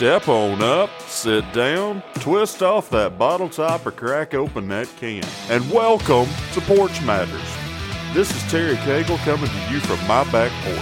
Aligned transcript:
Step 0.00 0.28
on 0.28 0.62
up, 0.62 0.88
sit 1.02 1.44
down, 1.52 2.02
twist 2.20 2.62
off 2.62 2.88
that 2.88 3.18
bottle 3.18 3.50
top, 3.50 3.84
or 3.84 3.90
crack 3.90 4.32
open 4.32 4.66
that 4.66 4.88
can. 4.96 5.22
And 5.50 5.70
welcome 5.70 6.26
to 6.54 6.60
Porch 6.62 7.02
Matters. 7.02 7.54
This 8.14 8.34
is 8.34 8.50
Terry 8.50 8.76
Cagle 8.76 9.18
coming 9.18 9.50
to 9.50 9.70
you 9.70 9.78
from 9.80 9.98
my 10.08 10.24
back 10.32 10.50
porch. 10.64 10.78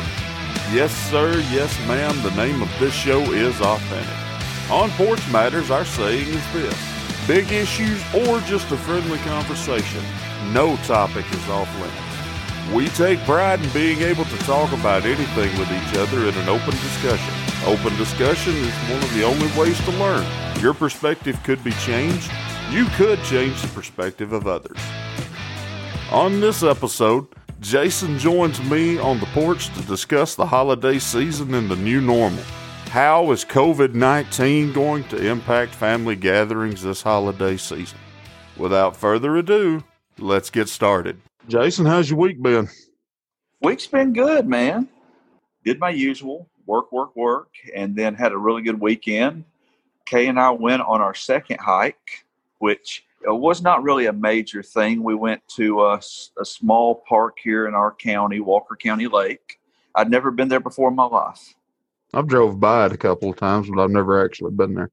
Yes, 0.73 0.95
sir, 1.11 1.33
yes, 1.51 1.77
ma'am, 1.89 2.15
the 2.23 2.31
name 2.37 2.63
of 2.63 2.71
this 2.79 2.95
show 2.95 3.21
is 3.33 3.61
Authentic. 3.61 4.71
On 4.71 4.89
Porch 4.91 5.33
Matters, 5.33 5.73
our 5.73 5.85
saying 5.85 6.29
is 6.29 6.53
this 6.53 7.27
big 7.27 7.51
issues 7.51 8.01
or 8.15 8.39
just 8.43 8.71
a 8.71 8.77
friendly 8.77 9.19
conversation, 9.19 10.05
no 10.53 10.77
topic 10.85 11.27
is 11.33 11.49
off 11.49 11.69
limits. 11.81 12.73
We 12.73 12.87
take 12.91 13.19
pride 13.25 13.61
in 13.65 13.71
being 13.71 14.01
able 14.03 14.27
to 14.27 14.39
talk 14.45 14.71
about 14.73 15.05
anything 15.05 15.59
with 15.59 15.73
each 15.73 15.99
other 15.99 16.19
in 16.21 16.35
an 16.37 16.49
open 16.49 16.71
discussion. 16.71 17.48
Open 17.67 17.95
discussion 17.97 18.55
is 18.55 18.75
one 18.89 19.03
of 19.03 19.15
the 19.15 19.25
only 19.25 19.47
ways 19.59 19.79
to 19.85 19.91
learn. 19.93 20.25
Your 20.61 20.73
perspective 20.73 21.39
could 21.43 21.63
be 21.65 21.73
changed. 21.73 22.31
You 22.71 22.87
could 22.97 23.23
change 23.25 23.61
the 23.61 23.69
perspective 23.69 24.33
of 24.33 24.47
others. 24.47 24.79
On 26.13 26.41
this 26.41 26.63
episode, 26.63 27.27
Jason 27.61 28.17
joins 28.19 28.63
me 28.71 28.99
on 28.99 29.19
the 29.19 29.27
porch 29.27 29.75
to 29.75 29.83
discuss 29.83 30.37
the 30.37 30.47
holiday 30.47 30.99
season 31.01 31.53
and 31.55 31.69
the 31.69 31.77
new 31.77 32.01
normal. 32.01 32.43
How 32.91 33.31
is 33.33 33.45
COVID 33.45 33.93
19 33.93 34.73
going 34.73 35.05
to 35.09 35.27
impact 35.29 35.75
family 35.75 36.15
gatherings 36.15 36.83
this 36.83 37.03
holiday 37.03 37.57
season? 37.57 37.99
Without 38.57 38.97
further 38.97 39.37
ado, 39.37 39.83
let's 40.19 40.49
get 40.49 40.69
started. 40.69 41.21
Jason, 41.49 41.87
how's 41.87 42.09
your 42.09 42.21
week 42.21 42.41
been? 42.41 42.69
Week's 43.61 43.89
been 43.89 44.13
good, 44.13 44.47
man. 44.47 44.89
Did 45.65 45.81
my 45.81 45.91
usual 45.91 46.49
work, 46.69 46.93
work, 46.93 47.17
work, 47.17 47.49
and 47.75 47.97
then 47.97 48.15
had 48.15 48.31
a 48.31 48.39
really 48.39 48.63
good 48.63 48.79
weekend. 48.79 49.45
Kay 50.05 50.29
and 50.29 50.39
I 50.39 50.51
went 50.51 50.83
on 50.83 51.01
our 51.01 51.15
second 51.15 51.59
hike, 51.59 52.25
which 52.59 53.05
uh, 53.29 53.35
was 53.35 53.63
not 53.63 53.83
really 53.83 54.07
a 54.07 54.13
major 54.13 54.63
thing. 54.63 55.03
We 55.03 55.15
went 55.15 55.43
to 55.57 55.83
a, 55.83 56.01
a 56.39 56.45
small 56.45 57.03
park 57.09 57.39
here 57.43 57.67
in 57.67 57.75
our 57.75 57.93
county, 57.93 58.39
Walker 58.39 58.77
County 58.77 59.09
Lake. 59.09 59.59
I'd 59.95 60.11
never 60.11 60.31
been 60.31 60.49
there 60.49 60.61
before 60.61 60.91
in 60.91 60.95
my 60.95 61.07
life. 61.07 61.55
I've 62.15 62.29
drove 62.29 62.61
by 62.61 62.87
it 62.87 62.93
a 62.93 62.99
couple 62.99 63.31
of 63.31 63.37
times, 63.37 63.69
but 63.69 63.83
I've 63.83 63.91
never 63.91 64.25
actually 64.25 64.53
been 64.53 64.75
there. 64.75 64.91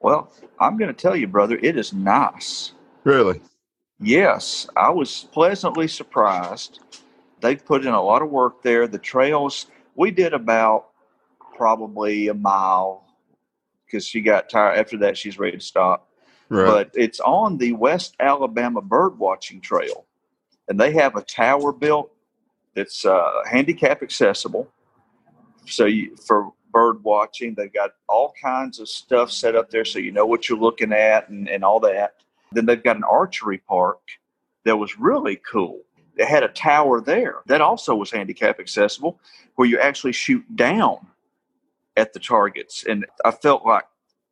Well, 0.00 0.32
I'm 0.60 0.76
going 0.76 0.94
to 0.94 1.02
tell 1.02 1.16
you, 1.16 1.26
brother, 1.26 1.58
it 1.62 1.76
is 1.76 1.92
nice. 1.92 2.72
Really? 3.04 3.40
Yes, 4.00 4.68
I 4.76 4.90
was 4.90 5.28
pleasantly 5.32 5.88
surprised. 5.88 6.80
They've 7.40 7.64
put 7.64 7.84
in 7.84 7.92
a 7.92 8.02
lot 8.02 8.22
of 8.22 8.30
work 8.30 8.62
there. 8.62 8.86
The 8.86 8.98
trails, 8.98 9.66
we 9.94 10.10
did 10.10 10.32
about 10.32 10.88
probably 11.56 12.28
a 12.28 12.34
mile 12.34 13.04
because 13.86 14.06
she 14.06 14.20
got 14.20 14.48
tired. 14.48 14.78
After 14.78 14.96
that, 14.98 15.16
she's 15.16 15.38
ready 15.38 15.58
to 15.58 15.62
stop. 15.62 16.08
Right. 16.48 16.66
But 16.66 16.90
it's 16.94 17.20
on 17.20 17.58
the 17.58 17.72
West 17.72 18.14
Alabama 18.20 18.80
Bird 18.80 19.18
Watching 19.18 19.60
Trail, 19.60 20.04
and 20.68 20.78
they 20.78 20.92
have 20.92 21.16
a 21.16 21.22
tower 21.22 21.72
built 21.72 22.12
that's 22.74 23.04
uh, 23.04 23.42
handicap 23.50 24.02
accessible. 24.02 24.68
So 25.66 25.86
you, 25.86 26.16
for 26.16 26.52
bird 26.72 27.04
watching, 27.04 27.54
they've 27.54 27.72
got 27.72 27.92
all 28.08 28.34
kinds 28.42 28.80
of 28.80 28.88
stuff 28.88 29.30
set 29.30 29.54
up 29.54 29.70
there, 29.70 29.84
so 29.84 29.98
you 29.98 30.10
know 30.10 30.26
what 30.26 30.48
you're 30.48 30.58
looking 30.58 30.92
at 30.92 31.28
and, 31.28 31.48
and 31.48 31.64
all 31.64 31.80
that. 31.80 32.16
Then 32.50 32.66
they've 32.66 32.82
got 32.82 32.96
an 32.96 33.04
archery 33.04 33.58
park 33.58 34.00
that 34.64 34.76
was 34.76 34.98
really 34.98 35.36
cool. 35.36 35.80
They 36.16 36.24
had 36.24 36.42
a 36.42 36.48
tower 36.48 37.00
there 37.00 37.36
that 37.46 37.60
also 37.60 37.94
was 37.94 38.10
handicap 38.10 38.60
accessible 38.60 39.18
where 39.54 39.68
you 39.68 39.78
actually 39.78 40.12
shoot 40.12 40.44
down 40.56 41.06
at 41.96 42.12
the 42.12 42.20
targets. 42.20 42.84
And 42.84 43.06
I 43.24 43.30
felt 43.30 43.64
like 43.64 43.84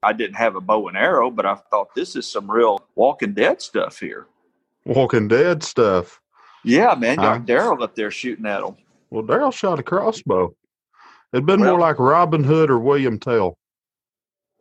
I 0.03 0.13
didn't 0.13 0.37
have 0.37 0.57
a 0.57 0.61
bow 0.61 0.89
and 0.89 0.97
arrow, 0.97 1.31
but 1.31 1.47
I 1.47 1.55
thought 1.55 1.95
this 1.95 2.17
is 2.17 2.27
some 2.27 2.51
real 2.51 2.81
Walking 2.95 3.35
Dead 3.35 3.61
stuff 3.63 3.99
here. 3.99 4.27
Walking 4.85 5.29
Dead 5.29 5.63
stuff. 5.63 6.21
Yeah, 6.65 6.95
man. 6.95 7.17
Got 7.17 7.47
Daryl 7.47 7.83
up 7.83 7.95
there 7.95 8.11
shooting 8.11 8.47
at 8.47 8.61
them. 8.61 8.77
Well, 9.11 9.23
Daryl 9.23 9.53
shot 9.53 9.79
a 9.79 9.83
crossbow. 9.83 10.55
It'd 11.33 11.47
been 11.47 11.61
well, 11.61 11.73
more 11.73 11.81
like 11.81 11.99
Robin 11.99 12.45
Hood 12.45 12.71
or 12.71 12.79
William 12.79 13.19
Tell. 13.19 13.57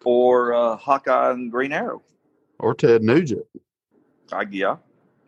Or 0.06 0.54
uh, 0.54 0.78
Hawkeye 0.78 1.32
and 1.32 1.52
Green 1.52 1.74
Arrow 1.74 2.02
or 2.60 2.74
Ted 2.76 3.02
Nugent. 3.02 3.46
I, 4.32 4.46
yeah, 4.52 4.78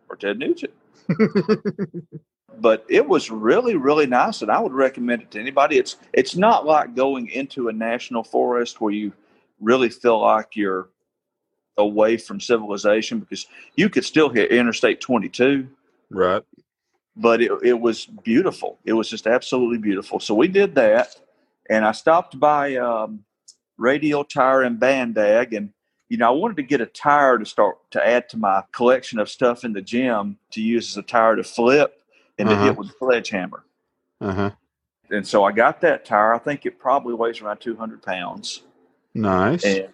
or 0.09 0.15
Ted 0.15 0.37
Nugent. 0.37 0.73
but 2.59 2.85
it 2.89 3.07
was 3.07 3.29
really, 3.29 3.75
really 3.75 4.05
nice, 4.05 4.41
and 4.41 4.51
I 4.51 4.59
would 4.59 4.73
recommend 4.73 5.21
it 5.21 5.31
to 5.31 5.39
anybody. 5.39 5.77
It's 5.77 5.97
it's 6.13 6.35
not 6.35 6.65
like 6.65 6.95
going 6.95 7.27
into 7.29 7.69
a 7.69 7.73
national 7.73 8.23
forest 8.23 8.81
where 8.81 8.93
you 8.93 9.11
really 9.59 9.89
feel 9.89 10.21
like 10.21 10.55
you're 10.55 10.89
away 11.77 12.17
from 12.17 12.39
civilization 12.39 13.19
because 13.19 13.47
you 13.75 13.89
could 13.89 14.05
still 14.05 14.29
hit 14.29 14.51
Interstate 14.51 15.01
22. 15.01 15.67
Right. 16.09 16.43
But 17.15 17.41
it, 17.41 17.51
it 17.63 17.79
was 17.79 18.05
beautiful. 18.05 18.79
It 18.85 18.93
was 18.93 19.09
just 19.09 19.27
absolutely 19.27 19.77
beautiful. 19.77 20.19
So 20.19 20.33
we 20.33 20.47
did 20.47 20.75
that, 20.75 21.15
and 21.69 21.85
I 21.85 21.91
stopped 21.91 22.39
by 22.39 22.75
um, 22.75 23.23
Radial 23.77 24.23
Tire 24.23 24.63
and 24.63 24.79
Bandag, 24.79 25.55
and 25.55 25.71
you 26.11 26.17
know, 26.17 26.27
I 26.27 26.31
wanted 26.31 26.57
to 26.57 26.63
get 26.63 26.81
a 26.81 26.87
tire 26.87 27.37
to 27.37 27.45
start 27.45 27.77
to 27.91 28.05
add 28.05 28.27
to 28.29 28.37
my 28.37 28.63
collection 28.73 29.17
of 29.17 29.29
stuff 29.29 29.63
in 29.63 29.71
the 29.71 29.81
gym 29.81 30.37
to 30.51 30.61
use 30.61 30.89
as 30.89 30.97
a 30.97 31.03
tire 31.03 31.37
to 31.37 31.43
flip 31.45 32.01
and 32.37 32.49
uh-huh. 32.49 32.57
to 32.57 32.63
hit 32.63 32.71
uh-huh. 32.71 32.81
with 32.81 32.89
a 32.89 32.97
sledgehammer. 32.99 33.63
Uh-huh. 34.19 34.51
And 35.09 35.25
so 35.25 35.45
I 35.45 35.53
got 35.53 35.79
that 35.81 36.03
tire. 36.03 36.33
I 36.33 36.37
think 36.37 36.65
it 36.65 36.77
probably 36.77 37.13
weighs 37.13 37.39
around 37.39 37.59
200 37.59 38.01
pounds. 38.01 38.63
Nice. 39.13 39.63
And 39.63 39.87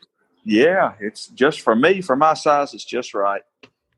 yeah, 0.44 0.94
it's 1.00 1.28
just 1.28 1.62
for 1.62 1.76
me, 1.76 2.02
for 2.02 2.16
my 2.16 2.34
size, 2.34 2.74
it's 2.74 2.84
just 2.84 3.14
right. 3.14 3.44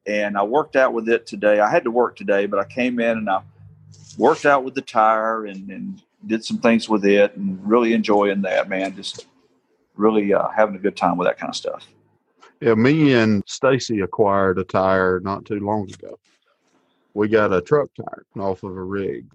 And 0.06 0.38
I 0.38 0.44
worked 0.44 0.75
out 0.75 0.91
with 0.91 1.08
it 1.08 1.25
today. 1.25 1.62
I 1.62 1.72
had 1.72 1.85
to 1.85 1.91
work 1.91 2.18
today, 2.18 2.47
but 2.47 2.59
I 2.59 2.66
came 2.66 3.00
in 3.00 3.18
and 3.18 3.29
I 3.29 3.44
worked 4.18 4.46
out 4.46 4.66
with 4.66 4.75
the 4.75 4.81
tire 4.81 5.46
and, 5.46 5.69
and 5.69 6.02
did 6.28 6.44
some 6.44 6.58
things 6.58 6.90
with 6.90 7.06
it 7.06 7.38
and 7.38 7.58
really 7.66 7.94
enjoying 7.94 8.41
that, 8.41 8.68
man. 8.68 8.94
Just 8.94 9.25
really 9.96 10.34
uh, 10.34 10.50
having 10.50 10.75
a 10.75 10.79
good 10.79 10.97
time 10.97 11.16
with 11.16 11.25
that 11.25 11.38
kind 11.38 11.50
of 11.50 11.56
stuff. 11.56 11.88
Yeah, 12.62 12.75
me 12.75 13.14
and 13.14 13.44
Stacy 13.47 14.02
acquired 14.02 14.59
a 14.59 14.66
tire 14.66 15.22
not 15.22 15.46
too 15.46 15.59
long 15.59 15.90
ago. 15.92 16.20
We 17.14 17.30
got 17.30 17.53
a 17.53 17.62
truck 17.62 17.90
tire 17.96 18.25
off 18.38 18.64
of 18.64 18.75
a 18.75 18.84
rig. 18.84 19.25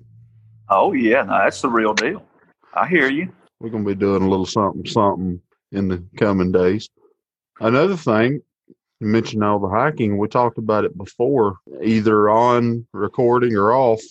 Oh 0.69 0.93
yeah, 0.93 1.23
no, 1.23 1.39
that's 1.39 1.63
the 1.63 1.69
real 1.69 1.95
deal. 1.95 2.25
I 2.75 2.87
hear 2.87 3.11
you. 3.11 3.33
We're 3.61 3.71
gonna 3.71 3.85
be 3.85 3.95
doing 3.95 4.23
a 4.23 4.29
little 4.29 4.47
something 4.47 4.87
something 4.87 5.41
in 5.73 5.89
the 5.89 6.05
coming 6.17 6.53
days. 6.53 6.89
Another 7.61 7.97
thing, 7.97 8.43
you 9.01 9.07
mentioned 9.07 9.43
all 9.43 9.59
the 9.59 9.69
hiking. 9.69 10.19
We 10.19 10.29
talked 10.29 10.59
about 10.59 10.85
it 10.85 10.97
before, 10.97 11.57
either 11.83 12.29
on 12.29 12.87
recording 12.93 13.57
or 13.57 13.73
off, 13.73 14.03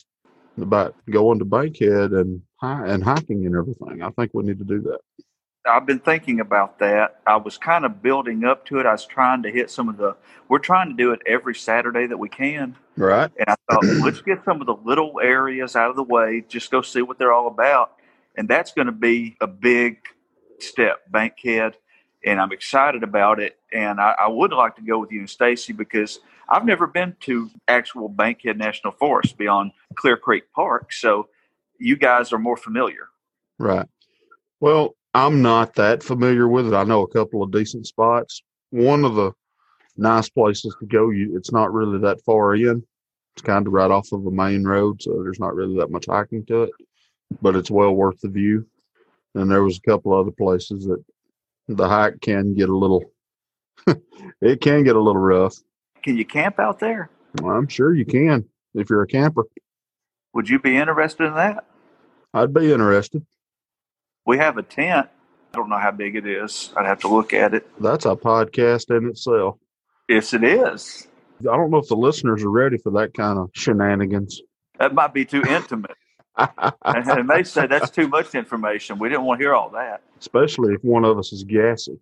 about 0.59 0.95
going 1.09 1.39
to 1.39 1.45
Bankhead 1.45 2.11
and 2.11 2.41
and 2.61 3.03
hiking 3.03 3.45
and 3.45 3.55
everything. 3.55 4.01
I 4.01 4.09
think 4.11 4.31
we 4.33 4.43
need 4.43 4.59
to 4.59 4.65
do 4.65 4.81
that. 4.81 4.99
I've 5.65 5.85
been 5.85 5.99
thinking 5.99 6.39
about 6.39 6.79
that. 6.79 7.21
I 7.25 7.37
was 7.37 7.57
kind 7.57 7.85
of 7.85 8.01
building 8.01 8.43
up 8.43 8.65
to 8.65 8.79
it. 8.79 8.85
I 8.85 8.91
was 8.91 9.05
trying 9.05 9.43
to 9.43 9.51
hit 9.51 9.71
some 9.71 9.87
of 9.87 9.97
the. 9.97 10.15
We're 10.49 10.59
trying 10.59 10.89
to 10.89 10.95
do 10.95 11.11
it 11.11 11.21
every 11.25 11.55
Saturday 11.55 12.05
that 12.07 12.17
we 12.17 12.29
can. 12.29 12.75
Right. 12.97 13.31
And 13.37 13.47
I 13.47 13.55
thought, 13.69 13.83
let's 14.03 14.21
get 14.21 14.43
some 14.43 14.59
of 14.59 14.67
the 14.67 14.75
little 14.75 15.19
areas 15.21 15.75
out 15.75 15.89
of 15.89 15.95
the 15.95 16.03
way. 16.03 16.43
Just 16.47 16.69
go 16.69 16.81
see 16.81 17.01
what 17.01 17.17
they're 17.17 17.33
all 17.33 17.47
about, 17.47 17.93
and 18.35 18.47
that's 18.47 18.73
going 18.73 18.87
to 18.87 18.93
be 18.93 19.37
a 19.39 19.47
big 19.47 19.99
step, 20.59 20.99
Bankhead. 21.09 21.77
And 22.25 22.39
I'm 22.39 22.51
excited 22.51 23.03
about 23.03 23.39
it. 23.39 23.57
And 23.73 23.99
I, 23.99 24.15
I 24.19 24.27
would 24.29 24.53
like 24.53 24.77
to 24.77 24.81
go 24.81 24.99
with 24.99 25.11
you 25.11 25.19
and 25.19 25.29
Stacy 25.29 25.73
because 25.73 26.19
I've 26.47 26.65
never 26.65 26.87
been 26.87 27.15
to 27.21 27.49
actual 27.67 28.07
Bankhead 28.07 28.57
National 28.57 28.93
Forest 28.93 29.37
beyond 29.37 29.71
Clear 29.95 30.15
Creek 30.15 30.45
Park. 30.55 30.93
So 30.93 31.27
you 31.79 31.97
guys 31.97 32.31
are 32.31 32.39
more 32.39 32.55
familiar. 32.55 33.09
Right. 33.59 33.87
Well, 34.61 34.95
I'm 35.13 35.41
not 35.41 35.75
that 35.75 36.01
familiar 36.01 36.47
with 36.47 36.67
it. 36.67 36.73
I 36.73 36.83
know 36.83 37.01
a 37.01 37.07
couple 37.07 37.43
of 37.43 37.51
decent 37.51 37.85
spots. 37.85 38.41
One 38.71 39.05
of 39.05 39.15
the 39.15 39.31
nice 39.95 40.29
places 40.29 40.75
to 40.79 40.85
go, 40.85 41.11
you 41.11 41.37
it's 41.37 41.51
not 41.51 41.73
really 41.73 41.99
that 41.99 42.21
far 42.21 42.55
in. 42.55 42.83
It's 43.35 43.43
kind 43.43 43.65
of 43.67 43.73
right 43.73 43.91
off 43.91 44.11
of 44.11 44.25
a 44.25 44.31
main 44.31 44.63
road, 44.63 45.01
so 45.01 45.21
there's 45.21 45.39
not 45.39 45.55
really 45.55 45.77
that 45.77 45.91
much 45.91 46.05
hiking 46.07 46.45
to 46.45 46.63
it, 46.63 46.71
but 47.41 47.55
it's 47.55 47.71
well 47.71 47.93
worth 47.93 48.19
the 48.21 48.29
view. 48.29 48.65
And 49.35 49.49
there 49.49 49.63
was 49.63 49.77
a 49.77 49.89
couple 49.89 50.13
other 50.13 50.31
places 50.31 50.85
that 50.85 51.03
the 51.67 51.87
hike 51.87 52.21
can 52.21 52.53
get 52.53 52.69
a 52.69 52.75
little 52.75 53.03
it 54.41 54.61
can 54.61 54.83
get 54.83 54.95
a 54.95 55.01
little 55.01 55.21
rough. 55.21 55.55
Can 56.03 56.17
you 56.17 56.25
camp 56.25 56.59
out 56.59 56.79
there? 56.79 57.09
Well, 57.41 57.55
I'm 57.55 57.67
sure 57.67 57.93
you 57.93 58.05
can 58.05 58.45
if 58.75 58.89
you're 58.89 59.01
a 59.01 59.07
camper. 59.07 59.45
Would 60.33 60.49
you 60.49 60.59
be 60.59 60.77
interested 60.77 61.25
in 61.25 61.35
that? 61.35 61.65
I'd 62.33 62.53
be 62.53 62.73
interested. 62.73 63.25
We 64.25 64.37
have 64.37 64.57
a 64.57 64.63
tent. 64.63 65.09
I 65.53 65.57
don't 65.57 65.69
know 65.69 65.77
how 65.77 65.91
big 65.91 66.15
it 66.15 66.25
is. 66.25 66.71
I'd 66.75 66.85
have 66.85 66.99
to 67.01 67.07
look 67.07 67.33
at 67.33 67.53
it. 67.53 67.67
That's 67.79 68.05
a 68.05 68.15
podcast 68.15 68.95
in 68.95 69.07
itself. 69.09 69.57
Yes, 70.07 70.33
it 70.33 70.43
is. 70.43 71.07
I 71.41 71.55
don't 71.55 71.71
know 71.71 71.77
if 71.77 71.87
the 71.87 71.95
listeners 71.95 72.43
are 72.43 72.49
ready 72.49 72.77
for 72.77 72.91
that 72.93 73.13
kind 73.13 73.37
of 73.37 73.49
shenanigans. 73.53 74.41
That 74.79 74.93
might 74.93 75.13
be 75.13 75.25
too 75.25 75.43
intimate. 75.47 75.91
and, 76.37 77.29
they 77.29 77.43
say 77.43 77.67
that's 77.67 77.91
too 77.91 78.07
much 78.07 78.33
information. 78.33 78.97
We 78.97 79.09
didn't 79.09 79.25
want 79.25 79.39
to 79.39 79.43
hear 79.43 79.53
all 79.53 79.69
that. 79.71 80.01
Especially 80.19 80.73
if 80.73 80.83
one 80.83 81.05
of 81.05 81.17
us 81.19 81.31
is 81.31 81.43
gassy. 81.43 81.99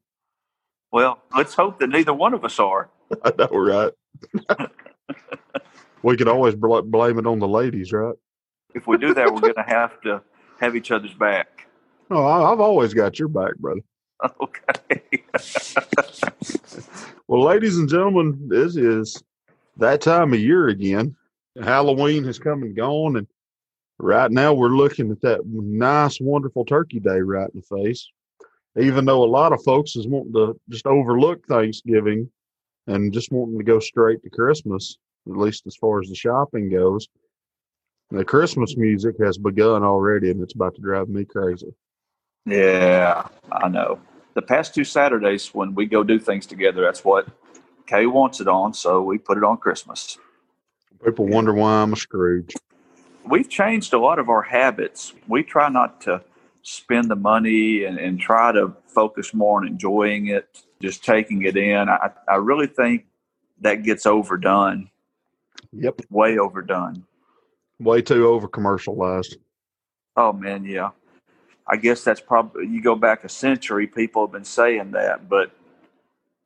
Well, 0.92 1.20
let's 1.36 1.54
hope 1.54 1.80
that 1.80 1.90
neither 1.90 2.14
one 2.14 2.34
of 2.34 2.46
us 2.46 2.60
are. 2.60 2.90
I 3.24 3.34
know, 3.38 3.48
right? 3.48 3.92
we 6.04 6.18
could 6.18 6.28
always 6.28 6.56
bl- 6.56 6.82
blame 6.82 7.20
it 7.20 7.26
on 7.26 7.40
the 7.40 7.48
ladies, 7.48 7.92
right? 7.92 8.16
If 8.74 8.88
we 8.88 8.98
do 8.98 9.14
that, 9.14 9.34
we're 9.34 9.42
going 9.42 9.56
to 9.56 9.64
have 9.64 10.00
to 10.02 10.22
have 10.60 10.76
each 10.76 10.92
other's 10.92 11.14
back. 11.14 11.61
Oh, 12.12 12.26
I- 12.26 12.52
I've 12.52 12.60
always 12.60 12.94
got 12.94 13.18
your 13.20 13.28
back, 13.30 13.56
brother. 13.58 13.82
Okay. 14.40 15.24
Well, 17.28 17.44
ladies 17.46 17.78
and 17.78 17.88
gentlemen, 17.88 18.50
this 18.50 18.76
is 18.76 19.24
that 19.78 20.02
time 20.02 20.34
of 20.34 20.40
year 20.42 20.68
again. 20.68 21.16
Halloween 21.64 22.26
has 22.26 22.38
come 22.38 22.62
and 22.64 22.76
gone, 22.76 23.16
and 23.16 23.26
right 24.00 24.30
now 24.30 24.54
we're 24.54 24.68
looking 24.76 25.10
at 25.12 25.22
that 25.22 25.40
nice, 25.46 26.20
wonderful 26.20 26.66
Turkey 26.66 27.00
Day 27.00 27.22
right 27.22 27.50
in 27.54 27.62
the 27.62 27.78
face. 27.78 28.06
Even 28.78 29.06
though 29.06 29.24
a 29.24 29.26
lot 29.26 29.54
of 29.54 29.64
folks 29.64 29.96
is 29.96 30.08
wanting 30.08 30.34
to 30.34 30.60
just 30.70 30.86
overlook 30.86 31.48
Thanksgiving 31.48 32.30
and 32.88 33.14
just 33.14 33.32
wanting 33.32 33.58
to 33.58 33.64
go 33.64 33.80
straight 33.80 34.22
to 34.24 34.30
Christmas, 34.30 34.98
at 35.30 35.38
least 35.38 35.66
as 35.68 35.78
far 35.78 36.02
as 36.02 36.10
the 36.10 36.16
shopping 36.16 36.70
goes. 36.70 37.08
The 38.10 38.26
Christmas 38.26 38.76
music 38.76 39.16
has 39.24 39.38
begun 39.38 39.84
already, 39.84 40.32
and 40.32 40.44
it's 40.44 40.56
about 40.56 40.76
to 40.76 40.82
drive 40.82 41.08
me 41.08 41.24
crazy. 41.24 41.74
Yeah, 42.46 43.28
I 43.52 43.68
know. 43.68 44.00
The 44.34 44.42
past 44.42 44.74
two 44.74 44.84
Saturdays 44.84 45.54
when 45.54 45.76
we 45.76 45.86
go 45.86 46.04
do 46.04 46.20
things 46.20 46.46
together, 46.46 46.82
that's 46.82 47.04
what 47.04 47.28
Kay 47.88 48.06
wants 48.06 48.40
it 48.40 48.48
on, 48.48 48.74
so 48.74 49.02
we 49.02 49.18
put 49.18 49.38
it 49.38 49.44
on 49.44 49.58
Christmas. 49.58 50.18
People 51.04 51.28
wonder 51.28 51.54
why 51.54 51.82
I'm 51.82 51.94
a 51.94 51.96
Scrooge. 51.96 52.54
We've 53.26 53.50
changed 53.50 53.94
a 53.94 54.00
lot 54.00 54.20
of 54.20 54.30
our 54.30 54.42
habits. 54.42 55.14
We 55.28 55.44
try 55.44 55.70
not 55.70 56.02
to 56.02 56.24
spend 56.64 57.10
the 57.10 57.16
money 57.16 57.84
and, 57.86 57.98
and 57.98 58.20
try 58.20 58.52
to 58.52 58.74
focus 58.88 59.34
more 59.34 59.60
on 59.60 59.68
enjoying 59.68 60.28
it, 60.28 60.64
just 60.82 61.04
taking 61.04 61.44
it 61.44 61.58
in. 61.58 61.90
I, 61.90 62.12
I 62.28 62.36
really 62.36 62.68
think 62.68 63.06
that 63.62 63.84
gets 63.84 64.06
overdone, 64.06 64.90
Yep. 65.74 66.02
way 66.10 66.38
overdone. 66.38 67.06
Way 67.80 68.02
too 68.02 68.28
over 68.28 68.48
commercialized. 68.48 69.38
Oh 70.16 70.34
man, 70.34 70.66
yeah. 70.66 70.90
I 71.72 71.78
guess 71.78 72.04
that's 72.04 72.20
probably 72.20 72.68
you 72.68 72.82
go 72.82 72.96
back 72.96 73.24
a 73.24 73.30
century. 73.30 73.88
People 73.88 74.24
have 74.28 74.34
been 74.34 74.44
saying 74.44 74.92
that, 74.92 75.30
but 75.30 75.52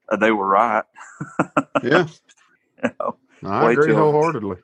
uh, 0.07 0.17
they 0.17 0.31
were 0.31 0.47
right. 0.47 0.83
Yeah. 1.83 2.07
You 2.83 2.89
know? 2.99 3.15
I 3.43 3.71
agree 3.71 3.93
wholeheartedly. 3.93 4.57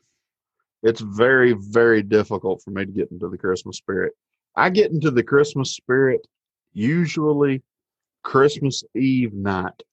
It's 0.83 1.01
very, 1.01 1.53
very 1.53 2.01
difficult 2.01 2.61
for 2.63 2.71
me 2.71 2.85
to 2.85 2.91
get 2.91 3.11
into 3.11 3.27
the 3.27 3.37
Christmas 3.37 3.77
spirit. 3.77 4.13
I 4.55 4.69
get 4.69 4.91
into 4.91 5.11
the 5.11 5.23
Christmas 5.23 5.75
spirit 5.75 6.25
usually 6.73 7.61
Christmas 8.23 8.83
Eve 8.95 9.33
night. 9.33 9.83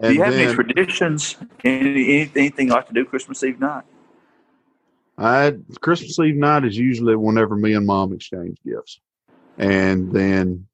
do 0.00 0.12
you 0.12 0.22
have 0.22 0.34
any 0.34 0.52
traditions? 0.54 1.36
Any, 1.64 2.20
any- 2.20 2.30
anything 2.36 2.68
like 2.68 2.86
to 2.88 2.94
do 2.94 3.04
Christmas 3.04 3.42
Eve 3.42 3.60
night? 3.60 3.84
I 5.16 5.54
Christmas 5.80 6.18
Eve 6.18 6.36
night 6.36 6.64
is 6.64 6.76
usually 6.76 7.16
whenever 7.16 7.56
me 7.56 7.74
and 7.74 7.86
mom 7.86 8.12
exchange 8.12 8.58
gifts. 8.64 9.00
And 9.58 10.12
then 10.12 10.66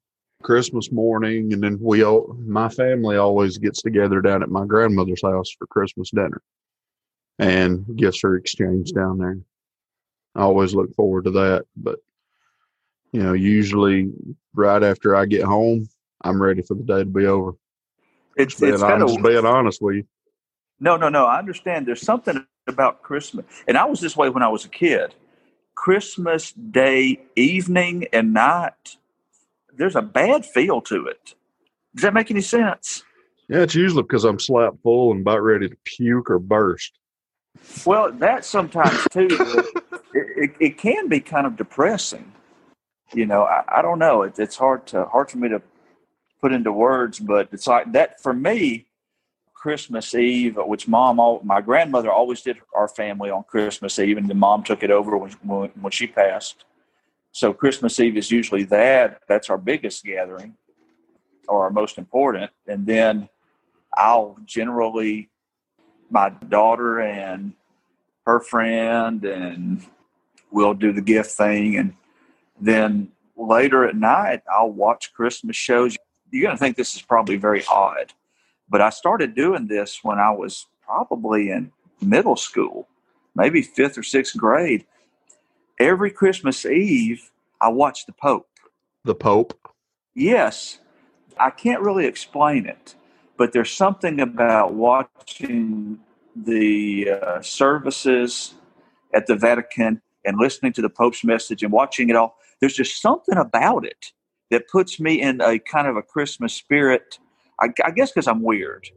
Christmas 0.43 0.91
morning 0.91 1.53
and 1.53 1.63
then 1.63 1.79
we 1.81 2.03
all 2.03 2.37
my 2.39 2.69
family 2.69 3.17
always 3.17 3.57
gets 3.57 3.81
together 3.81 4.21
down 4.21 4.43
at 4.43 4.49
my 4.49 4.63
grandmother's 4.63 5.23
house 5.23 5.49
for 5.57 5.65
Christmas 5.65 6.11
dinner. 6.11 6.41
And 7.39 7.97
gifts 7.97 8.23
are 8.23 8.35
exchanged 8.35 8.93
down 8.93 9.17
there. 9.17 9.39
I 10.35 10.41
always 10.41 10.75
look 10.75 10.93
forward 10.95 11.25
to 11.25 11.31
that. 11.31 11.65
But 11.75 11.99
you 13.11 13.23
know, 13.23 13.33
usually 13.33 14.11
right 14.53 14.83
after 14.83 15.15
I 15.15 15.25
get 15.25 15.43
home, 15.43 15.89
I'm 16.21 16.41
ready 16.41 16.61
for 16.61 16.75
the 16.75 16.83
day 16.83 16.99
to 16.99 17.05
be 17.05 17.25
over. 17.25 17.53
It's, 18.37 18.61
it's 18.61 18.81
kind 18.81 19.01
of 19.01 19.23
being 19.23 19.45
honest 19.45 19.81
with 19.81 19.95
you. 19.95 20.07
No, 20.79 20.97
no, 20.97 21.09
no. 21.09 21.25
I 21.25 21.39
understand. 21.39 21.87
There's 21.87 22.01
something 22.01 22.45
about 22.67 23.01
Christmas, 23.01 23.45
and 23.67 23.77
I 23.77 23.85
was 23.85 24.01
this 24.01 24.17
way 24.17 24.29
when 24.29 24.43
I 24.43 24.49
was 24.49 24.65
a 24.65 24.69
kid. 24.69 25.15
Christmas 25.75 26.51
Day 26.53 27.21
evening 27.35 28.07
and 28.11 28.33
night, 28.33 28.97
there's 29.73 29.95
a 29.95 30.01
bad 30.01 30.45
feel 30.45 30.81
to 30.81 31.05
it. 31.07 31.35
Does 31.93 32.03
that 32.03 32.13
make 32.13 32.31
any 32.31 32.41
sense? 32.41 33.03
Yeah, 33.47 33.59
it's 33.59 33.75
usually 33.75 34.01
because 34.01 34.23
I'm 34.23 34.39
slap 34.39 34.73
full 34.81 35.11
and 35.11 35.21
about 35.21 35.43
ready 35.43 35.69
to 35.69 35.77
puke 35.83 36.29
or 36.29 36.39
burst. 36.39 36.97
Well, 37.85 38.11
that 38.13 38.43
sometimes 38.43 39.05
too. 39.11 39.27
it, 40.13 40.13
it, 40.13 40.55
it 40.59 40.77
can 40.77 41.07
be 41.07 41.19
kind 41.19 41.45
of 41.45 41.55
depressing. 41.55 42.31
You 43.13 43.25
know, 43.25 43.43
I, 43.43 43.63
I 43.67 43.81
don't 43.81 43.99
know. 43.99 44.23
It, 44.23 44.39
it's 44.39 44.57
hard 44.57 44.87
to 44.87 45.05
hard 45.05 45.29
for 45.29 45.37
me 45.37 45.49
to 45.49 45.61
put 46.41 46.51
into 46.51 46.71
words, 46.71 47.19
but 47.19 47.49
it's 47.51 47.67
like 47.67 47.91
that 47.93 48.21
for 48.21 48.33
me. 48.33 48.87
Christmas 49.65 50.13
Eve, 50.13 50.59
which 50.67 50.87
mom, 50.87 51.19
all, 51.19 51.41
my 51.43 51.59
grandmother 51.59 52.11
always 52.11 52.43
did 52.43 52.57
our 52.75 52.87
family 52.87 53.31
on 53.31 53.43
Christmas 53.45 53.97
Eve, 53.97 54.15
and 54.15 54.29
the 54.29 54.35
mom 54.35 54.61
took 54.61 54.83
it 54.83 54.91
over 54.91 55.17
when, 55.17 55.31
when 55.41 55.71
when 55.81 55.89
she 55.91 56.05
passed. 56.05 56.65
So 57.31 57.51
Christmas 57.51 57.99
Eve 57.99 58.15
is 58.15 58.29
usually 58.29 58.63
that. 58.65 59.21
That's 59.27 59.49
our 59.49 59.57
biggest 59.57 60.05
gathering, 60.05 60.53
or 61.47 61.63
our 61.63 61.71
most 61.71 61.97
important, 61.97 62.51
and 62.67 62.85
then 62.85 63.27
I'll 63.97 64.37
generally 64.45 65.29
my 66.11 66.29
daughter 66.29 66.99
and 66.99 67.53
her 68.27 68.39
friend 68.41 69.25
and 69.25 69.83
we'll 70.51 70.75
do 70.75 70.93
the 70.93 71.01
gift 71.01 71.31
thing 71.31 71.75
and 71.77 71.95
then 72.61 73.09
later 73.35 73.83
at 73.87 73.95
night 73.95 74.41
i'll 74.51 74.69
watch 74.69 75.11
christmas 75.13 75.55
shows 75.55 75.97
you're 76.31 76.43
going 76.43 76.55
to 76.55 76.59
think 76.59 76.77
this 76.77 76.95
is 76.95 77.01
probably 77.01 77.35
very 77.35 77.63
odd 77.65 78.13
but 78.69 78.81
i 78.81 78.89
started 78.89 79.35
doing 79.35 79.67
this 79.67 79.99
when 80.03 80.19
i 80.19 80.31
was 80.31 80.67
probably 80.83 81.49
in 81.51 81.71
middle 82.01 82.35
school 82.35 82.87
maybe 83.35 83.61
fifth 83.61 83.97
or 83.97 84.03
sixth 84.03 84.35
grade 84.37 84.85
every 85.79 86.11
christmas 86.11 86.65
eve 86.65 87.31
i 87.61 87.67
watch 87.69 88.05
the 88.05 88.13
pope 88.13 88.47
The 89.03 89.15
Pope. 89.15 89.53
Yes, 90.15 90.79
I 91.37 91.49
can't 91.51 91.81
really 91.81 92.05
explain 92.05 92.65
it, 92.65 92.95
but 93.37 93.51
there's 93.53 93.71
something 93.71 94.19
about 94.21 94.73
watching 94.73 95.99
the 96.35 97.09
uh, 97.11 97.41
services 97.41 98.55
at 99.13 99.27
the 99.27 99.35
Vatican 99.35 100.01
and 100.25 100.37
listening 100.39 100.73
to 100.73 100.81
the 100.81 100.89
Pope's 100.89 101.23
message 101.23 101.63
and 101.63 101.71
watching 101.71 102.09
it 102.09 102.15
all. 102.15 102.37
There's 102.59 102.75
just 102.75 103.01
something 103.01 103.37
about 103.37 103.85
it 103.85 104.11
that 104.51 104.67
puts 104.69 104.99
me 104.99 105.21
in 105.21 105.41
a 105.41 105.59
kind 105.59 105.87
of 105.87 105.97
a 105.97 106.01
Christmas 106.01 106.53
spirit. 106.53 107.19
I, 107.59 107.69
I 107.83 107.91
guess 107.91 108.11
because 108.11 108.27
I'm 108.27 108.41
weird, 108.41 108.87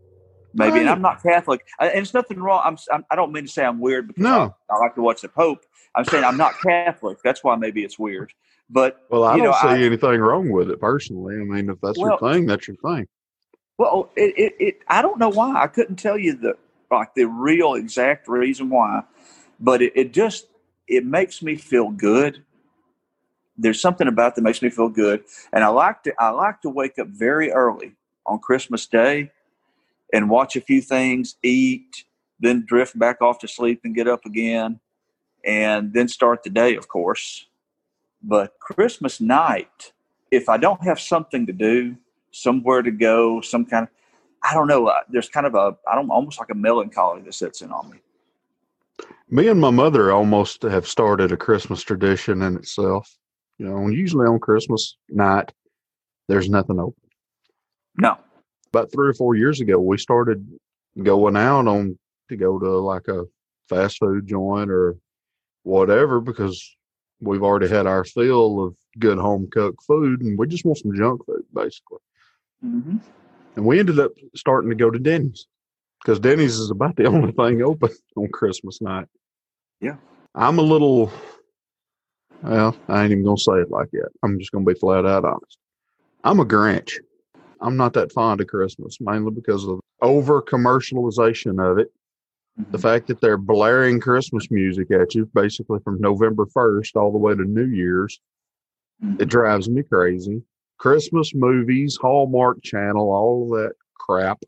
maybe, 0.55 0.81
and 0.81 0.89
I'm 0.91 1.03
not 1.03 1.23
Catholic. 1.23 1.65
Uh, 1.81 1.85
and 1.85 2.03
it's 2.03 2.15
nothing 2.15 2.41
wrong. 2.41 2.63
I'm, 2.65 2.77
I'm, 2.93 3.05
I 3.11 3.17
don't 3.17 3.33
mean 3.33 3.45
to 3.45 3.51
say 3.51 3.65
I'm 3.65 3.81
weird 3.81 4.09
because 4.09 4.23
No. 4.23 4.55
I, 4.71 4.75
I 4.75 4.79
like 4.79 4.95
to 4.97 5.03
watch 5.03 5.21
the 5.23 5.29
Pope. 5.29 5.65
I'm 5.95 6.05
saying 6.05 6.25
I'm 6.25 6.37
not 6.37 6.55
Catholic. 6.61 7.19
That's 7.25 7.43
why 7.45 7.57
maybe 7.57 7.83
it's 7.85 7.99
weird. 7.99 8.33
But 8.71 9.03
Well, 9.11 9.25
I 9.25 9.37
don't 9.37 9.47
know, 9.47 9.53
see 9.53 9.69
I- 9.69 9.79
anything 9.83 10.21
wrong 10.21 10.51
with 10.51 10.71
it 10.71 10.81
personally. 10.81 11.37
I 11.37 11.45
mean, 11.45 11.71
if 11.71 11.81
that's 11.81 11.99
Well- 11.99 12.19
your 12.21 12.33
thing, 12.33 12.47
that's 12.47 12.69
your 12.69 12.77
thing. 12.77 13.07
Well, 13.79 14.11
it, 14.17 14.35
it, 14.37 14.55
it 14.59 14.79
I 14.89 15.03
don't 15.03 15.19
know 15.21 15.29
why. 15.29 15.63
I 15.63 15.69
couldn't 15.69 15.97
tell 15.97 16.19
you 16.19 16.35
the 16.35 16.55
like 16.91 17.15
the 17.15 17.27
real 17.27 17.75
exact 17.75 18.27
reason 18.27 18.71
why, 18.71 19.03
but 19.61 19.81
it, 19.83 19.93
it 19.95 20.13
just 20.13 20.47
it 20.89 21.07
makes 21.07 21.43
me 21.43 21.55
feel 21.55 21.91
good. 21.91 22.43
There's 23.57 23.81
something 23.81 24.09
about 24.09 24.33
it 24.33 24.35
that 24.37 24.43
makes 24.43 24.63
me 24.63 24.71
feel 24.71 24.89
good, 24.89 25.23
and 25.53 25.63
I 25.63 25.69
like 25.69 26.03
to 26.05 26.15
I 26.19 26.31
like 26.31 26.61
to 26.63 26.71
wake 26.71 26.99
up 26.99 27.07
very 27.09 27.53
early 27.53 27.95
on 28.29 28.39
Christmas 28.39 28.87
Day 28.87 29.31
and 30.13 30.31
watch 30.31 30.57
a 30.57 30.61
few 30.61 30.81
things, 30.81 31.37
eat, 31.43 32.05
then 32.41 32.65
drift 32.67 32.99
back 32.99 33.21
off 33.21 33.39
to 33.41 33.49
sleep 33.49 33.81
and 33.85 33.95
get 33.95 34.09
up 34.09 34.25
again, 34.25 34.81
and 35.45 35.93
then 35.93 36.09
start 36.09 36.43
the 36.43 36.51
day, 36.51 36.77
of 36.77 36.89
course. 36.89 37.47
But 38.23 38.59
Christmas 38.61 39.21
night, 39.21 39.93
if 40.31 40.49
I 40.49 40.57
don't 40.57 40.83
have 40.83 41.01
something 41.01 41.47
to 41.47 41.53
do, 41.53 41.97
somewhere 42.31 42.83
to 42.83 42.91
go, 42.91 43.41
some 43.41 43.65
kind 43.65 43.85
of, 43.85 43.89
I 44.43 44.55
don't 44.55 44.69
know. 44.69 44.93
There's 45.09 45.29
kind 45.29 45.47
of 45.47 45.55
a, 45.55 45.77
I 45.91 45.95
don't, 45.95 46.11
almost 46.11 46.39
like 46.39 46.51
a 46.51 46.55
melancholy 46.55 47.23
that 47.23 47.35
sets 47.35 47.63
in 47.63 47.73
on 47.73 47.91
me. 47.91 47.99
Me 49.31 49.49
and 49.49 49.61
my 49.61 49.71
mother 49.71 50.13
almost 50.13 50.63
have 50.63 50.87
started 50.87 51.33
a 51.33 51.37
Christmas 51.37 51.83
tradition 51.83 52.43
in 52.43 52.57
itself. 52.57 53.17
You 53.59 53.67
know, 53.67 53.89
usually 53.89 54.27
on 54.27 54.39
Christmas 54.39 54.97
night, 55.09 55.53
there's 56.29 56.49
nothing 56.49 56.79
open. 56.79 57.08
No, 58.01 58.17
About 58.73 58.93
three 58.93 59.09
or 59.09 59.15
four 59.15 59.35
years 59.35 59.61
ago, 59.61 59.79
we 59.79 59.99
started 59.99 60.47
going 61.03 61.37
out 61.37 61.67
on 61.67 61.99
to 62.29 62.37
go 62.37 62.59
to 62.59 62.71
like 62.79 63.09
a 63.09 63.25
fast 63.69 63.99
food 63.99 64.27
joint 64.27 64.71
or 64.71 64.97
whatever 65.65 66.21
because 66.21 66.77
we've 67.21 67.43
already 67.43 67.69
had 67.69 67.87
our 67.87 68.05
fill 68.05 68.65
of 68.65 68.77
good 68.99 69.19
home 69.19 69.49
cooked 69.51 69.83
food 69.85 70.23
and 70.23 70.39
we 70.39 70.47
just 70.47 70.65
want 70.65 70.79
some 70.79 70.95
junk 70.95 71.25
food 71.27 71.45
basically. 71.53 71.99
hmm 72.63 72.97
And 73.57 73.65
we 73.67 73.79
ended 73.79 73.99
up 73.99 74.13
starting 74.35 74.71
to 74.71 74.77
go 74.77 74.91
to 74.91 74.99
Denny's 74.99 75.47
because 76.03 76.21
Denny's 76.21 76.57
is 76.59 76.71
about 76.71 76.97
the 76.97 77.05
only 77.09 77.33
thing 77.33 77.63
open 77.63 77.91
on 78.17 78.29
Christmas 78.29 78.81
night. 78.81 79.07
Yeah. 79.81 79.97
I'm 80.35 80.59
a 80.59 80.63
little, 80.63 81.11
Well, 82.43 82.77
I 82.89 83.03
ain't 83.03 83.13
even 83.13 83.25
gonna 83.25 83.37
say 83.37 83.55
it 83.55 83.71
like 83.71 83.91
that. 83.93 84.11
I'm 84.23 84.39
just 84.39 84.53
gonna 84.53 84.65
be 84.65 84.75
flat 84.75 85.05
out 85.07 85.25
honest. 85.25 85.59
I'm 86.25 86.41
a 86.41 86.45
Grinch. 86.45 86.99
I'm 87.61 87.77
not 87.77 87.93
that 87.95 88.13
fond 88.13 88.41
of 88.41 88.47
Christmas, 88.47 88.99
mainly 89.01 89.31
because 89.33 89.67
of 89.67 89.81
over 90.03 90.41
commercialization 90.43 91.61
of 91.65 91.79
it. 91.79 91.93
The 92.71 92.79
fact 92.79 93.07
that 93.07 93.21
they're 93.21 93.37
blaring 93.37 94.01
Christmas 94.01 94.51
music 94.51 94.91
at 94.91 95.15
you 95.15 95.27
basically 95.35 95.79
from 95.85 96.01
November 96.01 96.47
1st 96.47 96.97
all 96.97 97.13
the 97.13 97.19
way 97.19 97.35
to 97.35 97.45
New 97.45 97.67
Year's, 97.67 98.21
Mhm. 99.03 99.21
it 99.23 99.27
drives 99.29 99.69
me 99.69 99.83
crazy. 99.85 100.43
Christmas 100.79 101.35
movies, 101.35 101.97
Hallmark 102.01 102.63
Channel, 102.63 103.11
all 103.13 103.49
that 103.51 103.75
crap. 103.95 104.43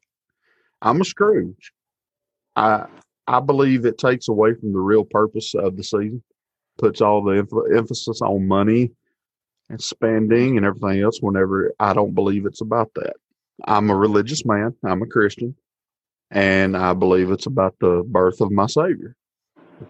I'm 0.82 1.00
a 1.00 1.04
Scrooge. 1.04 1.72
I 2.56 2.86
I 3.26 3.38
believe 3.38 3.84
it 3.84 3.96
takes 3.96 4.26
away 4.28 4.54
from 4.54 4.72
the 4.72 4.80
real 4.80 5.04
purpose 5.04 5.54
of 5.54 5.76
the 5.76 5.84
season, 5.84 6.20
puts 6.78 7.00
all 7.00 7.22
the 7.22 7.42
emph- 7.44 7.76
emphasis 7.76 8.20
on 8.22 8.48
money 8.48 8.90
and 9.70 9.80
spending 9.80 10.56
and 10.56 10.66
everything 10.66 11.00
else. 11.02 11.20
Whenever 11.22 11.72
I 11.80 11.94
don't 11.94 12.14
believe 12.14 12.44
it's 12.44 12.60
about 12.60 12.92
that, 12.96 13.14
I'm 13.64 13.90
a 13.90 13.96
religious 13.96 14.44
man. 14.44 14.74
I'm 14.84 15.02
a 15.02 15.06
Christian, 15.06 15.56
and 16.30 16.76
I 16.76 16.92
believe 16.92 17.30
it's 17.30 17.46
about 17.46 17.76
the 17.80 18.02
birth 18.06 18.40
of 18.42 18.50
my 18.50 18.66
Savior. 18.66 19.16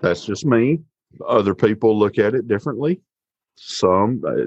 That's 0.03 0.25
just 0.25 0.47
me. 0.47 0.81
Other 1.27 1.55
people 1.55 1.99
look 1.99 2.19
at 2.19 2.35
it 2.35 2.47
differently. 2.47 3.01
Some 3.57 4.23
uh, 4.25 4.45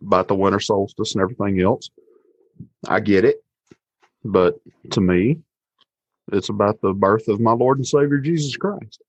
about 0.00 0.28
the 0.28 0.34
winter 0.36 0.60
solstice 0.60 1.14
and 1.14 1.22
everything 1.22 1.60
else. 1.60 1.90
I 2.86 3.00
get 3.00 3.24
it, 3.24 3.42
but 4.24 4.54
to 4.92 5.00
me, 5.00 5.40
it's 6.32 6.50
about 6.50 6.80
the 6.80 6.92
birth 6.92 7.28
of 7.28 7.40
my 7.40 7.52
Lord 7.52 7.78
and 7.78 7.86
Savior 7.86 8.18
Jesus 8.18 8.56
Christ. 8.56 9.02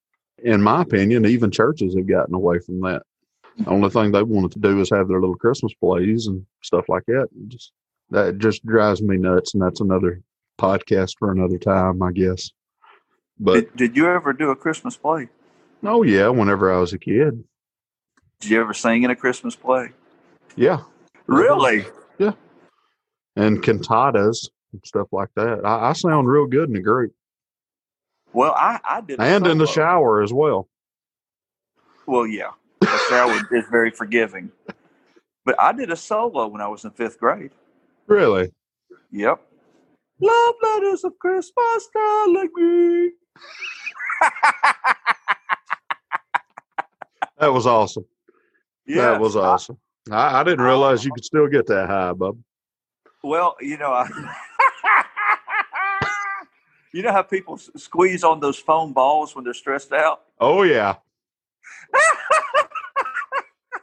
In 0.44 0.62
my 0.62 0.82
opinion, 0.82 1.26
even 1.26 1.52
churches 1.52 1.96
have 1.96 2.08
gotten 2.08 2.34
away 2.34 2.60
from 2.60 2.82
that. 2.82 3.04
The 3.60 3.70
only 3.70 3.90
thing 3.90 4.12
they 4.12 4.24
wanted 4.24 4.52
to 4.54 4.60
do 4.60 4.80
is 4.80 4.90
have 4.90 5.08
their 5.08 5.20
little 5.20 5.36
Christmas 5.36 5.74
plays 5.74 6.28
and 6.28 6.46
stuff 6.64 6.86
like 6.88 7.04
that. 7.08 7.28
And 7.36 7.50
just 7.52 7.72
that 8.10 8.38
just 8.38 8.66
drives 8.66 9.02
me 9.02 9.18
nuts, 9.18 9.54
and 9.54 9.62
that's 9.62 9.82
another 9.82 10.22
podcast 10.60 11.16
for 11.20 11.32
another 11.32 11.58
time, 11.58 12.02
I 12.02 12.12
guess. 12.12 12.52
But 13.40 13.54
Did, 13.54 13.76
did 13.76 13.98
you 13.98 14.08
ever 14.08 14.34
do 14.34 14.50
a 14.52 14.56
Christmas 14.56 14.98
play? 14.98 15.28
oh 15.84 16.04
yeah, 16.04 16.28
whenever 16.30 16.74
I 16.74 16.80
was 16.80 16.92
a 16.94 16.98
kid, 17.00 17.44
Did 18.42 18.50
you 18.52 18.60
ever 18.62 18.74
sing 18.74 19.04
in 19.04 19.12
a 19.12 19.16
Christmas 19.16 19.56
play? 19.56 19.90
yeah, 20.56 20.82
Really? 21.28 21.86
Yeah. 22.18 22.32
And 23.36 23.62
cantatas 23.64 24.50
and 24.74 24.82
stuff 24.84 25.08
like 25.14 25.30
that. 25.36 25.66
I, 25.66 25.90
I 25.90 25.94
sound 25.94 26.28
real 26.28 26.48
good 26.48 26.68
in 26.68 26.74
the 26.74 26.82
group 26.82 27.14
Well, 28.34 28.54
I, 28.58 28.80
I 28.84 29.02
did. 29.02 29.20
a 29.20 29.24
and 29.24 29.48
in 29.48 29.58
the 29.58 29.68
shower 29.68 30.22
as 30.22 30.34
well. 30.34 30.68
Well, 32.06 32.26
yeah, 32.28 32.52
shower 33.10 33.56
is 33.56 33.66
very 33.70 33.92
forgiving. 33.92 34.52
But 35.46 35.56
I 35.60 35.72
did 35.72 35.92
a 35.92 35.96
solo 35.96 36.48
when 36.48 36.62
I 36.62 36.68
was 36.68 36.86
in 36.86 36.92
fifth 36.92 37.20
grade. 37.20 37.52
Really? 38.08 38.52
Yep. 39.12 39.42
Love 40.22 40.56
letters 40.62 41.04
of 41.04 41.18
Christmas 41.20 41.90
telling 41.94 42.50
me. 42.56 43.12
That 47.40 47.54
was 47.54 47.66
awesome. 47.66 48.06
That 48.86 49.20
was 49.20 49.36
awesome. 49.38 49.78
I, 50.12 50.42
I 50.42 50.44
didn't 50.44 50.66
realize 50.66 51.06
you 51.06 51.14
could 51.14 51.24
still 51.24 51.48
get 51.48 51.68
that 51.68 51.88
high, 51.88 52.12
bub. 52.12 52.38
Well, 53.24 53.56
you 53.62 53.78
know, 53.78 53.94
I, 53.94 54.10
you 56.94 57.02
know 57.02 57.14
how 57.14 57.22
people 57.22 57.58
squeeze 57.58 58.24
on 58.24 58.40
those 58.40 58.58
foam 58.58 58.92
balls 58.92 59.36
when 59.36 59.46
they're 59.46 59.54
stressed 59.54 59.94
out. 59.94 60.24
Oh 60.40 60.64
yeah. 60.64 60.96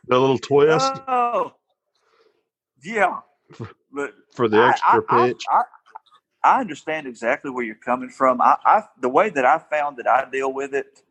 the 0.09 0.19
little 0.19 0.39
twist 0.39 0.93
Oh, 1.09 1.55
yeah. 2.83 3.21
But 3.93 4.15
for 4.35 4.49
the 4.49 4.59
extra 4.59 5.03
I, 5.09 5.17
I- 5.23 5.29
pitch. 5.29 5.45
I, 5.51 5.63
I 6.45 6.61
understand 6.61 7.07
exactly 7.09 7.51
where 7.51 7.65
you're 7.65 7.75
coming 7.75 8.09
from. 8.09 8.41
I, 8.41 8.57
I 8.65 8.85
the 9.01 9.09
way 9.09 9.31
that 9.31 9.45
I 9.45 9.59
found 9.59 9.97
that 9.99 10.07
I 10.07 10.31
deal 10.31 10.53
with 10.53 10.75
it 10.75 11.03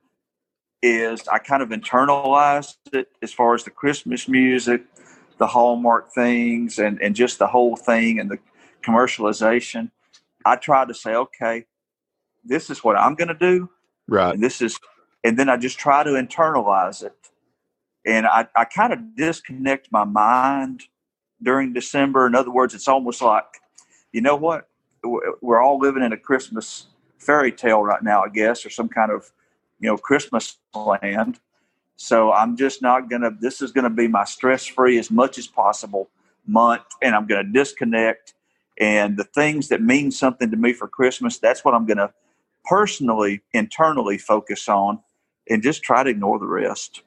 is 0.82 1.28
I 1.28 1.40
kind 1.40 1.62
of 1.64 1.70
internalized 1.70 2.76
it 2.94 3.10
as 3.22 3.34
far 3.34 3.54
as 3.56 3.64
the 3.66 3.72
Christmas 3.72 4.28
music, 4.30 4.84
the 5.38 5.48
Hallmark 5.48 6.14
things, 6.14 6.80
and 6.80 7.02
and 7.02 7.16
just 7.16 7.40
the 7.40 7.48
whole 7.48 7.76
thing 7.76 8.20
and 8.20 8.32
the 8.32 8.40
commercialization. 8.84 9.92
I 10.46 10.56
try 10.58 10.86
to 10.86 10.94
say, 10.94 11.16
okay, 11.16 11.66
this 12.46 12.70
is 12.70 12.84
what 12.84 12.98
I'm 12.98 13.16
going 13.16 13.30
to 13.30 13.34
do, 13.34 13.70
right. 14.08 14.34
and 14.36 14.44
this 14.44 14.62
is, 14.62 14.80
and 15.24 15.38
then 15.40 15.50
I 15.50 15.58
just 15.58 15.80
try 15.80 16.04
to 16.04 16.12
internalize 16.12 17.04
it, 17.04 17.14
and 18.06 18.26
I 18.28 18.48
I 18.56 18.66
kind 18.66 18.94
of 18.94 19.16
disconnect 19.16 19.92
my 19.92 20.04
mind 20.04 20.84
during 21.42 21.74
December. 21.74 22.28
In 22.28 22.36
other 22.36 22.52
words, 22.52 22.74
it's 22.74 22.88
almost 22.88 23.22
like, 23.22 23.46
you 24.12 24.22
know 24.22 24.36
what? 24.36 24.70
We're 25.42 25.62
all 25.62 25.80
living 25.80 26.04
in 26.04 26.14
a 26.14 26.18
Christmas 26.18 26.88
fairy 27.18 27.52
tale 27.52 27.82
right 27.82 28.02
now, 28.02 28.24
I 28.24 28.30
guess, 28.30 28.66
or 28.66 28.70
some 28.70 28.90
kind 28.90 29.12
of, 29.12 29.32
you 29.80 29.90
know, 29.90 29.98
Christmas 29.98 30.58
land. 30.74 31.40
So 31.96 32.32
I'm 32.32 32.58
just 32.58 32.82
not 32.82 33.10
going 33.10 33.22
to, 33.22 33.32
this 33.40 33.62
is 33.62 33.72
going 33.72 33.84
to 33.84 33.90
be 33.90 34.08
my 34.08 34.26
stress 34.26 34.66
free 34.66 34.98
as 34.98 35.10
much 35.10 35.38
as 35.38 35.48
possible 35.48 36.10
month, 36.46 36.84
and 37.02 37.16
I'm 37.16 37.28
going 37.28 37.46
to 37.46 37.52
disconnect. 37.52 38.34
And 38.80 39.18
the 39.18 39.24
things 39.24 39.70
that 39.70 39.82
mean 39.82 40.12
something 40.12 40.52
to 40.52 40.58
me 40.58 40.74
for 40.74 40.88
Christmas, 40.88 41.38
that's 41.38 41.64
what 41.64 41.74
I'm 41.74 41.86
going 41.86 41.98
to 41.98 42.14
personally, 42.66 43.42
internally 43.54 44.18
focus 44.18 44.68
on 44.68 45.00
and 45.50 45.64
just 45.64 45.84
try 45.84 46.04
to 46.04 46.10
ignore 46.10 46.40
the 46.40 46.48
rest. 46.48 47.04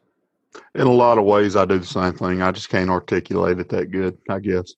In 0.74 0.86
a 0.86 0.92
lot 0.92 1.18
of 1.18 1.24
ways, 1.24 1.56
I 1.56 1.64
do 1.64 1.78
the 1.78 1.86
same 1.86 2.14
thing. 2.14 2.42
I 2.42 2.52
just 2.52 2.68
can't 2.68 2.90
articulate 2.90 3.58
it 3.58 3.68
that 3.68 3.90
good, 3.90 4.18
I 4.28 4.38
guess. 4.38 4.72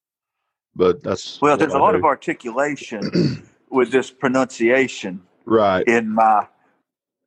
But 0.75 1.03
that's 1.03 1.41
Well, 1.41 1.57
there's 1.57 1.75
a 1.75 1.79
lot 1.79 1.93
do. 1.93 1.99
of 1.99 2.05
articulation 2.05 3.47
with 3.71 3.91
this 3.91 4.11
pronunciation 4.11 5.23
right. 5.47 5.87
in 5.87 6.11
my 6.11 6.47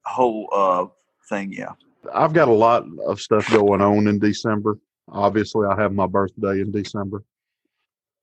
whole 0.06 0.50
uh, 0.52 0.86
thing. 1.30 1.54
Yeah. 1.54 1.74
I've 2.14 2.34
got 2.34 2.48
a 2.48 2.54
lot 2.54 2.86
of 3.06 3.22
stuff 3.22 3.50
going 3.50 3.82
on 3.82 4.08
in 4.08 4.20
December. 4.20 4.78
Obviously, 5.10 5.68
I 5.68 5.80
have 5.82 5.94
my 5.94 6.08
birthday 6.08 6.62
in 6.62 6.72
December. 6.72 7.24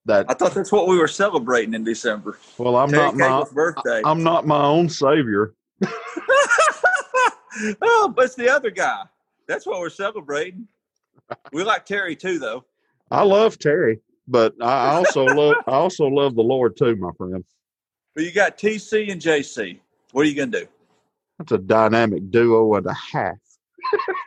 That 0.07 0.27
I 0.31 0.35
thought 0.35 0.55
that's 0.55 0.73
what 0.73 0.89
we 0.89 0.99
were 0.99 1.09
celebrating 1.09 1.75
in 1.75 1.85
December. 1.85 2.39
well, 2.57 2.77
I'm 2.77 2.89
Terry 2.89 3.13
not 3.13 3.17
my 3.17 3.45
birthday. 3.53 4.01
I'm 4.05 4.23
not 4.23 4.47
my 4.47 4.65
own 4.65 4.89
savior. 4.89 5.55
oh, 7.83 8.13
but 8.15 8.25
it's 8.25 8.35
the 8.35 8.49
other 8.49 8.71
guy. 8.71 9.03
That's 9.51 9.67
what 9.67 9.81
we're 9.81 9.91
celebrating. 9.91 10.69
We 11.53 11.65
like 11.65 11.85
Terry 11.85 12.15
too, 12.15 12.39
though. 12.39 12.65
I 13.11 13.25
love 13.25 13.59
Terry, 13.59 13.99
but 14.29 14.55
I 14.63 14.91
also 14.95 15.25
love 15.25 15.57
I 15.67 15.73
also 15.73 16.07
love 16.07 16.37
the 16.37 16.43
Lord 16.43 16.77
too, 16.77 16.95
my 16.95 17.11
friend. 17.19 17.45
But 18.15 18.23
you 18.23 18.31
got 18.31 18.59
TC 18.59 19.11
and 19.11 19.21
JC. 19.21 19.81
What 20.13 20.23
are 20.23 20.29
you 20.29 20.37
gonna 20.37 20.61
do? 20.61 20.69
That's 21.39 21.51
a 21.51 21.59
dynamic 21.59 22.31
duo 22.31 22.77
and 22.77 22.87
a 22.87 22.93
half. 22.93 23.39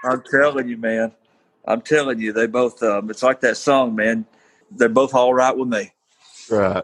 I'm 0.04 0.22
telling 0.30 0.68
you, 0.68 0.76
man. 0.76 1.14
I'm 1.66 1.82
telling 1.82 2.20
you, 2.20 2.34
they 2.34 2.48
both. 2.48 2.84
Um, 2.84 3.10
it's 3.10 3.24
like 3.24 3.40
that 3.42 3.56
song, 3.56 3.96
man. 3.96 4.26
They're 4.72 4.90
both 4.90 5.14
all 5.14 5.34
right 5.34 5.56
with 5.56 5.70
me. 5.70 5.90
Right. 6.52 6.84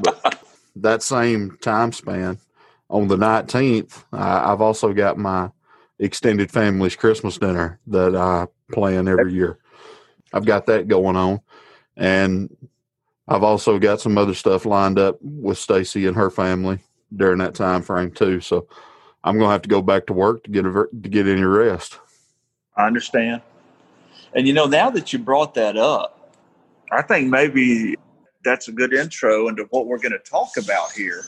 but 0.00 0.44
that 0.76 1.02
same 1.02 1.58
time 1.60 1.90
span, 1.90 2.38
on 2.88 3.08
the 3.08 3.16
19th, 3.16 4.04
I, 4.12 4.52
I've 4.52 4.60
also 4.60 4.92
got 4.92 5.18
my 5.18 5.50
extended 5.98 6.50
family's 6.50 6.96
Christmas 6.96 7.38
dinner 7.38 7.78
that 7.86 8.14
I 8.14 8.46
plan 8.72 9.08
every 9.08 9.32
year. 9.32 9.58
I've 10.32 10.44
got 10.44 10.66
that 10.66 10.88
going 10.88 11.16
on. 11.16 11.40
And 11.96 12.54
I've 13.28 13.42
also 13.42 13.78
got 13.78 14.00
some 14.00 14.18
other 14.18 14.34
stuff 14.34 14.66
lined 14.66 14.98
up 14.98 15.18
with 15.20 15.58
Stacy 15.58 16.06
and 16.06 16.16
her 16.16 16.30
family 16.30 16.78
during 17.14 17.38
that 17.38 17.54
time 17.54 17.82
frame 17.82 18.10
too. 18.10 18.40
So 18.40 18.68
I'm 19.24 19.38
gonna 19.38 19.50
have 19.50 19.62
to 19.62 19.68
go 19.68 19.82
back 19.82 20.06
to 20.06 20.12
work 20.12 20.44
to 20.44 20.50
get 20.50 20.66
a, 20.66 20.70
to 20.72 21.08
get 21.08 21.26
any 21.26 21.42
rest. 21.42 21.98
I 22.76 22.86
understand. 22.86 23.42
And 24.34 24.46
you 24.46 24.52
know, 24.52 24.66
now 24.66 24.90
that 24.90 25.12
you 25.12 25.18
brought 25.18 25.54
that 25.54 25.76
up, 25.76 26.34
I 26.92 27.02
think 27.02 27.28
maybe 27.28 27.96
that's 28.44 28.68
a 28.68 28.72
good 28.72 28.92
intro 28.92 29.48
into 29.48 29.64
what 29.70 29.86
we're 29.86 29.98
going 29.98 30.12
to 30.12 30.18
talk 30.18 30.56
about 30.56 30.92
here. 30.92 31.24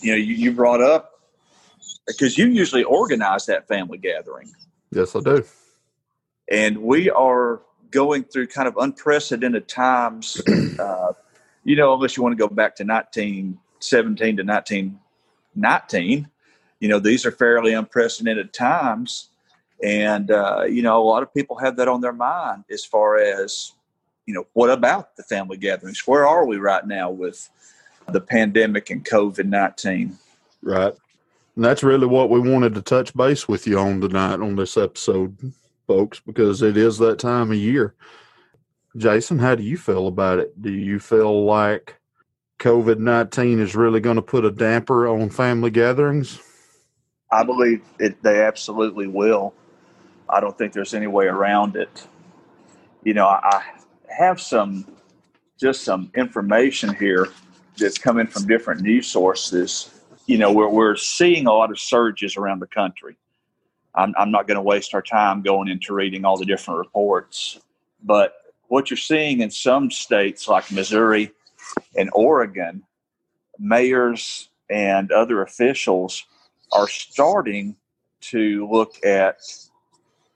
You 0.00 0.12
know, 0.12 0.16
you, 0.16 0.34
you 0.34 0.52
brought 0.52 0.82
up 0.82 1.19
because 2.12 2.38
you 2.38 2.46
usually 2.46 2.84
organize 2.84 3.46
that 3.46 3.66
family 3.68 3.98
gathering, 3.98 4.50
Yes, 4.90 5.14
I 5.16 5.20
do. 5.20 5.44
and 6.50 6.78
we 6.78 7.10
are 7.10 7.60
going 7.90 8.24
through 8.24 8.46
kind 8.46 8.68
of 8.68 8.76
unprecedented 8.76 9.68
times. 9.68 10.40
Uh, 10.80 11.12
you 11.62 11.76
know, 11.76 11.92
unless 11.92 12.16
you 12.16 12.22
want 12.22 12.32
to 12.32 12.38
go 12.38 12.48
back 12.48 12.74
to 12.76 12.84
1917 12.84 14.38
to 14.38 14.42
1919, 14.42 16.28
you 16.80 16.88
know, 16.88 16.98
these 16.98 17.26
are 17.26 17.30
fairly 17.30 17.74
unprecedented 17.74 18.52
times. 18.54 19.28
And, 19.82 20.30
uh, 20.30 20.62
you 20.62 20.80
know, 20.82 21.02
a 21.02 21.04
lot 21.04 21.22
of 21.22 21.34
people 21.34 21.56
have 21.58 21.76
that 21.76 21.86
on 21.88 22.00
their 22.00 22.14
mind 22.14 22.64
as 22.70 22.84
far 22.84 23.18
as, 23.18 23.72
you 24.24 24.32
know, 24.32 24.46
what 24.54 24.70
about 24.70 25.16
the 25.16 25.22
family 25.22 25.58
gatherings? 25.58 26.06
Where 26.06 26.26
are 26.26 26.46
we 26.46 26.56
right 26.56 26.86
now 26.86 27.10
with 27.10 27.50
the 28.08 28.20
pandemic 28.22 28.88
and 28.88 29.04
COVID 29.04 29.46
19? 29.46 30.16
Right. 30.62 30.94
And 31.60 31.66
that's 31.66 31.82
really 31.82 32.06
what 32.06 32.30
we 32.30 32.40
wanted 32.40 32.74
to 32.76 32.80
touch 32.80 33.14
base 33.14 33.46
with 33.46 33.66
you 33.66 33.78
on 33.78 34.00
tonight 34.00 34.40
on 34.40 34.56
this 34.56 34.78
episode 34.78 35.36
folks 35.86 36.18
because 36.18 36.62
it 36.62 36.78
is 36.78 36.96
that 36.96 37.18
time 37.18 37.50
of 37.52 37.58
year. 37.58 37.94
Jason, 38.96 39.38
how 39.38 39.56
do 39.56 39.62
you 39.62 39.76
feel 39.76 40.06
about 40.06 40.38
it? 40.38 40.62
Do 40.62 40.72
you 40.72 40.98
feel 40.98 41.44
like 41.44 42.00
COVID 42.60 42.98
19 42.98 43.60
is 43.60 43.76
really 43.76 44.00
going 44.00 44.16
to 44.16 44.22
put 44.22 44.46
a 44.46 44.50
damper 44.50 45.06
on 45.06 45.28
family 45.28 45.70
gatherings? 45.70 46.40
I 47.30 47.44
believe 47.44 47.82
it, 47.98 48.22
they 48.22 48.42
absolutely 48.42 49.06
will. 49.06 49.52
I 50.30 50.40
don't 50.40 50.56
think 50.56 50.72
there's 50.72 50.94
any 50.94 51.08
way 51.08 51.26
around 51.26 51.76
it. 51.76 52.06
You 53.04 53.12
know, 53.12 53.26
I 53.26 53.62
have 54.08 54.40
some 54.40 54.86
just 55.60 55.82
some 55.84 56.10
information 56.16 56.94
here 56.94 57.28
that's 57.76 57.98
coming 57.98 58.28
from 58.28 58.46
different 58.46 58.80
news 58.80 59.08
sources. 59.08 59.99
You 60.30 60.38
know, 60.38 60.52
we're, 60.52 60.68
we're 60.68 60.94
seeing 60.94 61.48
a 61.48 61.52
lot 61.52 61.72
of 61.72 61.80
surges 61.80 62.36
around 62.36 62.60
the 62.60 62.68
country. 62.68 63.16
I'm, 63.96 64.14
I'm 64.16 64.30
not 64.30 64.46
going 64.46 64.54
to 64.54 64.62
waste 64.62 64.94
our 64.94 65.02
time 65.02 65.42
going 65.42 65.66
into 65.66 65.92
reading 65.92 66.24
all 66.24 66.36
the 66.36 66.44
different 66.44 66.78
reports, 66.78 67.58
but 68.00 68.34
what 68.68 68.90
you're 68.90 68.96
seeing 68.96 69.40
in 69.40 69.50
some 69.50 69.90
states 69.90 70.46
like 70.46 70.70
Missouri 70.70 71.32
and 71.96 72.10
Oregon, 72.12 72.84
mayors 73.58 74.50
and 74.70 75.10
other 75.10 75.42
officials 75.42 76.24
are 76.70 76.86
starting 76.86 77.74
to 78.20 78.68
look 78.70 79.04
at 79.04 79.40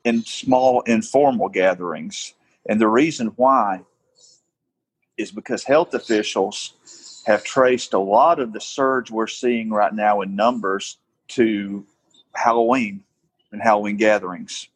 in 0.02 0.24
small 0.24 0.80
informal 0.80 1.48
gatherings. 1.48 2.34
And 2.68 2.80
the 2.80 2.88
reason 2.88 3.28
why 3.36 3.82
is 5.16 5.30
because 5.30 5.62
health 5.62 5.94
officials 5.94 6.72
have 7.26 7.44
traced 7.44 7.94
a 7.94 7.98
lot 7.98 8.38
of 8.38 8.52
the 8.52 8.60
surge 8.60 9.10
we're 9.10 9.26
seeing 9.26 9.70
right 9.70 9.94
now 9.94 10.20
in 10.20 10.36
numbers 10.36 10.98
to 11.28 11.84
Halloween 12.34 13.02
and 13.52 13.62
Halloween 13.62 13.96
gatherings. 13.96 14.68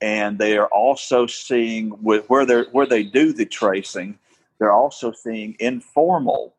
And 0.00 0.38
they 0.38 0.56
are 0.56 0.68
also 0.68 1.26
seeing 1.26 2.02
with 2.02 2.28
where 2.28 2.46
they 2.46 2.62
where 2.72 2.86
they 2.86 3.02
do 3.02 3.32
the 3.32 3.44
tracing, 3.44 4.18
they're 4.58 4.72
also 4.72 5.12
seeing 5.12 5.56
informal 5.58 6.54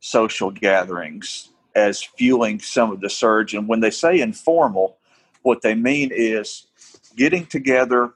social 0.00 0.50
gatherings 0.50 1.50
as 1.74 2.02
fueling 2.02 2.58
some 2.58 2.90
of 2.90 3.00
the 3.00 3.10
surge. 3.10 3.54
And 3.54 3.68
when 3.68 3.80
they 3.80 3.90
say 3.90 4.20
informal, 4.20 4.98
what 5.42 5.62
they 5.62 5.74
mean 5.74 6.10
is 6.12 6.66
getting 7.16 7.46
together 7.46 8.12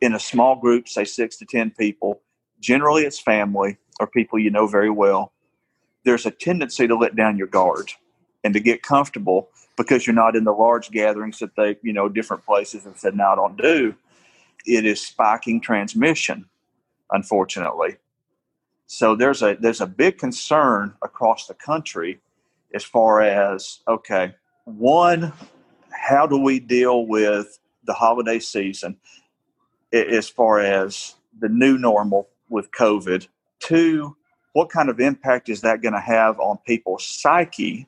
in 0.00 0.14
a 0.14 0.20
small 0.20 0.56
group, 0.56 0.88
say 0.88 1.04
six 1.04 1.36
to 1.38 1.46
10 1.46 1.72
people. 1.72 2.20
Generally, 2.60 3.04
it's 3.04 3.18
family 3.18 3.78
or 4.00 4.06
people 4.06 4.38
you 4.38 4.50
know 4.50 4.66
very 4.66 4.90
well. 4.90 5.32
There's 6.08 6.24
a 6.24 6.30
tendency 6.30 6.88
to 6.88 6.96
let 6.96 7.16
down 7.16 7.36
your 7.36 7.48
guard 7.48 7.92
and 8.42 8.54
to 8.54 8.60
get 8.60 8.80
comfortable 8.82 9.50
because 9.76 10.06
you're 10.06 10.14
not 10.14 10.36
in 10.36 10.44
the 10.44 10.52
large 10.52 10.90
gatherings 10.90 11.38
that 11.40 11.54
they, 11.54 11.76
you 11.82 11.92
know, 11.92 12.08
different 12.08 12.46
places 12.46 12.84
have 12.84 12.96
said, 12.96 13.14
now 13.14 13.34
don't 13.34 13.58
do. 13.58 13.94
It 14.64 14.86
is 14.86 15.06
spiking 15.06 15.60
transmission, 15.60 16.46
unfortunately. 17.10 17.96
So 18.86 19.16
there's 19.16 19.42
a 19.42 19.58
there's 19.60 19.82
a 19.82 19.86
big 19.86 20.16
concern 20.16 20.94
across 21.02 21.46
the 21.46 21.52
country 21.52 22.20
as 22.72 22.84
far 22.84 23.20
as 23.20 23.80
okay, 23.86 24.34
one, 24.64 25.30
how 25.90 26.26
do 26.26 26.38
we 26.38 26.58
deal 26.58 27.06
with 27.06 27.58
the 27.84 27.92
holiday 27.92 28.38
season 28.38 28.96
as 29.92 30.26
far 30.26 30.60
as 30.60 31.16
the 31.38 31.50
new 31.50 31.76
normal 31.76 32.30
with 32.48 32.70
COVID? 32.70 33.28
Two, 33.60 34.16
what 34.58 34.70
kind 34.70 34.88
of 34.88 34.98
impact 34.98 35.48
is 35.48 35.60
that 35.60 35.82
going 35.82 35.94
to 35.94 36.00
have 36.00 36.40
on 36.40 36.58
people's 36.66 37.06
psyche 37.06 37.86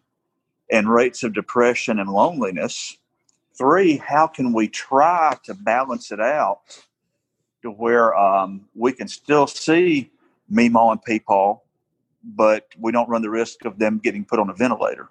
and 0.71 0.89
rates 0.89 1.25
of 1.25 1.33
depression 1.33 1.99
and 1.99 2.09
loneliness? 2.09 2.97
Three, 3.59 3.97
how 3.97 4.29
can 4.29 4.53
we 4.53 4.69
try 4.69 5.37
to 5.45 5.55
balance 5.55 6.13
it 6.13 6.21
out 6.21 6.61
to 7.63 7.71
where 7.71 8.17
um, 8.17 8.69
we 8.77 8.93
can 8.93 9.09
still 9.09 9.49
see 9.49 10.11
Meemaw 10.51 10.93
and 10.93 11.01
Peepaw 11.03 11.59
but 12.23 12.67
we 12.79 12.93
don't 12.93 13.09
run 13.09 13.23
the 13.23 13.31
risk 13.31 13.65
of 13.65 13.79
them 13.79 13.99
getting 13.99 14.25
put 14.25 14.39
on 14.39 14.51
a 14.51 14.55
ventilator. 14.55 15.09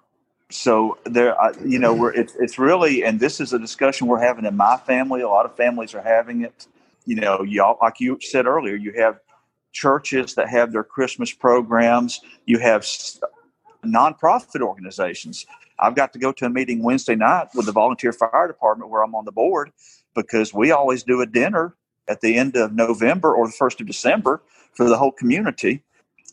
So 0.50 0.98
there, 1.04 1.36
you 1.64 1.78
know, 1.78 1.94
we're 1.94 2.12
it's 2.12 2.34
it's 2.36 2.58
really, 2.58 3.04
and 3.04 3.20
this 3.20 3.40
is 3.40 3.52
a 3.52 3.58
discussion 3.58 4.06
we're 4.06 4.20
having 4.20 4.44
in 4.44 4.56
my 4.56 4.76
family. 4.76 5.20
A 5.20 5.28
lot 5.28 5.46
of 5.46 5.56
families 5.56 5.94
are 5.94 6.02
having 6.02 6.42
it. 6.42 6.66
You 7.06 7.16
know, 7.16 7.42
y'all, 7.42 7.78
like 7.80 8.00
you 8.00 8.18
said 8.20 8.46
earlier, 8.46 8.74
you 8.74 8.92
have 8.98 9.20
churches 9.72 10.34
that 10.34 10.48
have 10.48 10.72
their 10.72 10.84
Christmas 10.84 11.32
programs. 11.32 12.20
You 12.46 12.58
have 12.58 12.82
nonprofit 13.84 14.60
organizations. 14.60 15.46
I've 15.78 15.94
got 15.94 16.12
to 16.12 16.18
go 16.18 16.32
to 16.32 16.46
a 16.46 16.50
meeting 16.50 16.82
Wednesday 16.82 17.14
night 17.14 17.48
with 17.54 17.66
the 17.66 17.72
volunteer 17.72 18.12
fire 18.12 18.48
department 18.48 18.90
where 18.90 19.02
I'm 19.02 19.14
on 19.14 19.24
the 19.24 19.32
board 19.32 19.72
because 20.14 20.52
we 20.52 20.70
always 20.72 21.02
do 21.02 21.22
a 21.22 21.26
dinner 21.26 21.74
at 22.08 22.20
the 22.20 22.36
end 22.36 22.56
of 22.56 22.72
November 22.72 23.34
or 23.34 23.46
the 23.46 23.52
first 23.52 23.80
of 23.80 23.86
December 23.86 24.42
for 24.74 24.88
the 24.88 24.98
whole 24.98 25.12
community 25.12 25.82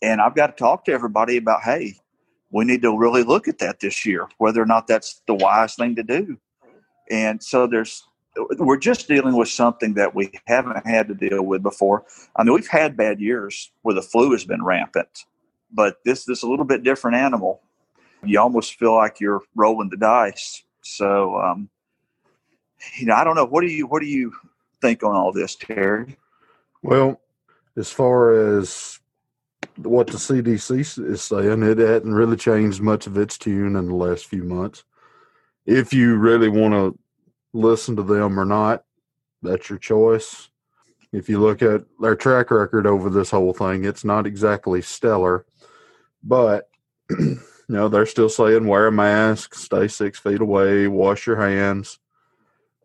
and 0.02 0.22
I've 0.22 0.36
got 0.36 0.48
to 0.48 0.54
talk 0.54 0.86
to 0.86 0.92
everybody 0.92 1.38
about, 1.38 1.64
hey, 1.64 1.96
we 2.52 2.66
need 2.66 2.82
to 2.84 2.98
really 2.98 3.24
look 3.24 3.48
at 3.48 3.60
that 3.60 3.80
this 3.80 4.06
year, 4.06 4.28
whether 4.38 4.62
or 4.62 4.66
not 4.66 4.88
that's 4.88 5.22
the 5.28 5.36
wise 5.36 5.76
thing 5.76 5.96
to 5.96 6.04
do. 6.04 6.38
And 7.10 7.42
so 7.44 7.68
there's, 7.68 8.04
we're 8.58 8.78
just 8.78 9.08
dealing 9.08 9.36
with 9.36 9.50
something 9.50 9.94
that 9.96 10.14
we 10.14 10.32
haven't 10.46 10.86
had 10.86 11.08
to 11.08 11.14
deal 11.14 11.44
with 11.44 11.64
before. 11.64 12.06
I 12.36 12.44
mean, 12.44 12.54
we've 12.54 12.68
had 12.68 12.98
bad 12.98 13.20
years 13.20 13.72
where 13.82 13.96
the 13.96 14.02
flu 14.02 14.32
has 14.32 14.46
been 14.46 14.64
rampant, 14.64 15.26
but 15.72 15.98
this 16.06 16.26
this 16.26 16.44
a 16.44 16.48
little 16.48 16.66
bit 16.66 16.84
different 16.84 17.18
animal. 17.18 17.62
You 18.24 18.40
almost 18.40 18.76
feel 18.76 18.96
like 18.96 19.20
you're 19.20 19.42
rolling 19.56 19.90
the 19.90 19.98
dice. 19.98 20.64
So, 20.82 21.38
um, 21.40 21.70
you 22.98 23.06
know, 23.06 23.16
I 23.16 23.24
don't 23.24 23.36
know. 23.36 23.46
What 23.46 23.62
do 23.62 23.68
you 23.68 23.88
what 23.88 24.02
do 24.02 24.08
you 24.08 24.34
think 24.82 25.04
on 25.04 25.16
all 25.16 25.32
this, 25.32 25.56
Terry? 25.56 26.18
Well, 26.82 27.22
as 27.76 27.92
far 27.92 28.58
as 28.58 29.00
what 29.78 30.08
the 30.08 30.14
CDC 30.14 31.10
is 31.10 31.22
saying. 31.22 31.64
It 31.64 31.78
hadn't 31.78 32.14
really 32.14 32.38
changed 32.38 32.82
much 32.82 33.08
of 33.08 33.18
its 33.18 33.38
tune 33.38 33.76
in 33.76 33.88
the 33.88 33.96
last 33.96 34.26
few 34.26 34.44
months. 34.44 34.84
If 35.66 35.94
you 35.94 36.16
really 36.16 36.50
want 36.50 36.74
to 36.74 36.98
listen 37.54 37.96
to 37.96 38.04
them 38.04 38.40
or 38.40 38.46
not, 38.46 38.84
that's 39.42 39.70
your 39.70 39.80
choice. 39.80 40.50
If 41.12 41.30
you 41.30 41.40
look 41.40 41.62
at 41.62 41.86
their 42.02 42.16
track 42.16 42.52
record 42.52 42.86
over 42.86 43.10
this 43.10 43.32
whole 43.32 43.54
thing, 43.54 43.86
it's 43.86 44.04
not 44.04 44.28
exactly 44.28 44.82
stellar, 44.82 45.46
but 46.24 46.70
you 47.10 47.40
know 47.70 47.88
they're 47.88 48.06
still 48.06 48.30
saying 48.30 48.68
wear 48.68 48.88
a 48.88 48.92
mask, 48.92 49.56
stay 49.56 49.88
six 49.88 50.20
feet 50.20 50.42
away, 50.42 50.88
wash 50.88 51.26
your 51.26 51.38
hands 51.38 52.00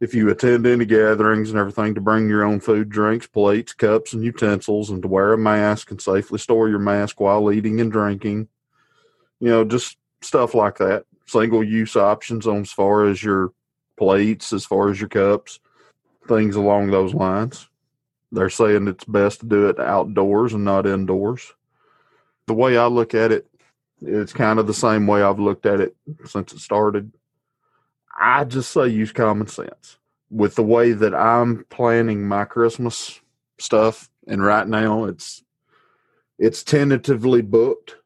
if 0.02 0.14
you 0.14 0.28
attend 0.30 0.66
any 0.66 0.84
gatherings 0.84 1.50
and 1.50 1.58
everything, 1.60 1.94
to 1.94 2.00
bring 2.00 2.28
your 2.28 2.42
own 2.42 2.58
food, 2.58 2.88
drinks, 2.88 3.28
plates, 3.28 3.72
cups, 3.72 4.12
and 4.12 4.24
utensils, 4.24 4.90
and 4.90 5.00
to 5.00 5.06
wear 5.06 5.32
a 5.32 5.38
mask 5.38 5.92
and 5.92 6.02
safely 6.02 6.40
store 6.40 6.68
your 6.68 6.80
mask 6.80 7.20
while 7.20 7.52
eating 7.52 7.80
and 7.80 7.92
drinking. 7.92 8.48
You 9.38 9.50
know, 9.50 9.64
just 9.64 9.96
stuff 10.20 10.56
like 10.56 10.78
that. 10.78 11.04
Single 11.26 11.62
use 11.62 11.94
options 11.94 12.48
on 12.48 12.62
as 12.62 12.72
far 12.72 13.06
as 13.06 13.22
your 13.22 13.52
plates, 13.96 14.52
as 14.52 14.64
far 14.64 14.90
as 14.90 15.00
your 15.00 15.08
cups, 15.08 15.60
things 16.28 16.56
along 16.56 16.90
those 16.90 17.14
lines. 17.14 17.68
They're 18.30 18.50
saying 18.50 18.88
it's 18.88 19.04
best 19.04 19.40
to 19.40 19.46
do 19.46 19.68
it 19.68 19.78
outdoors 19.78 20.54
and 20.54 20.64
not 20.64 20.86
indoors. 20.86 21.52
The 22.46 22.54
way 22.54 22.76
I 22.76 22.86
look 22.86 23.14
at 23.14 23.30
it, 23.30 23.46
it's 24.00 24.32
kind 24.32 24.58
of 24.58 24.66
the 24.66 24.74
same 24.74 25.06
way 25.06 25.22
I've 25.22 25.38
looked 25.38 25.66
at 25.66 25.80
it 25.80 25.94
since 26.24 26.52
it 26.52 26.58
started 26.58 27.12
I 28.18 28.44
just 28.44 28.70
say 28.70 28.88
use 28.88 29.12
common 29.12 29.46
sense. 29.46 29.98
With 30.30 30.54
the 30.54 30.62
way 30.62 30.92
that 30.92 31.14
I'm 31.14 31.64
planning 31.70 32.26
my 32.26 32.44
Christmas 32.44 33.20
stuff, 33.58 34.08
and 34.26 34.42
right 34.42 34.66
now 34.66 35.04
it's 35.04 35.42
it's 36.38 36.62
tentatively 36.62 37.42
booked, 37.42 37.96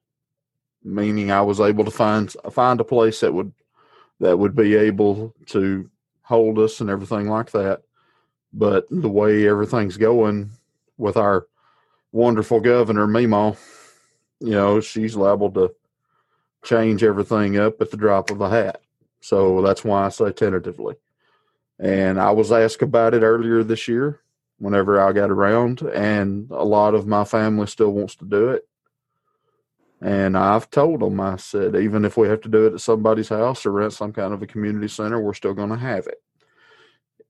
meaning 0.83 1.31
I 1.31 1.43
was 1.43 1.61
able 1.61 1.85
to 1.85 1.91
find 1.91 2.35
find 2.51 2.81
a 2.81 2.85
place 2.85 3.21
that 3.21 3.35
would 3.35 3.53
that 4.21 4.39
would 4.39 4.55
be 4.55 4.75
able 4.75 5.35
to 5.47 5.91
hold 6.23 6.59
us 6.59 6.81
and 6.81 6.91
everything 6.91 7.29
like 7.29 7.51
that. 7.53 7.83
But 8.53 8.87
the 8.91 9.09
way 9.09 9.47
everything's 9.47 9.97
going 9.97 10.51
with 10.97 11.17
our 11.17 11.47
wonderful 12.13 12.61
governor 12.61 13.07
Meemaw, 13.07 13.57
you 14.41 14.51
know, 14.51 14.81
she's 14.81 15.17
liable 15.17 15.51
to 15.53 15.75
change 16.65 17.05
everything 17.05 17.59
up 17.59 17.81
at 17.81 17.91
the 17.91 17.97
drop 17.97 18.31
of 18.31 18.41
a 18.41 18.49
hat. 18.49 18.81
So 19.21 19.61
that's 19.63 19.85
why 19.85 20.07
I 20.07 20.09
say 20.09 20.33
tentatively. 20.33 20.97
And 21.79 22.19
I 22.21 22.31
was 22.31 22.51
asked 22.53 22.83
about 22.83 23.15
it 23.15 23.23
earlier 23.23 23.63
this 23.63 23.87
year 23.87 24.21
whenever 24.59 25.01
I 25.01 25.13
got 25.13 25.31
around, 25.31 25.83
and 25.83 26.51
a 26.51 26.65
lot 26.65 26.95
of 26.95 27.07
my 27.07 27.25
family 27.25 27.67
still 27.67 27.91
wants 27.91 28.17
to 28.17 28.25
do 28.25 28.49
it. 28.51 28.67
And 30.01 30.37
I've 30.37 30.71
told 30.71 31.01
them, 31.01 31.21
I 31.21 31.37
said, 31.37 31.75
even 31.75 32.05
if 32.05 32.17
we 32.17 32.29
have 32.29 32.43
to 32.43 32.49
do 32.49 32.67
it 32.67 32.75
at 32.75 32.81
somebody's 32.81 33.31
house 33.31 33.65
or 33.65 33.73
rent 33.73 33.95
some 33.95 34.13
kind 34.13 34.35
of 34.35 34.43
a 34.43 34.47
community 34.47 34.89
center, 34.89 35.21
we're 35.21 35.35
still 35.35 35.55
going 35.55 35.71
to 35.71 35.77
have 35.77 36.07
it. 36.07 36.23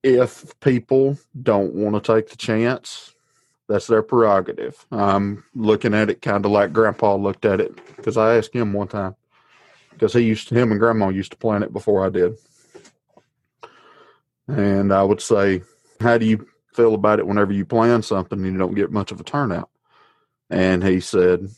If 0.03 0.59
people 0.61 1.19
don't 1.41 1.75
want 1.75 1.95
to 1.95 2.15
take 2.15 2.29
the 2.29 2.37
chance, 2.37 3.15
that's 3.69 3.87
their 3.87 4.03
prerogative. 4.03 4.85
I'm 4.91 5.45
looking 5.55 5.95
at 5.95 6.11
it 6.11 6.23
kind 6.23 6.45
of 6.45 6.51
like 6.51 6.73
Grandpa 6.73 7.17
looked 7.17 7.45
at 7.45 7.61
it 7.61 7.75
because 7.97 8.17
I 8.17 8.37
asked 8.37 8.55
him 8.55 8.73
one 8.73 8.89
time 8.89 9.17
because 9.91 10.13
he 10.13 10.21
used 10.21 10.49
to, 10.49 10.55
him 10.55 10.71
and 10.71 10.81
grandma 10.81 11.09
used 11.09 11.33
to 11.33 11.39
plant 11.39 11.65
it 11.65 11.73
before 11.73 12.05
I 12.05 12.11
did. 12.11 12.37
And 14.47 14.93
I 14.93 15.03
would 15.03 15.21
say, 15.21 15.63
How 16.01 16.19
do 16.19 16.27
you 16.27 16.47
feel 16.75 16.95
about 16.95 17.19
it 17.19 17.27
whenever 17.27 17.53
you 17.53 17.65
plan 17.65 18.03
something 18.03 18.39
and 18.39 18.53
you 18.53 18.59
don't 18.59 18.75
get 18.75 18.93
much 18.93 19.11
of 19.11 19.21
a 19.21 19.25
turnout? 19.25 19.71
And 20.51 20.85
he 20.85 21.01
said, 21.01 21.49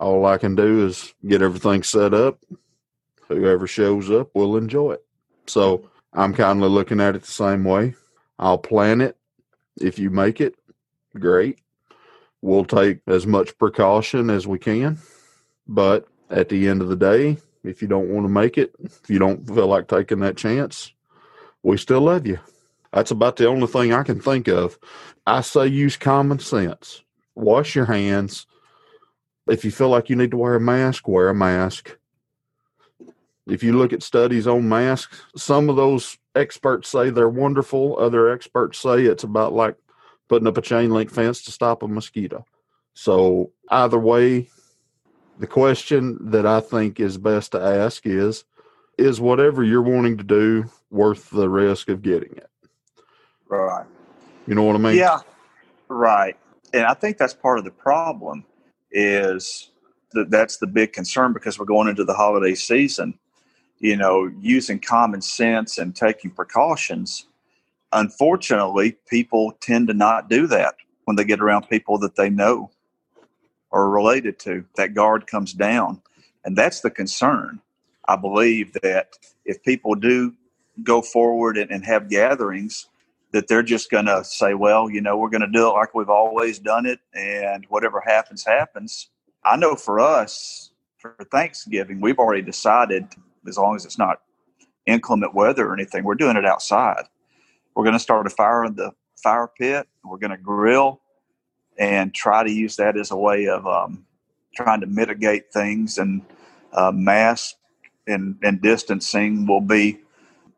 All 0.00 0.26
I 0.26 0.38
can 0.38 0.54
do 0.54 0.86
is 0.86 1.14
get 1.26 1.42
everything 1.42 1.82
set 1.82 2.14
up. 2.14 2.44
Whoever 3.28 3.66
shows 3.66 4.10
up 4.10 4.30
will 4.34 4.56
enjoy 4.56 4.92
it. 4.92 5.04
So 5.46 5.88
I'm 6.12 6.34
kind 6.34 6.62
of 6.62 6.70
looking 6.70 7.00
at 7.00 7.16
it 7.16 7.22
the 7.22 7.30
same 7.30 7.64
way. 7.64 7.94
I'll 8.38 8.58
plan 8.58 9.00
it. 9.00 9.16
If 9.80 9.98
you 9.98 10.10
make 10.10 10.40
it, 10.40 10.54
great. 11.18 11.58
We'll 12.40 12.64
take 12.64 13.00
as 13.06 13.26
much 13.26 13.58
precaution 13.58 14.30
as 14.30 14.46
we 14.46 14.58
can. 14.58 14.98
But 15.66 16.06
at 16.30 16.48
the 16.48 16.68
end 16.68 16.82
of 16.82 16.88
the 16.88 16.96
day, 16.96 17.38
if 17.64 17.82
you 17.82 17.88
don't 17.88 18.08
want 18.08 18.24
to 18.24 18.32
make 18.32 18.56
it, 18.56 18.74
if 18.80 19.10
you 19.10 19.18
don't 19.18 19.46
feel 19.46 19.66
like 19.66 19.88
taking 19.88 20.20
that 20.20 20.36
chance, 20.36 20.92
we 21.62 21.76
still 21.76 22.02
love 22.02 22.26
you. 22.26 22.38
That's 22.92 23.10
about 23.10 23.36
the 23.36 23.46
only 23.46 23.66
thing 23.66 23.92
I 23.92 24.02
can 24.02 24.20
think 24.20 24.48
of. 24.48 24.78
I 25.26 25.42
say 25.42 25.66
use 25.66 25.96
common 25.96 26.38
sense. 26.38 27.02
Wash 27.34 27.74
your 27.74 27.84
hands. 27.84 28.46
If 29.48 29.64
you 29.64 29.70
feel 29.70 29.88
like 29.88 30.10
you 30.10 30.16
need 30.16 30.30
to 30.32 30.36
wear 30.36 30.54
a 30.54 30.60
mask, 30.60 31.08
wear 31.08 31.28
a 31.28 31.34
mask. 31.34 31.96
If 33.46 33.62
you 33.62 33.72
look 33.72 33.94
at 33.94 34.02
studies 34.02 34.46
on 34.46 34.68
masks, 34.68 35.22
some 35.36 35.70
of 35.70 35.76
those 35.76 36.18
experts 36.34 36.90
say 36.90 37.08
they're 37.08 37.28
wonderful. 37.30 37.98
Other 37.98 38.30
experts 38.30 38.78
say 38.78 39.04
it's 39.04 39.24
about 39.24 39.54
like 39.54 39.76
putting 40.28 40.46
up 40.46 40.58
a 40.58 40.62
chain 40.62 40.90
link 40.90 41.10
fence 41.10 41.42
to 41.42 41.50
stop 41.50 41.82
a 41.82 41.88
mosquito. 41.88 42.44
So, 42.92 43.52
either 43.70 43.98
way, 43.98 44.50
the 45.38 45.46
question 45.46 46.18
that 46.30 46.44
I 46.44 46.60
think 46.60 47.00
is 47.00 47.16
best 47.16 47.52
to 47.52 47.60
ask 47.60 48.06
is 48.06 48.44
Is 48.98 49.20
whatever 49.20 49.62
you're 49.62 49.80
wanting 49.80 50.18
to 50.18 50.24
do 50.24 50.64
worth 50.90 51.30
the 51.30 51.48
risk 51.48 51.88
of 51.88 52.02
getting 52.02 52.32
it? 52.32 52.50
Right. 53.48 53.86
You 54.46 54.54
know 54.54 54.64
what 54.64 54.74
I 54.74 54.78
mean? 54.78 54.96
Yeah. 54.96 55.20
Right. 55.88 56.36
And 56.74 56.84
I 56.84 56.94
think 56.94 57.16
that's 57.16 57.34
part 57.34 57.58
of 57.58 57.64
the 57.64 57.70
problem 57.70 58.44
is 58.90 59.70
that 60.12 60.30
that's 60.30 60.56
the 60.58 60.66
big 60.66 60.92
concern 60.92 61.32
because 61.32 61.58
we're 61.58 61.66
going 61.66 61.88
into 61.88 62.04
the 62.04 62.14
holiday 62.14 62.54
season. 62.54 63.18
You 63.78 63.96
know, 63.96 64.30
using 64.40 64.80
common 64.80 65.20
sense 65.20 65.78
and 65.78 65.94
taking 65.94 66.32
precautions. 66.32 67.26
Unfortunately, 67.92 68.98
people 69.08 69.52
tend 69.60 69.88
to 69.88 69.94
not 69.94 70.28
do 70.28 70.46
that 70.48 70.74
when 71.04 71.16
they 71.16 71.24
get 71.24 71.40
around 71.40 71.68
people 71.68 71.96
that 71.98 72.16
they 72.16 72.28
know 72.28 72.70
or 73.70 73.88
related 73.90 74.38
to. 74.40 74.64
That 74.76 74.94
guard 74.94 75.26
comes 75.26 75.52
down. 75.52 76.02
And 76.44 76.56
that's 76.56 76.80
the 76.80 76.90
concern. 76.90 77.60
I 78.06 78.16
believe 78.16 78.72
that 78.82 79.18
if 79.44 79.62
people 79.62 79.94
do 79.94 80.34
go 80.82 81.02
forward 81.02 81.56
and, 81.58 81.70
and 81.70 81.84
have 81.84 82.08
gatherings, 82.08 82.88
that 83.32 83.48
they're 83.48 83.62
just 83.62 83.90
going 83.90 84.06
to 84.06 84.24
say, 84.24 84.54
well, 84.54 84.88
you 84.90 85.00
know, 85.00 85.16
we're 85.16 85.28
going 85.28 85.42
to 85.42 85.46
do 85.46 85.68
it 85.68 85.72
like 85.72 85.94
we've 85.94 86.08
always 86.08 86.58
done 86.58 86.86
it, 86.86 87.00
and 87.14 87.66
whatever 87.68 88.02
happens, 88.06 88.44
happens. 88.44 89.10
I 89.44 89.56
know 89.56 89.76
for 89.76 90.00
us, 90.00 90.70
for 90.98 91.16
Thanksgiving, 91.30 92.00
we've 92.00 92.18
already 92.18 92.42
decided, 92.42 93.06
as 93.46 93.58
long 93.58 93.76
as 93.76 93.84
it's 93.84 93.98
not 93.98 94.20
inclement 94.86 95.34
weather 95.34 95.68
or 95.68 95.74
anything, 95.74 96.04
we're 96.04 96.14
doing 96.14 96.36
it 96.36 96.46
outside. 96.46 97.04
We're 97.74 97.84
going 97.84 97.94
to 97.94 98.00
start 98.00 98.26
a 98.26 98.30
fire 98.30 98.64
in 98.64 98.74
the 98.74 98.92
fire 99.22 99.48
pit. 99.58 99.86
We're 100.04 100.18
going 100.18 100.30
to 100.30 100.38
grill 100.38 101.00
and 101.78 102.12
try 102.14 102.42
to 102.42 102.50
use 102.50 102.76
that 102.76 102.96
as 102.96 103.10
a 103.10 103.16
way 103.16 103.46
of 103.46 103.66
um, 103.66 104.06
trying 104.56 104.80
to 104.80 104.86
mitigate 104.86 105.52
things. 105.52 105.98
And 105.98 106.22
uh, 106.72 106.92
mask 106.92 107.54
and, 108.06 108.36
and 108.42 108.60
distancing 108.60 109.46
will 109.46 109.60
be 109.60 110.00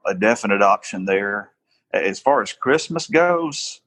a 0.07 0.15
definite 0.15 0.63
option 0.63 1.05
there 1.05 1.51
as 1.93 2.21
far 2.21 2.43
as 2.43 2.53
Christmas 2.53 3.07
goes, 3.07 3.81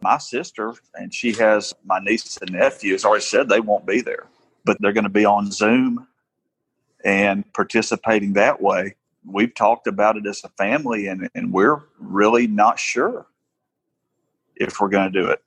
my 0.00 0.18
sister 0.18 0.74
and 0.94 1.12
she 1.12 1.32
has 1.32 1.74
my 1.84 1.98
niece 1.98 2.36
and 2.38 2.52
nephew 2.52 2.92
has 2.92 3.04
already 3.04 3.22
said 3.22 3.48
they 3.48 3.60
won't 3.60 3.86
be 3.86 4.00
there, 4.00 4.26
but 4.64 4.76
they're 4.80 4.92
going 4.92 5.04
to 5.04 5.10
be 5.10 5.24
on 5.24 5.50
Zoom 5.50 6.06
and 7.04 7.50
participating 7.52 8.34
that 8.34 8.60
way. 8.60 8.96
We've 9.26 9.54
talked 9.54 9.86
about 9.86 10.16
it 10.16 10.26
as 10.26 10.42
a 10.44 10.48
family, 10.50 11.06
and, 11.06 11.30
and 11.34 11.52
we're 11.52 11.82
really 11.98 12.46
not 12.46 12.78
sure 12.78 13.26
if 14.56 14.80
we're 14.80 14.88
going 14.88 15.10
to 15.10 15.22
do 15.22 15.28
it. 15.28 15.42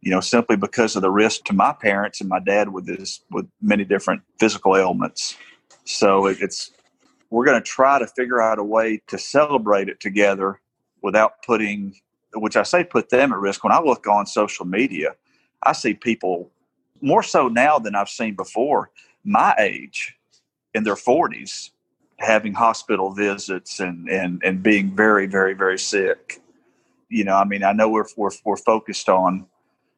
You 0.00 0.10
know, 0.10 0.20
simply 0.20 0.56
because 0.56 0.96
of 0.96 1.02
the 1.02 1.10
risk 1.10 1.44
to 1.44 1.52
my 1.52 1.74
parents 1.74 2.20
and 2.20 2.28
my 2.30 2.40
dad 2.40 2.70
with 2.70 2.88
his 2.88 3.20
with 3.30 3.46
many 3.60 3.84
different 3.84 4.22
physical 4.38 4.76
ailments. 4.76 5.36
So 5.84 6.26
it, 6.26 6.38
it's 6.40 6.72
we're 7.28 7.44
going 7.44 7.60
to 7.60 7.66
try 7.66 7.98
to 7.98 8.06
figure 8.06 8.40
out 8.40 8.58
a 8.58 8.64
way 8.64 9.02
to 9.08 9.18
celebrate 9.18 9.90
it 9.90 10.00
together 10.00 10.60
without 11.02 11.42
putting, 11.44 11.94
which 12.34 12.56
I 12.56 12.62
say 12.62 12.84
put 12.84 13.10
them 13.10 13.32
at 13.32 13.38
risk. 13.38 13.64
When 13.64 13.72
I 13.72 13.80
look 13.80 14.06
on 14.06 14.26
social 14.26 14.66
media, 14.66 15.14
I 15.62 15.72
see 15.72 15.94
people 15.94 16.50
more 17.00 17.22
so 17.22 17.48
now 17.48 17.78
than 17.78 17.94
I've 17.94 18.08
seen 18.08 18.34
before, 18.34 18.90
my 19.24 19.54
age 19.58 20.16
in 20.74 20.84
their 20.84 20.94
40s 20.94 21.70
having 22.18 22.52
hospital 22.52 23.12
visits 23.12 23.80
and, 23.80 24.08
and, 24.08 24.42
and 24.44 24.62
being 24.62 24.94
very, 24.94 25.26
very, 25.26 25.54
very 25.54 25.78
sick. 25.78 26.40
You 27.08 27.24
know, 27.24 27.34
I 27.34 27.44
mean, 27.44 27.64
I 27.64 27.72
know 27.72 27.88
we're, 27.88 28.04
we're, 28.16 28.30
we're 28.44 28.56
focused 28.56 29.08
on 29.08 29.46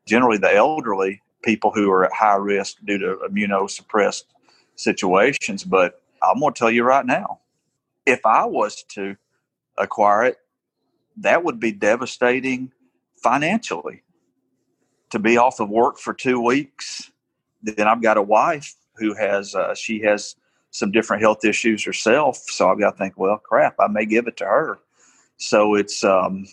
generally 0.06 0.38
the 0.38 0.54
elderly 0.54 1.20
people 1.42 1.72
who 1.72 1.90
are 1.90 2.04
at 2.04 2.12
high 2.12 2.36
risk 2.36 2.76
due 2.84 2.98
to 2.98 3.18
immunosuppressed 3.28 4.24
situations. 4.76 5.64
But 5.64 6.00
I'm 6.22 6.38
going 6.38 6.54
to 6.54 6.58
tell 6.58 6.70
you 6.70 6.84
right 6.84 7.04
now, 7.04 7.40
if 8.06 8.24
I 8.24 8.44
was 8.44 8.84
to 8.90 9.16
acquire 9.76 10.24
it, 10.24 10.36
that 11.18 11.44
would 11.44 11.60
be 11.60 11.72
devastating 11.72 12.72
financially. 13.22 14.02
To 15.10 15.18
be 15.18 15.36
off 15.36 15.60
of 15.60 15.68
work 15.68 15.98
for 15.98 16.14
two 16.14 16.40
weeks, 16.40 17.10
then 17.62 17.86
I've 17.86 18.02
got 18.02 18.16
a 18.16 18.22
wife 18.22 18.74
who 18.96 19.14
has 19.14 19.54
uh, 19.54 19.74
she 19.74 20.00
has 20.00 20.36
some 20.70 20.90
different 20.90 21.22
health 21.22 21.44
issues 21.44 21.84
herself, 21.84 22.38
so 22.46 22.70
I've 22.70 22.80
got 22.80 22.92
to 22.92 22.96
think, 22.96 23.18
well, 23.18 23.36
crap, 23.36 23.74
I 23.78 23.88
may 23.88 24.06
give 24.06 24.26
it 24.26 24.38
to 24.38 24.44
her. 24.44 24.78
So 25.36 25.74
it's 25.74 26.02
um, 26.02 26.46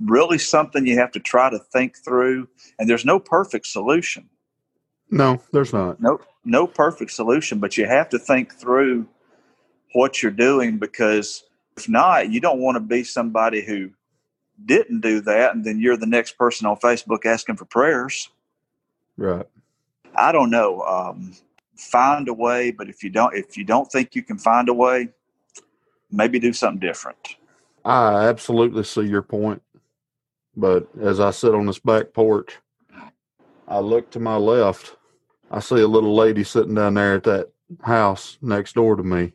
really 0.00 0.38
something 0.38 0.86
you 0.86 0.98
have 0.98 1.12
to 1.12 1.20
try 1.20 1.50
to 1.50 1.58
think 1.58 1.96
through, 1.96 2.48
and 2.78 2.90
there's 2.90 3.04
no 3.04 3.20
perfect 3.20 3.66
solution. 3.66 4.28
No, 5.10 5.40
there's 5.52 5.72
not. 5.72 6.00
No, 6.00 6.20
no 6.44 6.66
perfect 6.66 7.12
solution, 7.12 7.60
but 7.60 7.76
you 7.76 7.86
have 7.86 8.08
to 8.08 8.18
think 8.18 8.54
through 8.54 9.06
what 9.92 10.22
you're 10.22 10.32
doing 10.32 10.78
because 10.78 11.44
if 11.76 11.88
not, 11.88 12.30
you 12.30 12.40
don't 12.40 12.60
want 12.60 12.76
to 12.76 12.80
be 12.80 13.04
somebody 13.04 13.62
who 13.64 13.90
didn't 14.64 15.00
do 15.00 15.20
that, 15.22 15.54
and 15.54 15.64
then 15.64 15.80
you're 15.80 15.96
the 15.96 16.06
next 16.06 16.38
person 16.38 16.66
on 16.66 16.76
Facebook 16.76 17.26
asking 17.26 17.56
for 17.56 17.64
prayers. 17.64 18.30
Right. 19.16 19.46
I 20.14 20.32
don't 20.32 20.50
know. 20.50 20.80
Um, 20.82 21.34
find 21.76 22.28
a 22.28 22.34
way, 22.34 22.70
but 22.70 22.88
if 22.88 23.02
you 23.02 23.10
don't, 23.10 23.34
if 23.34 23.56
you 23.56 23.64
don't 23.64 23.90
think 23.90 24.14
you 24.14 24.22
can 24.22 24.38
find 24.38 24.68
a 24.68 24.74
way, 24.74 25.08
maybe 26.10 26.38
do 26.38 26.52
something 26.52 26.78
different. 26.78 27.36
I 27.84 28.28
absolutely 28.28 28.84
see 28.84 29.02
your 29.02 29.22
point, 29.22 29.62
but 30.56 30.88
as 31.00 31.20
I 31.20 31.32
sit 31.32 31.54
on 31.54 31.66
this 31.66 31.80
back 31.80 32.12
porch, 32.12 32.56
I 33.66 33.80
look 33.80 34.10
to 34.12 34.20
my 34.20 34.36
left. 34.36 34.96
I 35.50 35.58
see 35.60 35.80
a 35.80 35.88
little 35.88 36.14
lady 36.14 36.44
sitting 36.44 36.74
down 36.74 36.94
there 36.94 37.16
at 37.16 37.24
that 37.24 37.50
house 37.82 38.38
next 38.40 38.74
door 38.74 38.96
to 38.96 39.02
me 39.02 39.32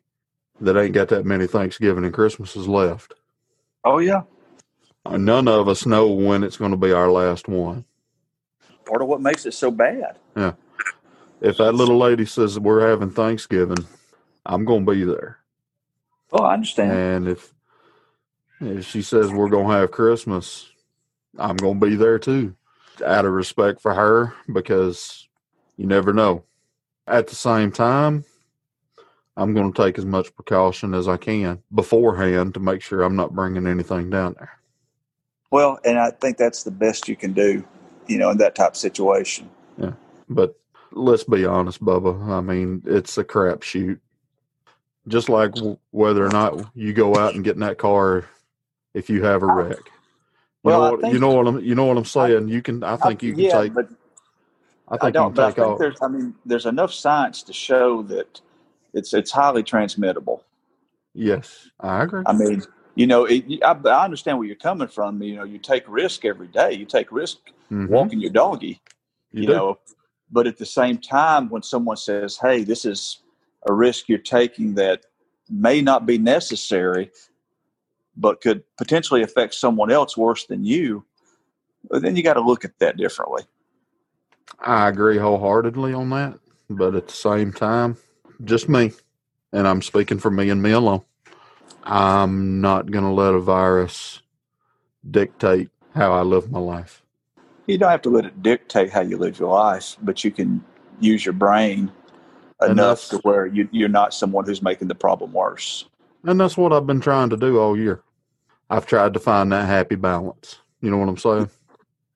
that 0.62 0.78
ain't 0.78 0.94
got 0.94 1.10
that 1.10 1.26
many 1.26 1.48
Thanksgiving 1.48 2.04
and 2.06 2.14
Christmases 2.14 2.68
left. 2.68 3.14
Oh 3.84 4.00
yeah. 4.00 4.24
Uh, 5.06 5.18
none 5.18 5.48
of 5.48 5.68
us 5.68 5.86
know 5.86 6.08
when 6.08 6.44
it's 6.44 6.58
going 6.58 6.72
to 6.72 6.78
be 6.78 6.92
our 6.92 7.10
last 7.10 7.48
one. 7.48 7.86
Part 8.86 9.02
of 9.02 9.08
what 9.08 9.22
makes 9.22 9.46
it 9.46 9.54
so 9.54 9.72
bad. 9.72 10.18
Yeah. 10.36 10.54
If 11.42 11.58
that 11.58 11.74
little 11.74 11.98
lady 11.98 12.26
says 12.26 12.60
we're 12.60 12.88
having 12.90 13.12
Thanksgiving, 13.12 13.86
I'm 14.46 14.66
going 14.66 14.86
to 14.86 14.92
be 14.92 15.04
there. 15.04 15.40
Oh, 16.32 16.44
I 16.44 16.54
understand. 16.54 16.92
And 16.92 17.28
if 17.28 17.54
if 18.62 18.86
she 18.86 19.02
says 19.02 19.32
we're 19.32 19.50
going 19.50 19.68
to 19.68 19.74
have 19.74 19.92
Christmas, 19.92 20.70
I'm 21.38 21.56
going 21.56 21.80
to 21.80 21.86
be 21.86 21.96
there 21.96 22.20
too. 22.20 22.56
Out 23.06 23.26
of 23.26 23.32
respect 23.32 23.82
for 23.82 23.94
her 23.94 24.34
because 24.52 25.28
you 25.78 25.88
never 25.88 26.14
know. 26.14 26.44
At 27.08 27.28
the 27.28 27.36
same 27.36 27.72
time, 27.72 28.26
I'm 29.40 29.54
going 29.54 29.72
to 29.72 29.84
take 29.84 29.98
as 29.98 30.06
much 30.06 30.36
precaution 30.36 30.94
as 30.94 31.08
I 31.08 31.16
can 31.16 31.64
beforehand 31.74 32.54
to 32.56 32.60
make 32.60 32.82
sure 32.82 33.04
I'm 33.04 33.16
not 33.16 33.34
bringing 33.34 33.68
anything 33.68 34.10
down 34.10 34.36
there. 34.38 34.52
Well, 35.50 35.80
and 35.86 35.98
I 35.98 36.12
think 36.12 36.38
that's 36.38 36.64
the 36.64 36.72
best 36.72 37.08
you 37.08 37.16
can 37.16 37.32
do, 37.32 37.66
you 38.08 38.18
know, 38.18 38.30
in 38.32 38.38
that 38.40 38.56
type 38.56 38.72
of 38.72 38.78
situation. 38.78 39.50
Yeah. 39.78 39.94
But 40.28 40.60
let's 40.92 41.24
be 41.24 41.46
honest, 41.46 41.84
Bubba. 41.84 42.30
I 42.30 42.42
mean, 42.42 42.84
it's 42.86 43.18
a 43.18 43.24
crapshoot. 43.24 44.00
Just 45.08 45.30
like 45.30 45.56
whether 45.92 46.24
or 46.24 46.30
not 46.30 46.70
you 46.76 46.94
go 46.94 47.16
out 47.16 47.34
and 47.34 47.44
get 47.44 47.56
in 47.56 47.62
that 47.62 47.78
car 47.78 48.26
if 48.94 49.10
you 49.10 49.24
have 49.24 49.42
a 49.42 49.48
wreck. 49.48 49.78
You 49.78 49.82
well, 50.64 50.82
know 50.82 50.98
what, 50.98 51.14
you 51.14 51.20
know 51.20 51.34
what 51.34 51.48
I'm 51.48 51.64
you 51.64 51.74
know 51.74 51.86
what 51.86 51.98
I'm 51.98 52.06
saying. 52.06 52.50
I, 52.50 52.52
you 52.52 52.62
can 52.62 52.84
I 52.84 52.98
think 52.98 53.24
I, 53.24 53.26
you 53.26 53.34
can 53.34 53.42
yeah, 53.42 53.62
take. 53.62 53.74
But 53.74 53.90
I 54.90 54.98
think 54.98 55.16
I 55.16 55.24
you 55.24 55.34
can 55.34 55.48
take 55.48 55.58
I 55.58 55.64
off. 55.64 55.80
There's, 55.80 55.98
I 56.02 56.10
mean, 56.10 56.36
there's 56.46 56.66
enough 56.66 56.94
science 56.94 57.42
to 57.44 57.54
show 57.54 58.04
that 58.04 58.42
it's 58.94 59.14
it's 59.14 59.32
highly 59.32 59.64
transmittable. 59.64 60.44
Yes, 61.14 61.70
I 61.80 62.04
agree. 62.04 62.24
I 62.26 62.34
mean, 62.34 62.64
You 62.96 63.08
know, 63.08 63.26
it, 63.26 63.46
I, 63.64 63.72
I, 63.86 64.04
understand 64.04 64.38
where 64.38 64.48
you're 64.48 64.56
coming 64.56 64.88
from. 64.88 65.22
You 65.22 65.38
know, 65.38 65.44
you 65.44 65.58
take 65.58 65.84
risk 65.88 66.26
every 66.26 66.48
day. 66.48 66.74
You 66.74 66.86
take 66.86 67.12
risk 67.12 67.38
mm-hmm. 67.72 67.88
walking 67.88 68.20
your 68.20 68.32
doggy. 68.32 68.82
You, 69.32 69.44
you 69.44 69.48
know, 69.48 69.80
but 70.32 70.48
at 70.48 70.58
the 70.58 70.66
same 70.66 70.98
time, 70.98 71.50
when 71.50 71.62
someone 71.62 71.98
says, 71.98 72.38
"Hey, 72.38 72.64
this 72.64 72.86
is 72.86 73.20
a 73.68 73.74
risk 73.74 74.10
you're 74.10 74.18
taking 74.18 74.76
that 74.76 75.06
may 75.50 75.82
not 75.82 76.06
be 76.06 76.18
necessary, 76.18 77.12
but 78.18 78.42
could 78.42 78.64
potentially 78.78 79.24
affect 79.24 79.54
someone 79.54 79.92
else 79.92 80.18
worse 80.18 80.46
than 80.46 80.64
you," 80.64 81.06
well, 81.90 82.02
then 82.02 82.16
you 82.16 82.24
got 82.24 82.34
to 82.34 82.42
look 82.42 82.66
at 82.66 82.78
that 82.80 82.98
differently. 82.98 83.44
I 84.60 84.90
agree 84.90 85.18
wholeheartedly 85.18 85.94
on 85.94 86.10
that, 86.10 86.40
but 86.70 86.96
at 86.96 87.08
the 87.08 87.14
same 87.14 87.54
time, 87.54 87.98
just 88.44 88.70
me, 88.70 88.92
and 89.52 89.68
I'm 89.68 89.82
speaking 89.82 90.20
for 90.20 90.32
me 90.32 90.50
and 90.50 90.62
me 90.62 90.72
alone. 90.72 91.04
I'm 91.84 92.62
not 92.62 92.92
going 92.92 93.04
to 93.04 93.12
let 93.12 93.34
a 93.34 93.40
virus 93.40 94.22
dictate 95.10 95.70
how 95.96 96.12
I 96.12 96.22
live 96.22 96.52
my 96.52 96.60
life. 96.60 97.02
You 97.68 97.78
don't 97.78 97.92
have 97.92 98.02
to 98.04 98.10
let 98.10 98.26
it 98.26 98.42
dictate 98.42 98.90
how 98.90 99.02
you 99.02 99.18
live 99.18 99.40
your 99.40 99.54
life, 99.54 99.96
but 100.02 100.24
you 100.24 100.32
can 100.32 100.64
use 101.00 101.26
your 101.26 101.34
brain 101.34 101.92
enough 102.62 103.10
to 103.10 103.18
where 103.20 103.46
you, 103.46 103.70
you're 103.72 103.90
not 103.90 104.14
someone 104.14 104.46
who's 104.46 104.62
making 104.62 104.88
the 104.88 104.96
problem 104.96 105.34
worse. 105.34 105.86
And 106.24 106.40
that's 106.40 106.58
what 106.58 106.74
I've 106.74 106.88
been 106.88 107.00
trying 107.00 107.30
to 107.30 107.38
do 107.38 107.60
all 107.60 107.78
year. 107.78 108.02
I've 108.70 108.86
tried 108.86 109.14
to 109.14 109.20
find 109.20 109.52
that 109.52 109.66
happy 109.66 109.96
balance. 109.96 110.60
You 110.82 110.92
know 110.92 110.98
what 110.98 111.10
I'm 111.10 111.18
saying? 111.18 111.50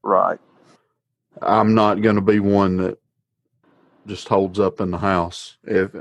Right. 0.03 0.39
I'm 1.41 1.73
not 1.73 2.01
going 2.01 2.15
to 2.15 2.21
be 2.21 2.39
one 2.39 2.77
that 2.77 2.99
just 4.05 4.27
holds 4.27 4.59
up 4.59 4.81
in 4.81 4.91
the 4.91 4.97
house. 4.97 5.57
If 5.63 5.95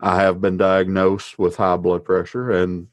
I 0.00 0.16
have 0.22 0.40
been 0.40 0.56
diagnosed 0.56 1.38
with 1.38 1.56
high 1.56 1.76
blood 1.76 2.04
pressure 2.04 2.50
and 2.50 2.88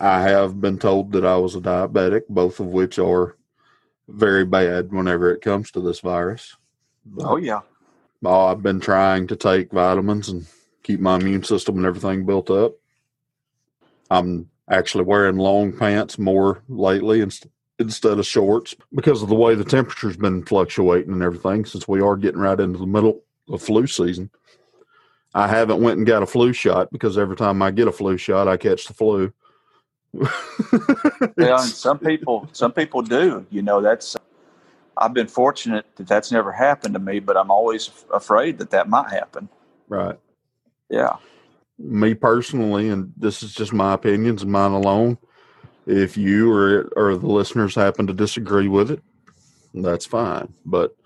I 0.00 0.22
have 0.22 0.60
been 0.60 0.78
told 0.78 1.12
that 1.12 1.24
I 1.24 1.36
was 1.36 1.54
a 1.54 1.60
diabetic, 1.60 2.22
both 2.28 2.60
of 2.60 2.66
which 2.66 2.98
are 2.98 3.36
very 4.08 4.44
bad 4.44 4.92
whenever 4.92 5.32
it 5.32 5.40
comes 5.40 5.70
to 5.72 5.80
this 5.80 6.00
virus. 6.00 6.56
But, 7.06 7.26
oh, 7.26 7.36
yeah. 7.36 7.60
Oh, 8.24 8.46
I've 8.46 8.62
been 8.62 8.80
trying 8.80 9.26
to 9.28 9.36
take 9.36 9.72
vitamins 9.72 10.28
and 10.28 10.46
keep 10.82 11.00
my 11.00 11.16
immune 11.16 11.44
system 11.44 11.76
and 11.76 11.86
everything 11.86 12.26
built 12.26 12.50
up. 12.50 12.74
I'm 14.10 14.50
actually 14.68 15.04
wearing 15.04 15.36
long 15.36 15.76
pants 15.76 16.18
more 16.18 16.62
lately 16.68 17.20
inst- 17.20 17.46
instead 17.78 18.18
of 18.18 18.26
shorts 18.26 18.74
because 18.94 19.22
of 19.22 19.28
the 19.28 19.34
way 19.34 19.54
the 19.54 19.64
temperature's 19.64 20.16
been 20.16 20.44
fluctuating 20.44 21.12
and 21.12 21.22
everything 21.22 21.64
since 21.64 21.88
we 21.88 22.00
are 22.00 22.16
getting 22.16 22.40
right 22.40 22.60
into 22.60 22.78
the 22.78 22.86
middle 22.86 23.22
of 23.48 23.62
flu 23.62 23.86
season. 23.86 24.30
I 25.34 25.48
haven't 25.48 25.82
went 25.82 25.98
and 25.98 26.06
got 26.06 26.22
a 26.22 26.26
flu 26.26 26.52
shot 26.52 26.92
because 26.92 27.18
every 27.18 27.36
time 27.36 27.60
I 27.60 27.72
get 27.72 27.88
a 27.88 27.92
flu 27.92 28.16
shot, 28.16 28.46
I 28.46 28.56
catch 28.56 28.86
the 28.86 28.94
flu. 28.94 29.32
yeah, 31.36 31.60
and 31.60 31.60
some 31.60 31.98
people, 31.98 32.48
some 32.52 32.72
people 32.72 33.02
do. 33.02 33.44
You 33.50 33.62
know, 33.62 33.80
that's. 33.80 34.16
I've 34.96 35.12
been 35.12 35.26
fortunate 35.26 35.86
that 35.96 36.06
that's 36.06 36.30
never 36.30 36.52
happened 36.52 36.94
to 36.94 37.00
me, 37.00 37.18
but 37.18 37.36
I'm 37.36 37.50
always 37.50 37.90
afraid 38.12 38.58
that 38.58 38.70
that 38.70 38.88
might 38.88 39.10
happen. 39.10 39.48
Right. 39.88 40.16
Yeah. 40.88 41.16
Me 41.80 42.14
personally, 42.14 42.88
and 42.88 43.12
this 43.16 43.42
is 43.42 43.52
just 43.52 43.72
my 43.72 43.94
opinions 43.94 44.42
and 44.42 44.52
mine 44.52 44.70
alone. 44.70 45.18
If 45.84 46.16
you 46.16 46.52
or 46.52 46.92
or 46.94 47.16
the 47.16 47.26
listeners 47.26 47.74
happen 47.74 48.06
to 48.06 48.12
disagree 48.12 48.68
with 48.68 48.92
it, 48.92 49.02
that's 49.74 50.06
fine. 50.06 50.54
But 50.64 50.96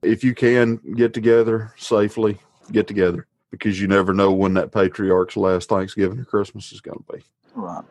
if 0.00 0.24
you 0.24 0.34
can 0.34 0.76
get 0.96 1.12
together 1.12 1.74
safely, 1.76 2.38
get 2.72 2.86
together 2.86 3.27
because 3.50 3.80
you 3.80 3.88
never 3.88 4.12
know 4.12 4.32
when 4.32 4.54
that 4.54 4.72
patriarch's 4.72 5.36
last 5.36 5.68
Thanksgiving 5.68 6.20
or 6.20 6.24
Christmas 6.24 6.72
is 6.72 6.80
going 6.80 6.98
to 6.98 7.16
be. 7.16 7.24
Right 7.54 7.84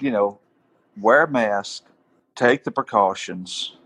you 0.00 0.10
know, 0.10 0.38
wear 0.98 1.24
a 1.24 1.30
mask, 1.30 1.84
take 2.34 2.64
the 2.64 2.70
precautions, 2.70 3.76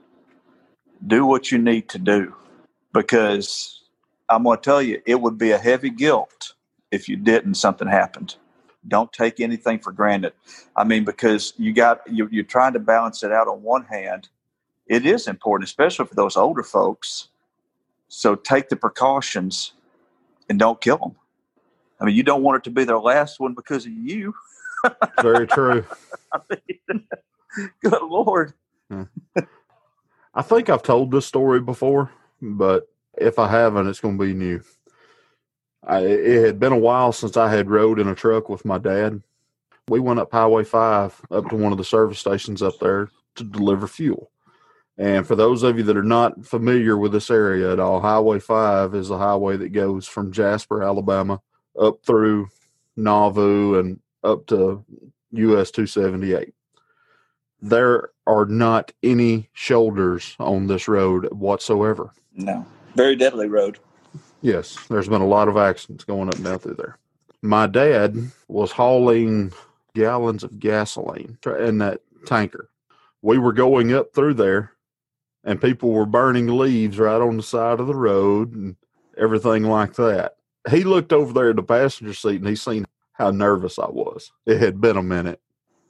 do 1.07 1.27
what 1.27 1.51
you 1.53 1.59
need 1.59 1.89
to 1.91 1.99
do. 1.99 2.35
Because 2.93 3.83
I'm 4.29 4.45
going 4.45 4.59
to 4.59 4.63
tell 4.63 4.83
you, 4.83 5.03
it 5.07 5.21
would 5.21 5.37
be 5.37 5.51
a 5.51 5.59
heavy 5.59 5.91
guilt 5.91 6.55
if 6.91 7.09
you 7.09 7.17
didn't, 7.17 7.55
something 7.55 7.89
happened. 7.89 8.37
Don't 8.87 9.13
take 9.13 9.41
anything 9.41 9.81
for 9.81 9.93
granted. 9.93 10.33
I 10.77 10.85
mean, 10.85 11.05
because 11.05 11.55
you 11.57 11.73
got, 11.73 12.03
you, 12.07 12.29
you're 12.31 12.45
trying 12.45 12.75
to 12.75 12.79
balance 12.79 13.23
it 13.23 13.33
out 13.33 13.49
on 13.49 13.63
one 13.63 13.85
hand. 13.85 14.29
It 14.87 15.07
is 15.07 15.27
important, 15.27 15.69
especially 15.69 16.07
for 16.07 16.15
those 16.15 16.37
older 16.37 16.63
folks. 16.63 17.29
So 18.09 18.37
take 18.37 18.69
the 18.69 18.77
precautions 18.77 19.74
and 20.49 20.59
don't 20.59 20.81
kill 20.81 20.99
them. 20.99 21.17
I 22.01 22.05
mean, 22.05 22.17
you 22.17 22.23
don't 22.23 22.43
want 22.43 22.59
it 22.59 22.65
to 22.65 22.71
be 22.71 22.85
their 22.85 22.99
last 22.99 23.41
one 23.41 23.55
because 23.55 23.87
of 23.87 23.93
you. 23.93 24.35
Very 25.23 25.47
true. 25.47 25.85
I 26.33 26.41
mean, 26.51 27.07
good 27.83 28.03
Lord. 28.03 28.53
Hmm. 28.91 29.05
I 30.35 30.43
think 30.43 30.69
I've 30.69 30.83
told 30.83 31.11
this 31.11 31.27
story 31.27 31.61
before, 31.61 32.11
but 32.43 32.89
if 33.17 33.39
I 33.39 33.49
haven't, 33.49 33.87
it's 33.87 34.01
going 34.01 34.19
to 34.19 34.25
be 34.25 34.35
new. 34.35 34.61
I, 35.87 36.01
it 36.01 36.45
had 36.45 36.59
been 36.59 36.73
a 36.73 36.79
while 36.79 37.13
since 37.13 37.37
I 37.37 37.49
had 37.49 37.71
rode 37.71 38.01
in 38.01 38.09
a 38.09 38.15
truck 38.15 38.49
with 38.49 38.65
my 38.65 38.79
dad. 38.79 39.23
We 39.89 40.01
went 40.01 40.19
up 40.19 40.33
Highway 40.33 40.65
5 40.65 41.23
up 41.31 41.49
to 41.51 41.57
one 41.57 41.73
of 41.73 41.79
the 41.79 41.85
service 41.85 42.19
stations 42.19 42.63
up 42.63 42.79
there 42.81 43.11
to 43.37 43.45
deliver 43.45 43.87
fuel. 43.87 44.31
And 44.97 45.27
for 45.27 45.35
those 45.35 45.63
of 45.63 45.77
you 45.77 45.83
that 45.85 45.97
are 45.97 46.03
not 46.03 46.47
familiar 46.47 46.97
with 46.97 47.13
this 47.13 47.31
area 47.31 47.73
at 47.73 47.81
all, 47.81 48.01
Highway 48.01 48.39
5 48.39 48.95
is 48.95 49.11
a 49.11 49.19
highway 49.19 49.57
that 49.57 49.71
goes 49.71 50.07
from 50.07 50.31
Jasper, 50.31 50.83
Alabama, 50.83 51.41
up 51.79 52.05
through 52.05 52.49
Nauvoo 52.97 53.79
and 53.81 54.01
up 54.23 54.47
to 54.47 54.85
US 55.33 55.71
278. 55.73 56.55
There 57.61 58.11
are 58.27 58.45
not 58.47 58.93
any 59.03 59.51
shoulders 59.53 60.37
on 60.39 60.67
this 60.69 60.87
road 60.87 61.33
whatsoever. 61.33 62.13
No. 62.33 62.65
Very 62.95 63.17
deadly 63.17 63.49
road. 63.49 63.79
Yes, 64.43 64.79
there's 64.89 65.09
been 65.09 65.23
a 65.23 65.27
lot 65.27 65.49
of 65.49 65.57
accidents 65.57 66.05
going 66.05 66.29
up 66.29 66.37
and 66.37 66.45
down 66.45 66.59
through 66.59 66.75
there. 66.75 66.99
My 67.43 67.67
dad 67.67 68.31
was 68.49 68.71
hauling 68.71 69.53
gallons 69.95 70.45
of 70.45 70.59
gasoline 70.59 71.39
in 71.59 71.79
that 71.79 72.01
tanker. 72.27 72.69
We 73.23 73.39
were 73.39 73.53
going 73.53 73.95
up 73.95 74.15
through 74.15 74.35
there, 74.35 74.73
and 75.45 75.61
people 75.61 75.91
were 75.91 76.07
burning 76.07 76.49
leaves 76.49 76.99
right 76.99 77.21
on 77.21 77.37
the 77.37 77.43
side 77.43 77.79
of 77.81 77.87
the 77.87 77.95
road 77.95 78.55
and 78.55 78.77
everything 79.17 79.65
like 79.65 79.95
that. 79.95 80.37
He 80.71 80.83
looked 80.83 81.13
over 81.13 81.33
there 81.33 81.51
at 81.51 81.57
the 81.57 81.63
passenger 81.63 82.15
seat 82.15 82.37
and 82.41 82.49
he 82.49 82.57
seen 82.57 82.87
how 83.13 83.31
nervous 83.31 83.79
I 83.79 83.87
was. 83.89 84.33
It 84.47 84.59
had 84.61 84.81
been 84.81 84.97
a 84.97 85.03
minute, 85.03 85.41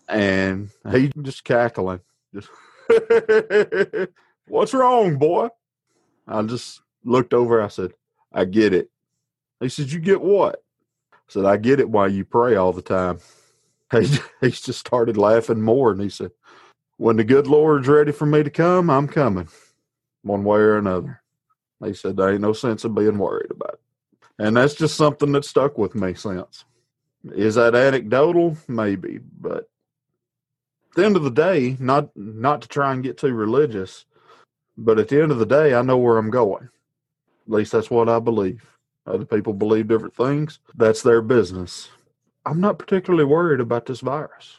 and 0.08 0.70
he 0.90 1.10
just 1.22 1.44
cackling, 1.44 2.00
just 2.34 2.50
"What's 4.48 4.74
wrong, 4.74 5.16
boy?" 5.16 5.48
I 6.26 6.42
just 6.42 6.80
looked 7.04 7.32
over. 7.32 7.62
I 7.62 7.68
said, 7.68 7.92
"I 8.32 8.44
get 8.44 8.74
it." 8.74 8.90
He 9.60 9.68
said, 9.68 9.90
"You 9.92 10.00
get 10.00 10.20
what?" 10.20 10.62
I 11.12 11.16
said, 11.28 11.44
"I 11.46 11.56
get 11.56 11.80
it. 11.80 11.88
Why 11.88 12.08
you 12.08 12.24
pray 12.24 12.56
all 12.56 12.72
the 12.72 12.82
time." 12.82 13.20
He 13.92 14.06
he 14.40 14.50
just 14.50 14.80
started 14.80 15.16
laughing 15.16 15.62
more, 15.62 15.92
and 15.92 16.00
he 16.00 16.08
said, 16.10 16.32
"When 16.96 17.16
the 17.16 17.24
good 17.24 17.46
Lord's 17.46 17.88
ready 17.88 18.12
for 18.12 18.26
me 18.26 18.42
to 18.42 18.50
come, 18.50 18.90
I'm 18.90 19.08
coming, 19.08 19.48
one 20.22 20.44
way 20.44 20.60
or 20.60 20.76
another." 20.76 21.22
He 21.84 21.94
said, 21.94 22.16
"There 22.16 22.30
ain't 22.30 22.40
no 22.40 22.52
sense 22.52 22.84
in 22.84 22.94
being 22.94 23.18
worried 23.18 23.50
about 23.50 23.74
it," 23.74 23.80
and 24.38 24.56
that's 24.56 24.74
just 24.74 24.96
something 24.96 25.32
that 25.32 25.44
stuck 25.44 25.76
with 25.76 25.94
me 25.94 26.14
since. 26.14 26.64
Is 27.24 27.54
that 27.56 27.74
anecdotal? 27.74 28.56
Maybe, 28.68 29.18
but 29.40 29.68
at 30.90 30.96
the 30.96 31.04
end 31.04 31.16
of 31.16 31.24
the 31.24 31.30
day, 31.30 31.76
not 31.80 32.16
not 32.16 32.62
to 32.62 32.68
try 32.68 32.92
and 32.92 33.02
get 33.02 33.18
too 33.18 33.34
religious, 33.34 34.06
but 34.76 34.98
at 34.98 35.08
the 35.08 35.20
end 35.22 35.32
of 35.32 35.38
the 35.38 35.46
day, 35.46 35.74
I 35.74 35.82
know 35.82 35.98
where 35.98 36.18
I'm 36.18 36.30
going. 36.30 36.68
At 37.46 37.52
least 37.52 37.72
that's 37.72 37.90
what 37.90 38.08
I 38.08 38.18
believe. 38.20 38.62
Other 39.06 39.24
people 39.24 39.52
believe 39.52 39.88
different 39.88 40.14
things. 40.14 40.60
That's 40.74 41.02
their 41.02 41.20
business. 41.20 41.90
I'm 42.46 42.60
not 42.60 42.78
particularly 42.78 43.24
worried 43.24 43.60
about 43.60 43.86
this 43.86 44.00
virus. 44.00 44.58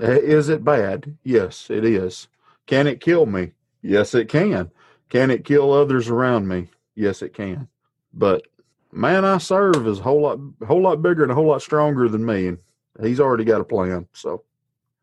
Eh, 0.00 0.18
is 0.18 0.48
it 0.48 0.64
bad? 0.64 1.16
Yes, 1.22 1.70
it 1.70 1.84
is. 1.84 2.28
Can 2.66 2.86
it 2.86 3.00
kill 3.00 3.26
me? 3.26 3.52
Yes, 3.82 4.14
it 4.14 4.28
can. 4.28 4.70
Can 5.08 5.30
it 5.30 5.44
kill 5.44 5.72
others 5.72 6.08
around 6.08 6.48
me? 6.48 6.68
Yes, 6.94 7.22
it 7.22 7.34
can. 7.34 7.68
But 8.12 8.46
man 8.92 9.24
I 9.24 9.38
serve 9.38 9.86
is 9.86 9.98
a 10.00 10.02
whole 10.02 10.22
lot, 10.22 10.38
whole 10.66 10.82
lot 10.82 11.02
bigger 11.02 11.22
and 11.22 11.32
a 11.32 11.34
whole 11.34 11.46
lot 11.46 11.62
stronger 11.62 12.08
than 12.08 12.24
me, 12.24 12.48
and 12.48 12.58
he's 13.02 13.20
already 13.20 13.44
got 13.44 13.60
a 13.60 13.64
plan. 13.64 14.08
So 14.12 14.42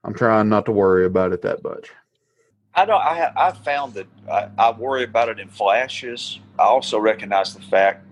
I'm 0.04 0.14
trying 0.14 0.50
not 0.50 0.66
to 0.66 0.72
worry 0.72 1.06
about 1.06 1.32
it 1.32 1.42
that 1.44 1.64
much. 1.64 1.92
I 2.74 2.86
don't. 2.86 3.02
I 3.02 3.32
I 3.36 3.52
found 3.52 3.94
that 3.96 4.08
I, 4.32 4.48
I 4.58 4.72
worry 4.72 5.04
about 5.04 5.30
it 5.30 5.40
in 5.40 5.50
flashes. 5.50 6.40
I 6.58 6.64
also 6.64 7.00
recognize 7.00 7.54
the 7.54 7.62
fact 7.62 8.06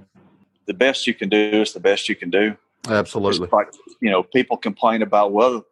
the 0.65 0.73
best 0.73 1.07
you 1.07 1.13
can 1.13 1.29
do 1.29 1.37
is 1.37 1.73
the 1.73 1.79
best 1.79 2.09
you 2.09 2.15
can 2.15 2.29
do. 2.29 2.55
Absolutely. 2.87 3.45
It's 3.45 3.53
like 3.53 3.73
you 4.01 4.11
know, 4.11 4.21
people 4.21 4.57
complain 4.57 5.01
about 5.01 5.31
well, 5.31 5.65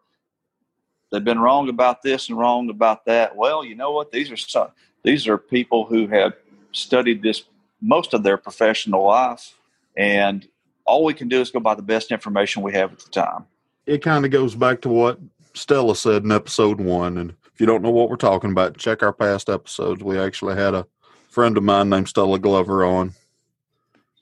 they've 1.11 1.23
been 1.23 1.39
wrong 1.39 1.69
about 1.69 2.01
this 2.01 2.29
and 2.29 2.37
wrong 2.37 2.69
about 2.69 3.05
that. 3.05 3.35
Well, 3.35 3.63
you 3.63 3.75
know 3.75 3.91
what? 3.91 4.11
These 4.11 4.31
are 4.31 4.37
some, 4.37 4.69
these 5.03 5.27
are 5.27 5.37
people 5.37 5.85
who 5.85 6.07
have 6.07 6.33
studied 6.71 7.21
this 7.21 7.43
most 7.81 8.13
of 8.13 8.23
their 8.23 8.37
professional 8.37 9.05
life 9.05 9.55
and 9.95 10.47
all 10.85 11.03
we 11.03 11.13
can 11.13 11.27
do 11.27 11.41
is 11.41 11.51
go 11.51 11.59
by 11.59 11.75
the 11.75 11.81
best 11.81 12.11
information 12.11 12.63
we 12.63 12.73
have 12.73 12.93
at 12.93 12.99
the 12.99 13.09
time. 13.09 13.45
It 13.85 14.01
kind 14.01 14.25
of 14.25 14.31
goes 14.31 14.55
back 14.55 14.81
to 14.81 14.89
what 14.89 15.19
Stella 15.53 15.95
said 15.95 16.23
in 16.23 16.31
episode 16.31 16.79
one. 16.79 17.17
And 17.17 17.31
if 17.53 17.59
you 17.59 17.65
don't 17.65 17.83
know 17.83 17.91
what 17.91 18.09
we're 18.09 18.15
talking 18.15 18.51
about, 18.51 18.77
check 18.77 19.03
our 19.03 19.13
past 19.13 19.49
episodes. 19.49 20.01
We 20.01 20.17
actually 20.17 20.55
had 20.55 20.73
a 20.73 20.87
friend 21.29 21.57
of 21.57 21.63
mine 21.63 21.89
named 21.89 22.07
Stella 22.07 22.39
Glover 22.39 22.85
on, 22.85 23.13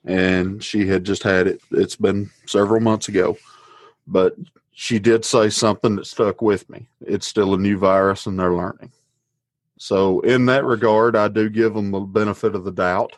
and 0.04 0.64
she 0.64 0.88
had 0.88 1.04
just 1.04 1.24
had 1.24 1.48
it. 1.48 1.62
It's 1.72 1.96
been 1.96 2.32
several 2.46 2.82
months 2.82 3.08
ago, 3.08 3.38
but 4.08 4.36
she 4.78 5.00
did 5.00 5.24
say 5.24 5.50
something 5.50 5.96
that 5.96 6.06
stuck 6.06 6.42
with 6.42 6.70
me. 6.70 6.86
It's 7.00 7.26
still 7.26 7.54
a 7.54 7.58
new 7.58 7.78
virus, 7.78 8.26
and 8.26 8.38
they're 8.38 8.54
learning. 8.54 8.92
So, 9.80 10.20
in 10.20 10.46
that 10.48 10.66
regard, 10.66 11.16
I 11.16 11.30
do 11.30 11.50
give 11.50 11.74
them 11.74 11.92
the 11.92 12.02
benefit 12.02 12.56
of 12.56 12.66
the 12.66 12.74
doubt. 12.74 13.16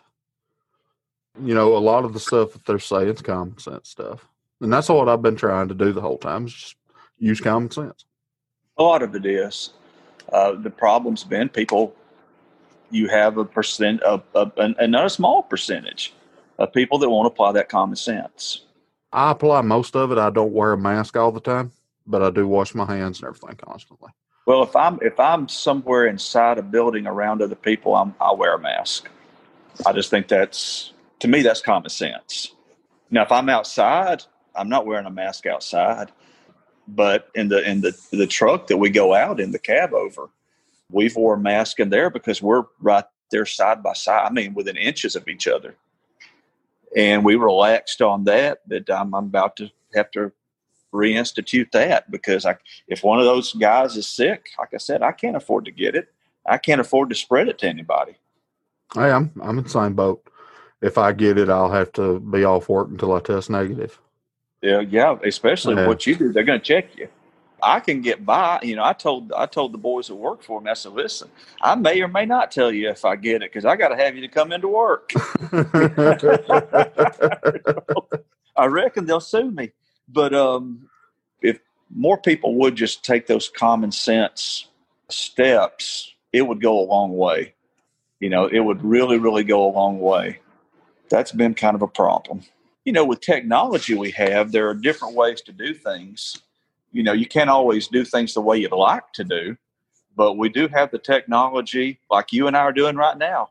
You 1.43 1.56
know, 1.56 1.76
a 1.76 1.80
lot 1.80 2.06
of 2.06 2.13
the 2.13 2.20
stuff 2.20 2.54
that 2.54 2.63
they're 2.65 2.78
saying 2.78 3.10
is 3.10 3.22
common 3.24 3.58
sense 3.58 3.89
stuff. 3.89 4.28
And 4.62 4.72
that's 4.72 4.88
what 4.89 5.10
I've 5.10 5.24
been 5.24 5.36
trying 5.36 5.67
to 5.70 5.74
do 5.74 5.93
the 5.93 6.02
whole 6.02 6.20
time 6.20 6.46
is 6.46 6.54
just 6.54 6.76
use 7.17 7.41
common 7.41 7.72
sense. 7.72 8.06
A 8.78 8.84
lot 8.84 9.02
of 9.02 9.15
it 9.15 9.26
is. 9.26 9.74
Uh, 10.32 10.54
the 10.54 10.70
problem's 10.70 11.24
been 11.24 11.50
people, 11.50 11.96
you 12.91 13.08
have 13.08 13.38
a 13.38 13.46
percent 13.46 14.02
of, 14.04 14.24
of 14.36 14.52
and 14.58 14.91
not 14.91 15.06
a 15.06 15.10
small 15.10 15.41
percentage 15.41 16.13
of 16.60 16.72
people 16.72 17.00
that 17.00 17.10
won't 17.10 17.28
apply 17.28 17.52
that 17.54 17.70
common 17.70 17.96
sense. 17.96 18.62
I 19.17 19.32
apply 19.32 19.62
most 19.62 19.95
of 19.95 20.12
it. 20.12 20.19
I 20.19 20.30
don't 20.30 20.53
wear 20.53 20.73
a 20.73 20.77
mask 20.77 21.17
all 21.17 21.32
the 21.32 21.39
time, 21.39 21.71
but 22.06 22.21
I 22.21 22.30
do 22.30 22.47
wash 22.47 22.75
my 22.75 22.86
hands 22.86 23.19
and 23.19 23.27
everything 23.27 23.56
constantly. 23.56 24.12
Well, 24.45 24.62
if 24.62 24.75
I'm 24.75 24.99
if 25.01 25.19
I'm 25.19 25.47
somewhere 25.47 26.06
inside 26.06 26.60
a 26.60 26.62
building 26.62 27.08
around 27.08 27.41
other 27.41 27.56
people, 27.56 27.95
I'm, 27.95 28.13
I'll 28.21 28.38
wear 28.38 28.53
a 28.53 28.60
mask. 28.60 29.10
I 29.88 29.91
just 29.91 30.12
think 30.12 30.27
that's 30.27 30.93
to 31.21 31.27
me 31.27 31.41
that's 31.41 31.62
common 31.62 31.89
sense. 31.89 32.53
Now, 33.10 33.23
if 33.23 33.32
I'm 33.32 33.49
outside, 33.49 34.23
I'm 34.56 34.69
not 34.69 34.86
wearing 34.86 35.08
a 35.08 35.12
mask 35.12 35.47
outside. 35.47 36.12
But 36.88 37.30
in 37.34 37.49
the 37.49 37.67
in 37.67 37.82
the 37.82 37.99
the 38.12 38.27
truck 38.27 38.67
that 38.67 38.77
we 38.77 38.91
go 38.91 39.15
out 39.15 39.39
in 39.39 39.51
the 39.51 39.58
cab 39.58 39.95
over, 39.95 40.30
we've 40.91 41.15
wore 41.15 41.34
a 41.34 41.39
mask 41.39 41.80
in 41.80 41.89
there 41.89 42.12
because 42.12 42.39
we're 42.39 42.65
right 42.80 43.06
there 43.32 43.47
side 43.47 43.82
by 43.82 43.93
side. 43.93 44.27
I 44.27 44.30
mean, 44.30 44.53
within 44.53 44.77
inches 44.77 45.15
of 45.15 45.27
each 45.27 45.47
other. 45.47 45.75
And 46.95 47.26
we 47.26 47.36
relaxed 47.36 48.02
on 48.02 48.23
that. 48.26 48.60
But 48.67 48.89
I'm, 48.89 49.13
I'm 49.13 49.26
about 49.26 49.58
to 49.58 49.69
have 49.93 50.12
to 50.12 50.32
reinstitute 50.93 51.71
that 51.71 52.10
because 52.10 52.45
I, 52.45 52.56
if 52.88 53.04
one 53.04 53.19
of 53.19 53.26
those 53.26 53.54
guys 53.54 53.97
is 53.97 54.08
sick, 54.08 54.50
like 54.58 54.73
I 54.73 54.78
said, 54.78 55.02
I 55.02 55.12
can't 55.12 55.36
afford 55.36 55.65
to 55.65 55.71
get 55.71 55.95
it. 55.95 56.08
I 56.45 56.58
can't 56.58 56.82
afford 56.82 57.10
to 57.10 57.15
spread 57.15 57.50
it 57.50 57.58
to 57.60 57.67
anybody. 57.67 58.15
I 58.95 59.10
am. 59.10 59.32
I'm 59.41 59.58
in 59.58 59.65
the 59.65 59.69
same 59.69 59.93
boat. 59.93 60.26
If 60.82 60.97
I 60.97 61.12
get 61.12 61.38
it, 61.38 61.50
I'll 61.50 61.71
have 61.71 61.91
to 61.93 62.19
be 62.19 62.45
off 62.45 62.69
work 62.69 62.89
until 62.89 63.13
I 63.13 63.19
test 63.19 63.50
negative. 63.50 64.00
Yeah, 64.62 64.82
yeah. 64.82 65.17
Especially 65.26 65.76
yeah. 65.76 65.88
what 65.88 66.06
you 66.08 66.15
do, 66.15 66.32
they're 66.32 66.43
going 66.43 66.60
to 66.60 66.65
check 66.65 66.95
you. 66.95 67.10
I 67.62 67.80
can 67.80 68.02
get 68.02 68.26
by. 68.26 68.60
You 68.62 68.76
know, 68.76 68.84
I 68.84 68.93
told 68.93 69.32
I 69.34 69.46
told 69.46 69.74
the 69.74 69.78
boys 69.78 70.08
that 70.08 70.15
work 70.15 70.43
for 70.43 70.62
me. 70.62 70.70
I 70.70 70.74
said, 70.74 70.93
"Listen, 70.93 71.30
I 71.62 71.76
may 71.76 72.02
or 72.02 72.08
may 72.08 72.26
not 72.26 72.52
tell 72.52 72.72
you 72.72 72.89
if 72.89 73.06
I 73.06 73.15
get 73.15 73.41
it 73.41 73.52
because 73.52 73.65
I 73.65 73.76
got 73.76 73.89
to 73.89 73.96
have 73.96 74.15
you 74.15 74.22
to 74.22 74.28
come 74.28 74.52
into 74.52 74.67
work." 74.67 75.12
I 78.58 78.65
reckon 78.65 79.06
they'll 79.06 79.20
sue 79.20 79.52
me. 79.52 79.72
But 80.08 80.34
um, 80.34 80.89
if 81.41 81.60
more 81.93 82.17
people 82.17 82.56
would 82.56 82.76
just 82.76 83.04
take 83.04 83.28
those 83.28 83.50
common 83.50 83.91
sense 83.91 84.67
steps, 85.10 86.13
it 86.34 86.43
would 86.43 86.62
go 86.62 86.80
a 86.80 86.86
long 86.86 87.15
way. 87.15 87.54
You 88.20 88.30
know, 88.30 88.48
it 88.48 88.60
would 88.60 88.84
really, 88.84 89.17
really 89.17 89.43
go 89.43 89.65
a 89.65 89.72
long 89.72 90.00
way. 90.00 90.39
That's 91.10 91.32
been 91.32 91.54
kind 91.54 91.76
of 91.76 91.82
a 91.82 91.88
problem. 91.88 92.41
You 92.84 92.93
know, 92.93 93.06
with 93.06 93.22
technology 93.22 93.96
we 93.96 94.12
have, 94.12 94.52
there 94.52 94.70
are 94.70 94.74
different 94.74 95.15
ways 95.15 95.41
to 95.41 95.52
do 95.52 95.74
things. 95.74 96.41
You 96.91 97.04
know, 97.04 97.13
you 97.13 97.26
can't 97.26 97.50
always 97.50 97.88
do 97.88 98.04
things 98.04 98.34
the 98.34 98.41
way 98.41 98.58
you'd 98.58 98.71
like 98.71 99.12
to 99.13 99.23
do, 99.23 99.58
but 100.15 100.38
we 100.38 100.50
do 100.50 100.67
have 100.69 100.91
the 100.91 101.00
technology 101.00 102.00
like 102.10 102.32
you 102.32 102.47
and 102.47 102.58
I 102.58 102.62
are 102.62 102.73
doing 102.73 102.95
right 102.95 103.17
now. 103.17 103.50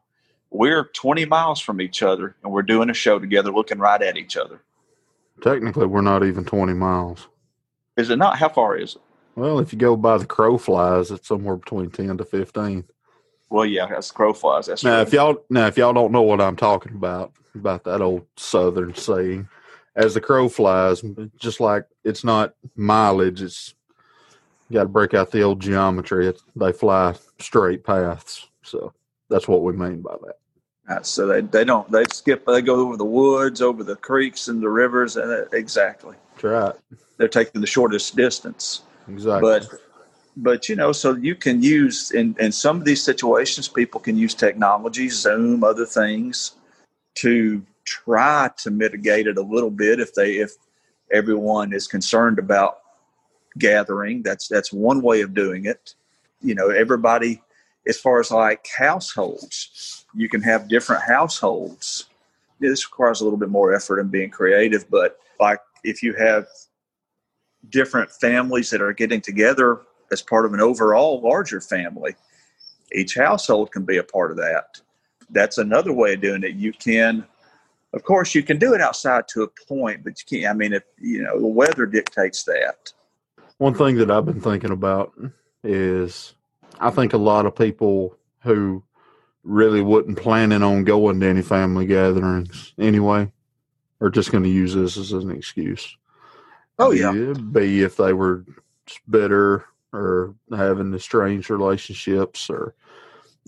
We're 0.51 0.85
20 0.85 1.25
miles 1.27 1.61
from 1.61 1.81
each 1.81 2.03
other 2.03 2.37
and 2.43 2.53
we're 2.53 2.63
doing 2.63 2.91
a 2.91 2.95
show 2.95 3.19
together 3.19 3.53
looking 3.53 3.79
right 3.79 4.01
at 4.01 4.17
each 4.17 4.37
other. 4.37 4.61
Technically, 5.43 5.87
we're 5.87 6.01
not 6.01 6.25
even 6.25 6.45
20 6.45 6.73
miles. 6.73 7.29
Is 7.97 8.11
it 8.11 8.17
not? 8.17 8.39
How 8.39 8.49
far 8.49 8.77
is 8.77 8.97
it? 8.97 9.03
Well, 9.37 9.59
if 9.59 9.73
you 9.73 9.79
go 9.79 9.97
by 9.97 10.17
the 10.17 10.27
crow 10.27 10.57
flies, 10.57 11.11
it's 11.11 11.29
somewhere 11.29 11.57
between 11.57 11.91
10 11.91 12.17
to 12.19 12.25
15. 12.25 12.85
Well, 13.51 13.67
yeah, 13.67 13.87
that's 13.87 14.11
crow 14.11 14.33
flies. 14.33 14.67
That's 14.67 14.83
now, 14.83 15.01
if 15.01 15.13
y'all 15.13 15.45
now 15.51 15.67
if 15.67 15.77
y'all 15.77 15.93
don't 15.93 16.11
know 16.11 16.23
what 16.23 16.41
I'm 16.41 16.57
talking 16.57 16.95
about 16.95 17.33
about 17.55 17.85
that 17.85 18.01
old 18.01 18.27
Southern 18.37 18.95
saying, 18.95 19.49
as 19.97 20.15
the 20.15 20.21
crow 20.21 20.49
flies, 20.49 21.03
just 21.37 21.59
like 21.59 21.87
it's 22.05 22.23
not 22.23 22.55
mileage, 22.77 23.43
it's 23.43 23.75
got 24.71 24.83
to 24.83 24.89
break 24.89 25.15
out 25.15 25.31
the 25.31 25.43
old 25.43 25.61
geometry. 25.61 26.29
It's, 26.29 26.43
they 26.55 26.73
fly 26.73 27.15
straight 27.41 27.83
paths, 27.83 28.49
so 28.63 28.93
that's 29.29 29.49
what 29.49 29.63
we 29.63 29.73
mean 29.73 30.03
by 30.03 30.17
that. 30.25 30.37
Uh, 30.89 31.03
so 31.03 31.27
they, 31.27 31.41
they 31.41 31.65
don't 31.65 31.91
they 31.91 32.05
skip 32.13 32.47
they 32.47 32.63
go 32.63 32.77
over 32.77 32.97
the 32.97 33.05
woods 33.05 33.61
over 33.61 33.83
the 33.83 33.97
creeks 33.97 34.47
and 34.47 34.63
the 34.63 34.69
rivers 34.69 35.17
and 35.17 35.33
it, 35.33 35.49
exactly. 35.53 36.15
That's 36.35 36.45
right. 36.45 36.75
They're 37.17 37.27
taking 37.27 37.61
the 37.61 37.67
shortest 37.67 38.15
distance. 38.15 38.83
Exactly. 39.09 39.41
But 39.41 39.69
but 40.37 40.69
you 40.69 40.77
know 40.77 40.93
so 40.93 41.17
you 41.17 41.35
can 41.35 41.61
use 41.61 42.13
in 42.13 42.37
in 42.39 42.53
some 42.53 42.77
of 42.77 42.85
these 42.85 43.03
situations 43.03 43.67
people 43.67 43.99
can 43.99 44.17
use 44.17 44.33
technology 44.33 45.09
zoom 45.09 45.65
other 45.65 45.87
things 45.87 46.53
to 47.17 47.65
try 47.87 48.51
to 48.59 48.71
mitigate 48.71 49.27
it 49.27 49.39
a 49.39 49.43
little 49.43 49.71
bit 49.71 50.01
if 50.01 50.13
they 50.15 50.35
if 50.35 50.53
everyone 51.13 51.73
is 51.73 51.87
concerned 51.87 52.39
about 52.39 52.79
gathering 53.59 54.23
that's 54.23 54.49
that's 54.49 54.73
one 54.73 55.01
way 55.01 55.23
of 55.23 55.33
doing 55.33 55.65
it 55.65 55.95
you 56.43 56.55
know 56.55 56.69
everybody 56.69 57.41
as 57.89 57.99
far 57.99 58.21
as 58.21 58.31
like 58.31 58.67
households 58.77 59.97
you 60.17 60.29
can 60.29 60.43
have 60.43 60.67
different 60.67 61.03
households. 61.03 62.07
This 62.59 62.87
requires 62.87 63.21
a 63.21 63.25
little 63.25 63.39
bit 63.39 63.51
more 63.51 63.75
effort 63.75 64.01
and 64.01 64.11
being 64.11 64.31
creative, 64.31 64.89
but 64.91 65.19
like 65.39 65.61
if 65.85 66.03
you 66.03 66.15
have 66.15 66.47
different 67.69 68.11
families 68.11 68.71
that 68.71 68.81
are 68.81 68.95
getting 68.95 69.21
together 69.21 69.83
as 70.11 70.23
part 70.23 70.47
of 70.47 70.55
an 70.55 70.61
overall 70.61 71.21
larger 71.21 71.61
family, 71.61 72.17
each 72.93 73.15
household 73.15 73.73
can 73.73 73.85
be 73.85 73.99
a 73.99 74.03
part 74.03 74.31
of 74.31 74.39
that. 74.39 74.81
That's 75.29 75.59
another 75.59 75.93
way 75.93 76.15
of 76.15 76.23
doing 76.23 76.45
it. 76.45 76.55
You 76.55 76.73
can, 76.73 77.27
of 77.97 78.03
course, 78.05 78.35
you 78.35 78.43
can 78.43 78.59
do 78.59 78.75
it 78.75 78.81
outside 78.81 79.27
to 79.29 79.43
a 79.43 79.49
point, 79.67 80.05
but 80.05 80.21
you 80.21 80.39
can't. 80.39 80.55
I 80.55 80.57
mean, 80.57 80.75
if 80.75 80.85
you 80.99 81.23
know 81.23 81.41
the 81.41 81.47
weather 81.47 81.87
dictates 81.87 82.45
that. 82.45 82.93
One 83.59 83.75
thing 83.75 83.97
that 83.97 84.11
I've 84.11 84.27
been 84.27 84.41
thinking 84.41 84.71
about 84.71 85.13
is 85.65 86.35
I 86.79 86.91
think 86.91 87.15
a 87.15 87.19
lot 87.19 87.47
of 87.47 87.57
people 87.57 88.15
who 88.41 88.85
really 89.43 89.81
wasn't 89.81 90.19
planning 90.19 90.63
on 90.63 90.85
going 90.85 91.21
to 91.21 91.27
any 91.27 91.41
family 91.41 91.87
gatherings 91.87 92.75
anyway, 92.79 93.31
are 94.01 94.11
just 94.11 94.31
going 94.31 94.45
to 94.45 94.51
use 94.51 94.75
this 94.75 94.97
as 94.99 95.13
an 95.13 95.31
excuse. 95.31 95.97
Oh 96.79 96.91
yeah, 96.91 97.11
It'd 97.15 97.53
be 97.53 97.83
if 97.83 97.97
they 97.97 98.13
were 98.13 98.45
bitter 99.09 99.65
or 99.93 100.35
having 100.55 100.93
estranged 100.93 101.49
relationships 101.49 102.51
or 102.51 102.75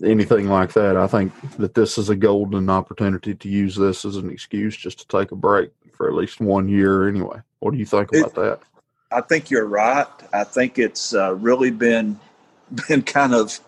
anything 0.03 0.47
like 0.47 0.73
that. 0.73 0.97
I 0.97 1.07
think 1.07 1.33
that 1.57 1.73
this 1.73 1.97
is 1.97 2.09
a 2.09 2.15
golden 2.15 2.69
opportunity 2.69 3.35
to 3.35 3.49
use 3.49 3.75
this 3.75 4.05
as 4.05 4.15
an 4.15 4.29
excuse 4.29 4.75
just 4.75 4.99
to 4.99 5.07
take 5.07 5.31
a 5.31 5.35
break 5.35 5.71
for 5.93 6.07
at 6.07 6.13
least 6.13 6.39
one 6.39 6.69
year 6.69 7.07
anyway. 7.07 7.39
What 7.59 7.71
do 7.71 7.77
you 7.77 7.85
think 7.85 8.09
about 8.09 8.31
it, 8.31 8.35
that? 8.35 8.59
I 9.11 9.21
think 9.21 9.49
you're 9.49 9.65
right. 9.65 10.07
I 10.33 10.43
think 10.43 10.77
it's 10.77 11.13
uh, 11.13 11.35
really 11.35 11.71
been 11.71 12.19
been 12.87 13.01
kind 13.01 13.33
of 13.33 13.59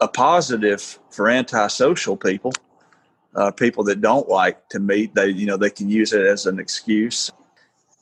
a 0.00 0.08
positive 0.08 0.98
for 1.10 1.28
antisocial 1.28 2.16
people, 2.16 2.52
uh, 3.34 3.50
people 3.50 3.84
that 3.84 4.00
don't 4.00 4.28
like 4.28 4.68
to 4.70 4.78
meet. 4.78 5.14
They 5.14 5.28
you 5.28 5.46
know 5.46 5.56
they 5.56 5.70
can 5.70 5.88
use 5.88 6.12
it 6.12 6.24
as 6.24 6.46
an 6.46 6.58
excuse. 6.58 7.30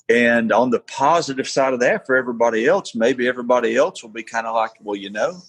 And 0.09 0.53
on 0.53 0.71
the 0.71 0.81
positive 0.81 1.49
side 1.49 1.73
of 1.73 1.81
that, 1.81 2.05
for 2.05 2.17
everybody 2.17 2.67
else, 2.67 2.95
maybe 2.95 3.29
everybody 3.29 3.77
else 3.77 4.03
will 4.03 4.11
be 4.11 4.25
kind 4.25 4.47
of 4.47 4.55
like, 4.55 4.73
well, 4.81 4.97
you 4.97 5.09
know, 5.09 5.41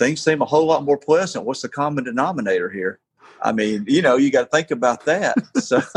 things 0.00 0.20
seem 0.20 0.42
a 0.42 0.44
whole 0.44 0.66
lot 0.66 0.82
more 0.82 0.98
pleasant. 0.98 1.44
What's 1.44 1.62
the 1.62 1.68
common 1.68 2.02
denominator 2.02 2.68
here? 2.70 2.98
I 3.40 3.52
mean, 3.52 3.84
you 3.86 4.02
know, 4.02 4.16
you 4.16 4.32
got 4.32 4.50
to 4.50 4.56
think 4.56 4.72
about 4.72 5.04
that. 5.04 5.36
So, 5.58 5.80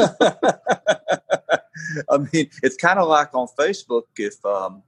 I 2.09 2.17
mean, 2.17 2.49
it's 2.61 2.77
kind 2.77 2.99
of 2.99 3.07
like 3.07 3.33
on 3.33 3.47
Facebook 3.59 4.03
if 4.17 4.43
um, 4.45 4.83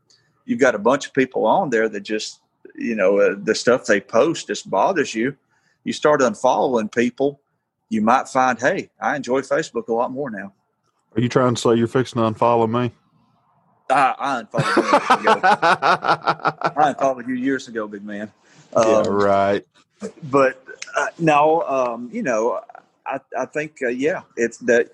you've 0.45 0.59
got 0.59 0.75
a 0.75 0.79
bunch 0.79 1.07
of 1.07 1.13
people 1.13 1.45
on 1.45 1.69
there 1.71 1.89
that 1.89 2.01
just 2.01 2.41
you 2.75 2.95
know 2.95 3.19
uh, 3.19 3.35
the 3.37 3.55
stuff 3.55 3.85
they 3.85 3.99
post 3.99 4.47
just 4.47 4.69
bothers 4.69 5.13
you 5.15 5.35
you 5.83 5.93
start 5.93 6.21
unfollowing 6.21 6.93
people 6.93 7.39
you 7.89 8.01
might 8.01 8.27
find 8.27 8.59
hey 8.59 8.89
i 8.99 9.15
enjoy 9.15 9.41
facebook 9.41 9.87
a 9.87 9.93
lot 9.93 10.11
more 10.11 10.29
now 10.29 10.51
are 11.15 11.21
you 11.21 11.29
trying 11.29 11.55
to 11.55 11.61
say 11.61 11.75
you're 11.75 11.87
fixing 11.87 12.21
to 12.21 12.29
unfollow 12.29 12.69
me 12.69 12.91
i, 13.89 14.15
I 14.17 14.39
unfollowed 14.39 15.23
you 15.23 15.39
i 15.43 16.89
unfollowed 16.89 17.27
you 17.27 17.35
years 17.35 17.67
ago 17.67 17.87
big 17.87 18.03
man 18.03 18.31
um, 18.75 18.87
yeah 18.87 19.03
right 19.07 19.67
but 20.23 20.63
uh, 20.95 21.07
no 21.19 21.61
um, 21.63 22.09
you 22.11 22.23
know 22.23 22.61
i, 23.05 23.19
I 23.37 23.45
think 23.45 23.77
uh, 23.81 23.89
yeah 23.89 24.21
it's 24.37 24.57
that 24.59 24.89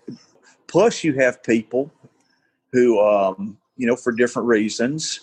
plus 0.67 1.03
you 1.03 1.13
have 1.15 1.43
people 1.43 1.91
who 2.71 2.99
um, 2.99 3.57
you 3.77 3.87
know 3.87 3.95
for 3.95 4.11
different 4.11 4.47
reasons 4.47 5.21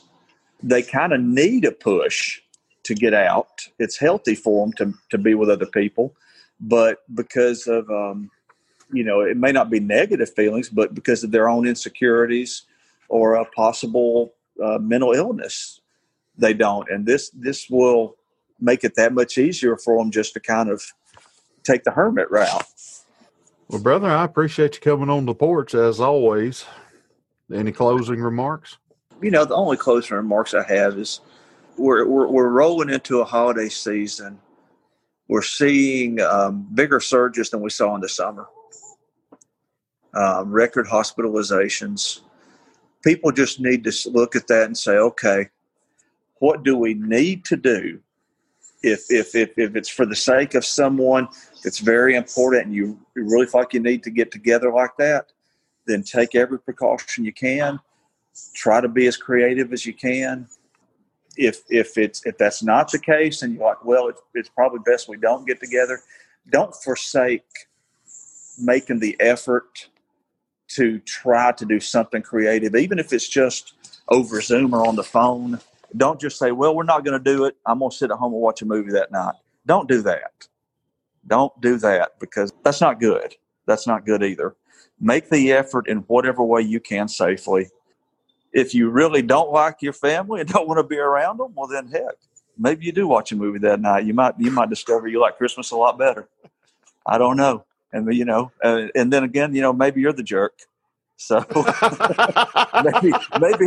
they 0.63 0.83
kind 0.83 1.13
of 1.13 1.21
need 1.21 1.65
a 1.65 1.73
push 1.73 2.41
to 2.85 2.95
get 2.95 3.15
out. 3.15 3.69
It's 3.79 3.99
healthy 3.99 4.35
for 4.35 4.67
them 4.67 4.73
to, 4.75 4.99
to 5.11 5.19
be 5.19 5.35
with 5.35 5.51
other 5.51 5.67
people, 5.67 6.15
but 6.61 6.99
because 7.15 7.67
of, 7.67 7.89
um, 7.91 8.31
you 8.93 9.05
know, 9.05 9.21
it 9.21 9.37
may 9.37 9.53
not 9.53 9.71
be 9.71 9.81
negative 9.81 10.33
feelings, 10.35 10.69
but 10.69 10.95
because 10.95 11.23
of 11.23 11.31
their 11.31 11.49
own 11.49 11.67
insecurities 11.67 12.63
or 13.09 13.35
a 13.35 13.45
possible 13.45 14.35
uh, 14.63 14.79
mental 14.79 15.13
illness, 15.13 15.81
they 16.37 16.55
don't. 16.55 16.89
And 16.89 17.05
this 17.05 17.31
this 17.31 17.69
will 17.69 18.17
make 18.61 18.85
it 18.85 18.95
that 18.97 19.13
much 19.13 19.39
easier 19.39 19.77
for 19.77 19.99
them 19.99 20.11
just 20.11 20.33
to 20.35 20.41
kind 20.41 20.69
of 20.69 20.83
take 21.65 21.85
the 21.85 21.91
hermit 21.91 22.31
route. 22.31 22.65
Well, 23.69 23.83
brother, 23.83 24.09
I 24.09 24.25
appreciate 24.25 24.77
you 24.77 24.81
coming 24.81 25.11
on 25.11 25.27
the 25.27 25.35
porch 25.35 25.75
as 25.75 26.01
always. 26.01 26.65
Any 27.53 27.73
closing 27.73 28.21
remarks? 28.21 28.79
You 29.23 29.31
know, 29.31 29.45
the 29.45 29.55
only 29.55 29.77
closing 29.77 30.17
remarks 30.17 30.55
I 30.55 30.63
have 30.65 30.99
is 30.99 31.21
we're 31.77 32.07
we're, 32.07 32.29
we're 32.29 32.49
rolling 32.49 32.91
into 32.91 33.21
a 33.21 33.25
holiday 33.25 33.69
season. 33.69 34.39
We're 35.29 35.43
seeing 35.43 36.21
um, 36.21 36.67
bigger 36.73 37.01
surges 37.01 37.51
than 37.51 37.61
we 37.61 37.71
saw 37.71 37.95
in 37.95 38.01
the 38.01 38.09
summer. 38.09 38.47
Um, 40.15 40.51
record 40.51 40.87
hospitalizations. 40.87 42.21
People 43.05 43.31
just 43.31 43.61
need 43.61 43.85
to 43.85 43.93
look 44.11 44.35
at 44.35 44.47
that 44.49 44.65
and 44.65 44.77
say, 44.77 44.93
okay, 44.93 45.49
what 46.37 46.63
do 46.63 46.77
we 46.77 46.95
need 46.95 47.45
to 47.47 47.57
do 47.57 48.01
if 48.83 49.11
if 49.11 49.35
if, 49.35 49.51
if 49.57 49.76
it's 49.76 49.89
for 49.89 50.07
the 50.07 50.16
sake 50.16 50.55
of 50.55 50.64
someone 50.64 51.29
that's 51.64 51.79
very 51.79 52.14
important 52.14 52.66
and 52.66 52.74
you, 52.74 52.99
really 53.14 53.47
feel 53.47 53.61
like 53.61 53.74
you 53.74 53.81
need 53.81 54.03
to 54.05 54.11
get 54.11 54.31
together 54.31 54.72
like 54.72 54.97
that, 54.99 55.33
then 55.87 56.03
take 56.03 56.35
every 56.35 56.59
precaution 56.59 57.24
you 57.24 57.33
can. 57.33 57.81
Try 58.55 58.81
to 58.81 58.89
be 58.89 59.07
as 59.07 59.16
creative 59.16 59.72
as 59.72 59.85
you 59.85 59.93
can. 59.93 60.47
If 61.37 61.62
if 61.68 61.99
it's 61.99 62.24
if 62.26 62.39
that's 62.39 62.62
not 62.62 62.91
the 62.91 62.99
case 62.99 63.43
and 63.43 63.55
you're 63.55 63.64
like, 63.64 63.85
well, 63.85 64.09
it's, 64.09 64.20
it's 64.35 64.49
probably 64.49 64.81
best 64.85 65.09
we 65.09 65.16
don't 65.16 65.47
get 65.47 65.61
together. 65.61 66.01
Don't 66.51 66.74
forsake 66.74 67.45
making 68.61 69.01
the 69.01 69.16
effort 69.20 69.89
to 70.68 70.99
try 71.01 71.53
to 71.53 71.64
do 71.64 71.81
something 71.81 72.22
creative, 72.22 72.74
even 72.74 72.99
if 72.99 73.12
it's 73.12 73.29
just 73.29 73.74
over 74.09 74.41
Zoom 74.41 74.74
or 74.74 74.87
on 74.87 74.97
the 74.97 75.03
phone 75.05 75.61
don't 75.97 76.20
just 76.20 76.39
say, 76.39 76.53
well, 76.53 76.74
we're 76.74 76.84
not 76.84 77.05
going 77.05 77.22
to 77.22 77.36
do 77.36 77.45
it. 77.45 77.57
I'm 77.66 77.78
going 77.78 77.91
to 77.91 77.97
sit 77.97 78.11
at 78.11 78.18
home 78.18 78.32
and 78.32 78.43
watch 78.43 78.62
a 78.62 78.66
movie 78.66 78.93
that 78.93 79.11
night. 79.11 79.34
Don't 79.66 79.89
do 79.89 80.03
that. 80.03 80.49
Don't 81.26 81.59
do 81.61 81.76
that 81.78 82.18
because 82.20 82.53
that's 82.62 82.80
not 82.80 83.01
good. 83.01 83.34
That's 83.66 83.86
not 83.86 84.07
good 84.07 84.22
either. 84.22 84.57
Make 85.01 85.28
the 85.28 85.53
effort 85.53 85.89
in 85.89 85.99
whatever 86.09 86.43
way 86.43 86.62
you 86.62 86.80
can 86.80 87.09
safely. 87.09 87.68
If 88.53 88.74
you 88.74 88.89
really 88.89 89.22
don't 89.22 89.53
like 89.53 89.82
your 89.82 89.93
family 89.93 90.41
and 90.41 90.49
don't 90.53 90.66
want 90.66 90.78
to 90.78 90.84
be 90.84 90.99
around 90.99 91.39
them, 91.39 91.53
well, 91.55 91.68
then 91.68 91.89
heck, 91.89 92.16
maybe 92.57 92.86
you 92.86 92.93
do 92.93 93.07
watch 93.07 93.32
a 93.32 93.36
movie 93.36 93.59
that 93.61 93.80
night. 93.80 94.05
You 94.05 94.14
might 94.14 94.34
you 94.39 94.51
might 94.51 94.70
discover 94.70 95.07
you 95.07 95.20
like 95.20 95.36
Christmas 95.36 95.70
a 95.70 95.76
lot 95.76 95.99
better. 95.99 96.28
I 97.07 97.18
don't 97.18 97.36
know. 97.36 97.64
And 97.93 98.12
you 98.14 98.24
know, 98.24 98.51
uh, 98.62 98.86
and 98.95 99.12
then 99.12 99.24
again, 99.24 99.55
you 99.55 99.62
know, 99.62 99.72
maybe 99.72 100.01
you're 100.01 100.12
the 100.12 100.22
jerk 100.22 100.55
so 101.21 101.41
maybe 102.85 103.12
maybe 103.41 103.64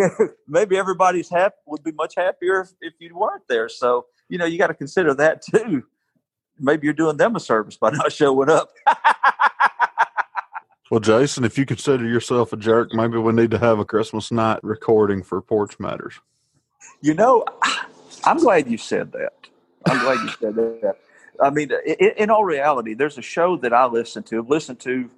maybe 0.48 0.78
everybody's 0.78 1.30
happy 1.30 1.56
would 1.66 1.84
be 1.84 1.92
much 1.92 2.16
happier 2.16 2.62
if, 2.62 2.70
if 2.80 2.94
you 3.00 3.14
weren't 3.14 3.44
there. 3.50 3.68
So 3.68 4.06
you 4.30 4.38
know 4.38 4.46
you 4.46 4.58
got 4.58 4.68
to 4.68 4.74
consider 4.74 5.14
that 5.16 5.42
too. 5.42 5.84
Maybe 6.58 6.88
you're 6.88 6.94
doing 6.94 7.18
them 7.18 7.36
a 7.36 7.42
service 7.42 7.76
by 7.76 7.90
not 7.92 8.14
showing 8.14 8.50
up. 8.50 8.70
well, 10.92 11.02
Jason, 11.02 11.44
if 11.44 11.58
you 11.58 11.66
consider 11.66 12.08
yourself 12.08 12.54
a 12.54 12.58
jerk, 12.58 12.94
maybe 12.94 13.18
we 13.18 13.34
need 13.34 13.52
to 13.52 13.58
have 13.58 13.80
a 13.80 13.86
Christmas 13.86 14.32
night 14.32 14.60
recording 14.64 15.22
for 15.22 15.42
Porch 15.42 15.78
Matters. 15.78 16.22
You 17.02 17.16
know, 17.16 17.44
I'm 18.24 18.38
glad 18.38 18.72
you 18.72 18.78
said 18.78 19.12
that. 19.12 19.34
I'm 19.88 20.00
glad 20.00 20.24
you 20.24 20.30
said 20.40 20.56
that. 20.56 20.96
I 21.44 21.50
mean, 21.50 21.70
in, 21.86 22.12
in 22.16 22.30
all 22.30 22.46
reality, 22.46 22.94
there's 22.94 23.18
a 23.18 23.22
show 23.22 23.58
that 23.58 23.74
I 23.74 23.88
listen 23.88 24.24
to, 24.24 24.42
listen 24.42 24.78
to 24.78 25.10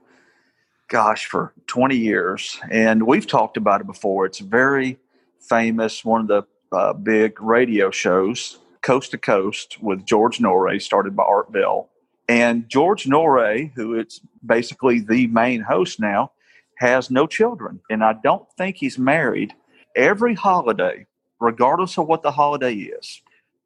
gosh, 0.90 1.26
for 1.26 1.54
20 1.68 1.96
years. 1.96 2.60
And 2.70 3.06
we've 3.06 3.28
talked 3.28 3.58
about 3.58 3.82
it 3.82 3.88
before. 3.88 4.26
It's 4.26 4.40
very 4.40 5.00
famous, 5.40 6.06
one 6.06 6.22
of 6.22 6.28
the 6.28 6.44
uh, 6.76 6.94
big 6.94 7.42
radio 7.42 7.92
shows, 7.92 8.60
Coast 8.82 9.12
to 9.12 9.18
Coast, 9.18 9.82
with 9.82 10.06
George 10.06 10.40
Noory, 10.40 10.82
started 10.82 11.16
by 11.16 11.24
Art 11.24 11.52
Bell. 11.52 11.90
And 12.28 12.68
George 12.70 13.06
Noory, 13.06 13.72
who 13.76 14.00
is 14.00 14.22
basically 14.46 15.00
the 15.00 15.28
main 15.28 15.62
host 15.62 16.00
now, 16.00 16.32
has 16.78 17.12
no 17.12 17.28
children. 17.28 17.80
And 17.90 18.04
I 18.04 18.14
don't 18.24 18.46
think 18.58 18.78
he's 18.78 18.98
married. 18.98 19.54
Every 19.96 20.34
holiday, 20.34 21.06
regardless 21.40 21.98
of 21.98 22.08
what 22.08 22.24
the 22.24 22.32
holiday 22.32 22.74
is, 22.74 23.22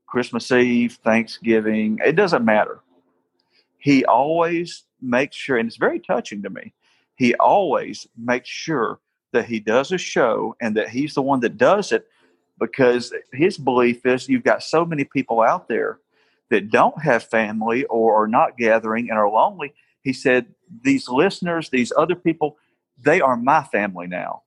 Christmas 0.07 0.51
Eve, 0.51 0.97
Thanksgiving, 1.03 1.99
it 2.05 2.15
doesn't 2.15 2.43
matter. 2.43 2.79
He 3.77 4.03
always 4.05 4.83
makes 5.01 5.35
sure, 5.35 5.57
and 5.57 5.67
it's 5.67 5.77
very 5.77 5.99
touching 5.99 6.41
to 6.43 6.49
me, 6.49 6.73
he 7.17 7.35
always 7.35 8.07
makes 8.15 8.47
sure 8.47 8.99
that 9.33 9.45
he 9.45 9.59
does 9.59 9.91
a 9.91 9.97
show 9.97 10.55
and 10.61 10.77
that 10.77 10.89
he's 10.89 11.15
the 11.15 11.21
one 11.21 11.41
that 11.41 11.57
does 11.57 11.91
it 11.91 12.07
because 12.59 13.13
his 13.33 13.57
belief 13.57 14.05
is 14.05 14.29
you've 14.29 14.43
got 14.43 14.63
so 14.63 14.85
many 14.85 15.03
people 15.03 15.41
out 15.41 15.67
there 15.67 15.99
that 16.49 16.69
don't 16.69 17.01
have 17.01 17.23
family 17.23 17.83
or 17.85 18.23
are 18.23 18.27
not 18.27 18.57
gathering 18.57 19.09
and 19.09 19.19
are 19.19 19.29
lonely. 19.29 19.73
He 20.01 20.13
said, 20.13 20.47
These 20.83 21.09
listeners, 21.09 21.69
these 21.69 21.91
other 21.97 22.15
people, 22.15 22.57
they 23.03 23.19
are 23.19 23.35
my 23.35 23.63
family 23.63 24.07
now, 24.07 24.43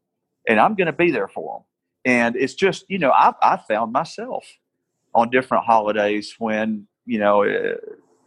and 0.48 0.58
I'm 0.58 0.74
going 0.74 0.86
to 0.86 0.92
be 0.92 1.10
there 1.10 1.28
for 1.28 1.58
them. 1.58 1.64
And 2.04 2.36
it's 2.36 2.54
just, 2.54 2.84
you 2.88 2.98
know, 2.98 3.10
I, 3.10 3.34
I 3.42 3.58
found 3.58 3.92
myself 3.92 4.44
on 5.14 5.30
different 5.30 5.64
holidays 5.64 6.34
when, 6.38 6.86
you 7.04 7.18
know, 7.18 7.42
eh, 7.42 7.74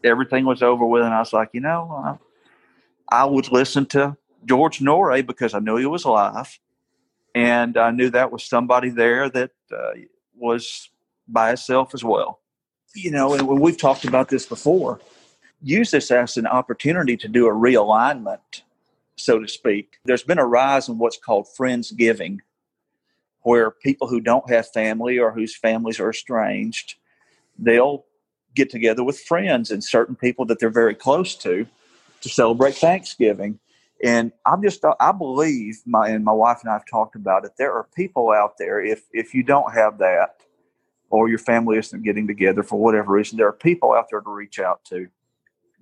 everything 0.03 0.45
was 0.45 0.61
over 0.61 0.85
with, 0.85 1.03
and 1.03 1.13
I 1.13 1.19
was 1.19 1.33
like, 1.33 1.49
you 1.53 1.61
know, 1.61 2.19
I 3.09 3.25
would 3.25 3.51
listen 3.51 3.85
to 3.87 4.15
George 4.45 4.79
Noory 4.79 5.25
because 5.25 5.53
I 5.53 5.59
knew 5.59 5.77
he 5.77 5.85
was 5.85 6.05
alive, 6.05 6.59
and 7.35 7.77
I 7.77 7.91
knew 7.91 8.09
that 8.09 8.31
was 8.31 8.43
somebody 8.43 8.89
there 8.89 9.29
that 9.29 9.51
uh, 9.71 9.91
was 10.35 10.89
by 11.27 11.49
himself 11.49 11.93
as 11.93 12.03
well. 12.03 12.39
You 12.95 13.11
know, 13.11 13.33
and 13.33 13.47
we've 13.47 13.77
talked 13.77 14.05
about 14.05 14.29
this 14.29 14.45
before. 14.45 14.99
Use 15.61 15.91
this 15.91 16.11
as 16.11 16.37
an 16.37 16.45
opportunity 16.45 17.17
to 17.17 17.27
do 17.27 17.47
a 17.47 17.51
realignment, 17.51 18.61
so 19.15 19.39
to 19.39 19.47
speak. 19.47 19.97
There's 20.05 20.23
been 20.23 20.37
a 20.37 20.45
rise 20.45 20.89
in 20.89 20.97
what's 20.97 21.17
called 21.17 21.47
friendsgiving, 21.57 22.39
where 23.41 23.71
people 23.71 24.07
who 24.07 24.19
don't 24.19 24.49
have 24.49 24.69
family 24.69 25.17
or 25.17 25.31
whose 25.31 25.55
families 25.55 25.99
are 25.99 26.09
estranged, 26.09 26.95
they'll 27.57 28.05
get 28.55 28.69
together 28.69 29.03
with 29.03 29.19
friends 29.19 29.71
and 29.71 29.83
certain 29.83 30.15
people 30.15 30.45
that 30.45 30.59
they're 30.59 30.69
very 30.69 30.95
close 30.95 31.35
to 31.35 31.65
to 32.21 32.29
celebrate 32.29 32.75
Thanksgiving. 32.75 33.59
And 34.03 34.33
I'm 34.45 34.61
just, 34.61 34.83
uh, 34.83 34.95
I 34.99 35.13
believe, 35.13 35.81
my 35.85 36.09
and 36.09 36.25
my 36.25 36.33
wife 36.33 36.59
and 36.61 36.69
I 36.69 36.73
have 36.73 36.85
talked 36.85 37.15
about 37.15 37.45
it. 37.45 37.53
There 37.57 37.73
are 37.73 37.87
people 37.95 38.31
out 38.31 38.57
there. 38.59 38.83
If 38.83 39.05
if 39.13 39.33
you 39.33 39.43
don't 39.43 39.73
have 39.73 39.97
that, 39.99 40.41
or 41.09 41.29
your 41.29 41.39
family 41.39 41.77
isn't 41.77 42.03
getting 42.03 42.27
together 42.27 42.63
for 42.63 42.79
whatever 42.79 43.13
reason, 43.13 43.37
there 43.37 43.47
are 43.47 43.53
people 43.53 43.93
out 43.93 44.07
there 44.11 44.19
to 44.19 44.29
reach 44.29 44.59
out 44.59 44.83
to 44.85 45.07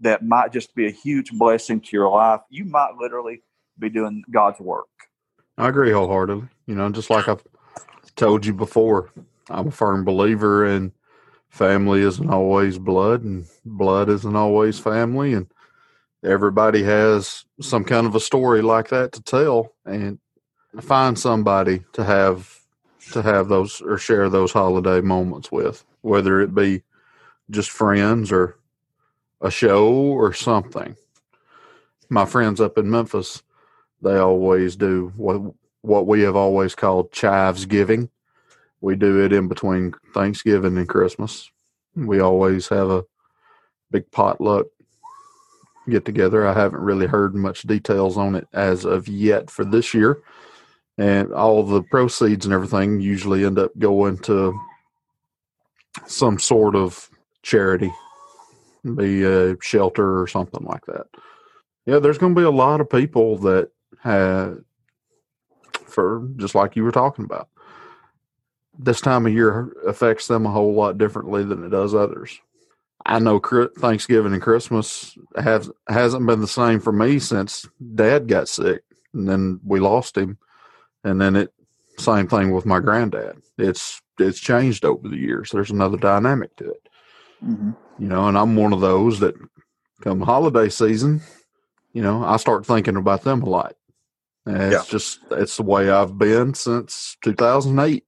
that 0.02 0.24
might 0.24 0.54
just 0.54 0.76
be 0.76 0.88
a 0.88 0.92
huge 0.92 1.32
blessing 1.32 1.82
to 1.82 1.90
your 1.94 2.10
life. 2.10 2.42
You 2.50 2.66
might 2.66 2.96
literally 3.00 3.42
be 3.80 3.90
doing 3.90 4.24
God's 4.30 4.60
work. 4.60 4.88
I 5.58 5.70
agree 5.70 5.92
wholeheartedly. 5.92 6.48
You 6.68 6.76
know, 6.76 6.90
just 6.90 7.10
like 7.10 7.28
I've 7.28 7.44
told 8.16 8.46
you 8.46 8.54
before, 8.54 9.10
I'm 9.50 9.68
a 9.68 9.72
firm 9.72 10.06
believer 10.06 10.66
in 10.66 10.92
family 11.50 12.02
isn't 12.02 12.30
always 12.30 12.78
blood, 12.78 13.24
and 13.24 13.46
blood 13.66 14.10
isn't 14.10 14.36
always 14.36 14.80
family, 14.80 15.34
and 15.34 15.48
everybody 16.24 16.84
has 16.84 17.46
some 17.60 17.84
kind 17.84 18.06
of 18.06 18.16
a 18.16 18.20
story 18.20 18.62
like 18.62 18.90
that 18.90 19.12
to 19.14 19.22
tell 19.22 19.74
and 19.86 20.20
find 20.82 21.18
somebody 21.18 21.84
to 21.94 22.04
have 22.04 22.60
to 23.12 23.22
have 23.22 23.48
those 23.48 23.82
or 23.82 23.98
share 23.98 24.30
those 24.30 24.52
holiday 24.52 25.02
moments 25.02 25.52
with 25.52 25.84
whether 26.02 26.40
it 26.42 26.54
be 26.54 26.84
just 27.50 27.70
friends 27.70 28.32
or 28.32 28.58
a 29.42 29.52
show 29.52 29.92
or 29.92 30.34
something. 30.34 30.96
My 32.10 32.26
friends 32.26 32.62
up 32.62 32.78
in 32.78 32.90
memphis 32.90 33.42
they 34.02 34.18
always 34.18 34.76
do 34.76 35.14
what 35.16 35.42
what 35.82 36.08
we 36.08 36.22
have 36.22 36.36
always 36.36 36.76
called 36.76 37.12
chives 37.12 37.66
giving. 37.66 38.10
We 38.82 38.96
do 38.96 39.24
it 39.24 39.34
in 39.34 39.48
between 39.48 39.94
thanksgiving 40.14 40.78
and 40.78 40.90
christmas. 40.90 41.52
We 41.96 42.20
always 42.20 42.68
have 42.70 42.90
a 42.90 43.04
big 43.92 44.10
potluck 44.12 44.68
get 45.90 46.06
together. 46.06 46.48
I 46.48 46.54
haven't 46.54 46.82
really 46.82 47.08
heard 47.08 47.36
much 47.36 47.64
details 47.64 48.18
on 48.18 48.36
it 48.36 48.48
as 48.54 48.86
of 48.86 49.08
yet 49.08 49.50
for 49.50 49.66
this 49.66 49.94
year. 49.94 50.22
And 50.98 51.34
all 51.34 51.64
the 51.64 51.82
proceeds 51.84 52.46
and 52.46 52.54
everything 52.54 53.00
usually 53.00 53.46
end 53.46 53.58
up 53.58 53.72
going 53.80 54.20
to 54.20 54.60
some 56.06 56.38
sort 56.38 56.76
of 56.76 57.10
charity, 57.44 57.92
be 58.96 59.24
a 59.24 59.56
shelter 59.62 60.22
or 60.22 60.28
something 60.28 60.64
like 60.64 60.86
that. 60.86 61.08
Yeah, 61.86 62.00
there's 62.00 62.18
going 62.18 62.36
to 62.36 62.40
be 62.40 62.46
a 62.46 62.52
lot 62.52 62.82
of 62.82 62.90
people 62.90 63.38
that 63.40 63.72
have, 64.02 64.60
for 65.86 66.28
just 66.38 66.54
like 66.54 66.76
you 66.76 66.84
were 66.84 66.92
talking 66.92 67.26
about, 67.26 67.50
this 68.78 69.02
time 69.02 69.26
of 69.26 69.34
year 69.34 69.74
affects 69.88 70.28
them 70.28 70.46
a 70.46 70.52
whole 70.52 70.74
lot 70.74 70.98
differently 70.98 71.44
than 71.44 71.64
it 71.64 71.70
does 71.70 71.96
others. 71.96 72.40
I 73.06 73.20
know 73.20 73.40
Thanksgiving 73.40 74.34
and 74.34 74.42
Christmas 74.42 75.18
have 75.36 75.70
hasn't 75.88 76.26
been 76.26 76.42
the 76.42 76.48
same 76.48 76.80
for 76.80 76.92
me 76.92 77.20
since 77.20 77.68
Dad 77.96 78.28
got 78.28 78.48
sick, 78.48 78.84
and 79.14 79.28
then 79.28 79.60
we 79.66 79.80
lost 79.80 80.18
him, 80.18 80.38
and 81.04 81.20
then 81.20 81.36
it 81.36 81.54
same 81.98 82.28
thing 82.28 82.52
with 82.52 82.66
my 82.66 82.80
granddad. 82.80 83.42
It's 83.58 84.02
it's 84.20 84.40
changed 84.40 84.86
over 84.86 85.08
the 85.08 85.18
years. 85.18 85.52
There's 85.52 85.72
another 85.72 85.98
dynamic 85.98 86.56
to 86.58 86.72
it, 86.72 86.90
mm-hmm. 87.44 87.72
you 87.98 88.08
know. 88.08 88.28
And 88.28 88.38
I'm 88.38 88.56
one 88.56 88.74
of 88.74 88.82
those 88.82 89.20
that 89.20 89.36
come 90.02 90.22
holiday 90.22 90.70
season, 90.70 91.22
you 91.94 92.02
know, 92.02 92.24
I 92.24 92.38
start 92.38 92.66
thinking 92.66 92.96
about 92.96 93.24
them 93.24 93.44
a 93.44 93.50
lot. 93.50 93.76
And 94.46 94.62
it's 94.62 94.74
yeah. 94.74 94.92
just 94.92 95.20
it's 95.32 95.58
the 95.58 95.64
way 95.64 95.90
I've 95.90 96.18
been 96.18 96.54
since 96.54 97.16
2008. 97.24 98.04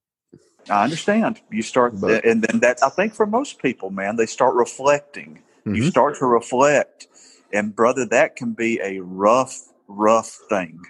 I 0.69 0.83
understand. 0.83 1.41
You 1.51 1.61
start, 1.61 1.99
but, 1.99 2.23
and 2.25 2.41
then 2.41 2.59
that 2.61 2.79
I 2.83 2.89
think 2.89 3.13
for 3.13 3.25
most 3.25 3.59
people, 3.59 3.89
man, 3.89 4.15
they 4.15 4.25
start 4.25 4.55
reflecting. 4.55 5.39
Mm-hmm. 5.61 5.75
You 5.75 5.89
start 5.89 6.17
to 6.19 6.25
reflect, 6.25 7.07
and 7.51 7.75
brother, 7.75 8.05
that 8.05 8.35
can 8.35 8.53
be 8.53 8.79
a 8.81 8.99
rough, 8.99 9.59
rough 9.87 10.39
thing. 10.49 10.81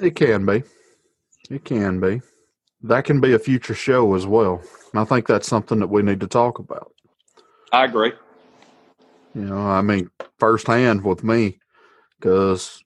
It 0.00 0.14
can 0.14 0.46
be. 0.46 0.62
It 1.50 1.64
can 1.64 2.00
be. 2.00 2.20
That 2.82 3.04
can 3.04 3.20
be 3.20 3.32
a 3.32 3.38
future 3.38 3.74
show 3.74 4.14
as 4.14 4.26
well. 4.26 4.62
And 4.92 5.00
I 5.00 5.04
think 5.04 5.26
that's 5.26 5.48
something 5.48 5.80
that 5.80 5.88
we 5.88 6.02
need 6.02 6.20
to 6.20 6.28
talk 6.28 6.58
about. 6.58 6.92
I 7.72 7.84
agree. 7.84 8.12
You 9.34 9.42
know, 9.42 9.58
I 9.58 9.82
mean, 9.82 10.10
firsthand 10.38 11.04
with 11.04 11.24
me, 11.24 11.58
because 12.18 12.82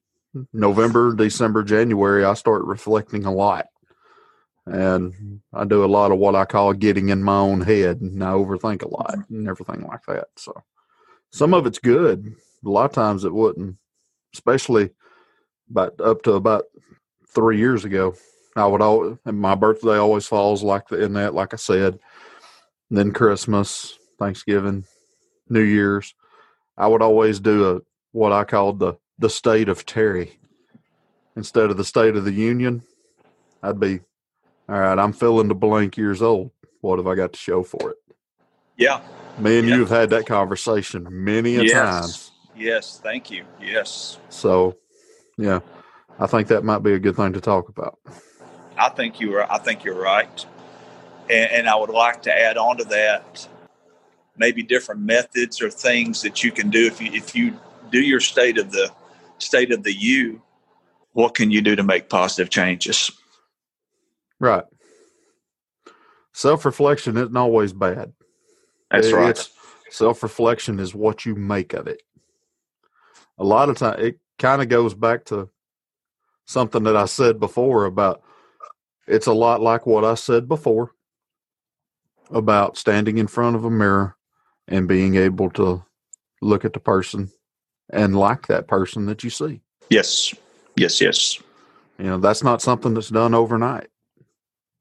November, 0.53 1.15
December, 1.15 1.63
January, 1.63 2.25
I 2.25 2.35
start 2.35 2.65
reflecting 2.65 3.27
a 3.27 3.33
lot 3.33 3.67
and 4.67 5.13
mm-hmm. 5.13 5.37
I 5.53 5.65
do 5.65 5.85
a 5.85 5.87
lot 5.87 6.13
of 6.13 6.19
what 6.19 6.35
I 6.35 6.45
call 6.45 6.73
getting 6.73 7.09
in 7.09 7.23
my 7.23 7.39
own 7.39 7.61
head, 7.61 8.01
and 8.01 8.23
I 8.23 8.33
overthink 8.33 8.83
a 8.83 8.89
lot 8.89 9.15
mm-hmm. 9.17 9.35
and 9.35 9.49
everything 9.49 9.87
like 9.87 10.03
that. 10.07 10.29
So 10.37 10.63
some 11.31 11.55
of 11.55 11.67
it's 11.67 11.79
good. 11.79 12.35
A 12.65 12.69
lot 12.69 12.85
of 12.85 12.93
times 12.93 13.25
it 13.25 13.35
wouldn't, 13.35 13.77
especially 14.35 14.91
about 15.71 16.01
up 16.01 16.23
to 16.23 16.35
about 16.35 16.65
three 17.35 17.59
years 17.59 17.85
ago. 17.85 18.15
I 18.55 18.67
would 18.67 18.83
always, 18.83 19.17
and 19.25 19.39
my 19.39 19.55
birthday 19.55 19.97
always 19.97 20.27
falls 20.27 20.63
like 20.63 20.89
the, 20.89 21.03
in 21.03 21.15
that, 21.15 21.35
like 21.35 21.55
I 21.55 21.57
said. 21.57 21.99
And 22.91 22.99
then 22.99 23.13
Christmas, 23.13 23.99
Thanksgiving, 24.19 24.85
New 25.49 25.63
Year's, 25.63 26.15
I 26.77 26.87
would 26.87 27.03
always 27.03 27.41
do 27.41 27.77
a 27.77 27.81
what 28.13 28.33
I 28.33 28.45
called 28.45 28.79
the 28.79 28.95
the 29.19 29.31
state 29.31 29.69
of 29.69 29.87
Terry 29.87 30.39
instead 31.37 31.71
of 31.71 31.77
the 31.77 31.85
State 31.85 32.17
of 32.17 32.25
the 32.25 32.33
Union. 32.33 32.83
I'd 33.63 33.81
be 33.81 34.01
all 34.69 34.79
right, 34.79 34.99
I'm 34.99 35.13
filling 35.13 35.49
the 35.49 35.55
blank 35.55 35.97
years 35.97 36.23
old. 36.23 36.51
What 36.81 36.99
have 36.99 37.07
I 37.07 37.15
got 37.15 37.33
to 37.33 37.39
show 37.39 37.63
for 37.63 37.91
it? 37.91 37.97
Yeah. 38.77 39.01
Me 39.39 39.59
and 39.59 39.69
yeah. 39.69 39.75
you 39.75 39.81
have 39.81 39.91
had 39.91 40.11
that 40.11 40.27
conversation 40.27 41.07
many 41.11 41.57
a 41.57 41.63
yes. 41.63 41.73
times. 41.73 42.33
Yes, 42.57 43.01
thank 43.03 43.31
you. 43.31 43.45
Yes. 43.61 44.19
So, 44.29 44.77
yeah, 45.39 45.61
I 46.19 46.27
think 46.27 46.49
that 46.49 46.65
might 46.65 46.83
be 46.83 46.93
a 46.93 46.99
good 46.99 47.17
thing 47.17 47.33
to 47.33 47.41
talk 47.41 47.69
about. 47.69 47.99
I 48.77 48.89
think 48.91 49.21
you 49.21 49.35
are. 49.37 49.51
I 49.51 49.59
think 49.59 49.85
you're 49.85 50.01
right, 50.01 50.47
and, 51.31 51.51
and 51.51 51.69
I 51.69 51.77
would 51.77 51.91
like 51.91 52.23
to 52.23 52.33
add 52.33 52.57
on 52.57 52.79
to 52.79 52.85
that 52.85 53.47
maybe 54.37 54.63
different 54.63 55.01
methods 55.01 55.61
or 55.61 55.71
things 55.71 56.23
that 56.23 56.43
you 56.43 56.51
can 56.51 56.71
do 56.71 56.87
if 56.87 57.01
you 57.01 57.11
if 57.13 57.35
you 57.35 57.59
do 57.91 58.01
your 58.01 58.21
state 58.21 58.59
of 58.59 58.71
the 58.71 58.91
state 59.39 59.73
of 59.73 59.83
the 59.83 59.93
you. 59.93 60.43
What 61.13 61.35
can 61.35 61.51
you 61.51 61.61
do 61.61 61.77
to 61.77 61.83
make 61.83 62.09
positive 62.09 62.49
changes? 62.49 63.11
Right. 64.43 64.65
Self 66.35 66.65
reflection 66.65 67.17
isn't 67.17 67.37
always 67.37 67.73
bad. 67.73 68.13
That's 68.91 69.07
it, 69.07 69.15
right. 69.15 69.49
Self 69.89 70.21
reflection 70.25 70.81
is 70.81 70.97
what 70.97 71.25
you 71.25 71.37
make 71.37 71.75
of 71.75 71.87
it. 71.87 72.03
A 73.39 73.45
lot 73.45 73.69
of 73.69 73.77
time, 73.77 74.01
it 74.01 74.19
kind 74.41 74.61
of 74.61 74.69
goes 74.69 74.95
back 74.95 75.27
to 75.27 75.49
something 76.45 76.83
that 76.83 76.97
I 76.97 77.05
said 77.05 77.39
before 77.39 77.85
about 77.85 78.23
it's 79.07 79.29
a 79.29 79.33
lot 79.33 79.61
like 79.61 79.87
what 79.87 80.05
I 80.05 80.15
said 80.15 80.49
before 80.49 80.91
about 82.31 82.77
standing 82.77 83.19
in 83.19 83.29
front 83.29 83.55
of 83.55 83.65
a 83.65 83.71
mirror 83.71 84.17
and 84.67 84.89
being 84.89 85.15
able 85.15 85.51
to 85.51 85.85
look 86.41 86.65
at 86.65 86.73
the 86.73 86.81
person 86.81 87.31
and 87.91 88.19
like 88.19 88.49
that 88.49 88.67
person 88.67 89.07
that 89.07 89.23
you 89.23 89.31
see. 89.31 89.61
Yes. 89.89 90.35
Yes, 90.75 91.01
yes. 91.01 91.39
You 91.99 92.07
know, 92.07 92.19
that's 92.19 92.43
not 92.43 92.61
something 92.61 92.95
that's 92.95 93.11
done 93.11 93.35
overnight. 93.35 93.92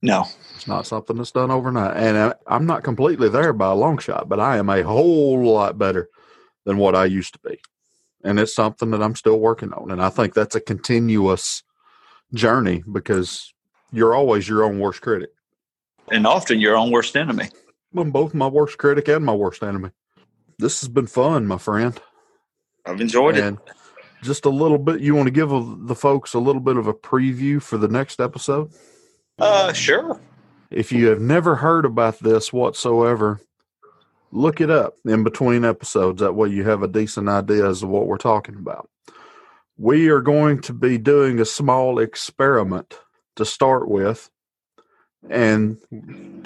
No, 0.02 0.26
it's 0.56 0.68
not 0.68 0.88
something 0.88 1.18
that's 1.18 1.32
done 1.32 1.52
overnight. 1.52 1.96
And 1.96 2.34
I'm 2.48 2.66
not 2.66 2.84
completely 2.84 3.30
there 3.30 3.54
by 3.54 3.72
a 3.72 3.76
long 3.76 4.00
shot, 4.00 4.28
but 4.28 4.40
I 4.40 4.58
am 4.58 4.70
a 4.70 4.84
whole 4.84 5.44
lot 5.44 5.78
better 5.78 6.10
than 6.66 6.78
what 6.78 6.96
I 6.96 7.06
used 7.06 7.34
to 7.34 7.40
be. 7.40 7.60
And 8.24 8.40
it's 8.40 8.54
something 8.54 8.92
that 8.92 9.02
I'm 9.02 9.16
still 9.16 9.40
working 9.40 9.74
on. 9.74 9.92
And 9.92 10.02
I 10.02 10.10
think 10.10 10.34
that's 10.34 10.56
a 10.56 10.62
continuous 10.62 11.64
journey 12.34 12.84
because 12.92 13.54
you're 13.92 14.16
always 14.16 14.48
your 14.48 14.64
own 14.64 14.80
worst 14.80 15.02
critic. 15.02 15.30
And 16.12 16.26
often 16.26 16.60
your 16.60 16.76
own 16.76 16.92
worst 16.92 17.16
enemy. 17.16 17.50
I'm 17.96 18.12
both 18.12 18.34
my 18.34 18.48
worst 18.48 18.78
critic 18.78 19.08
and 19.08 19.26
my 19.26 19.34
worst 19.34 19.64
enemy. 19.64 19.90
This 20.58 20.82
has 20.82 20.90
been 20.90 21.08
fun, 21.08 21.48
my 21.48 21.58
friend. 21.58 22.00
I've 22.86 23.02
enjoyed 23.02 23.38
and 23.38 23.58
it. 23.58 23.74
Just 24.24 24.46
a 24.46 24.50
little 24.50 24.78
bit. 24.78 25.02
You 25.02 25.16
want 25.16 25.28
to 25.28 25.32
give 25.32 25.50
the 25.50 25.96
folks 25.96 26.34
a 26.34 26.40
little 26.40 26.62
bit 26.62 26.78
of 26.78 26.88
a 26.88 26.94
preview 26.94 27.62
for 27.62 27.78
the 27.78 27.88
next 27.88 28.20
episode? 28.20 28.72
Uh, 29.40 29.74
sure. 29.74 30.20
If 30.70 30.92
you 30.92 31.08
have 31.08 31.20
never 31.20 31.56
heard 31.56 31.86
about 31.86 32.20
this 32.20 32.54
whatsoever, 32.54 33.42
look 34.32 34.62
it 34.62 34.70
up 34.70 34.96
in 35.06 35.24
between 35.24 35.66
episodes. 35.66 36.22
That 36.22 36.36
way 36.36 36.50
you 36.50 36.64
have 36.64 36.84
a 36.84 36.88
decent 36.88 37.28
idea 37.28 37.68
as 37.68 37.82
to 37.82 37.88
what 37.88 38.08
we're 38.08 38.18
talking 38.18 38.56
about. 38.56 38.90
We 39.78 40.10
are 40.10 40.22
going 40.22 40.62
to 40.62 40.74
be 40.74 40.98
doing 40.98 41.40
a 41.40 41.46
small 41.46 42.00
experiment 42.00 43.00
to 43.36 43.46
start 43.46 43.90
with 43.90 44.30
and 45.30 45.78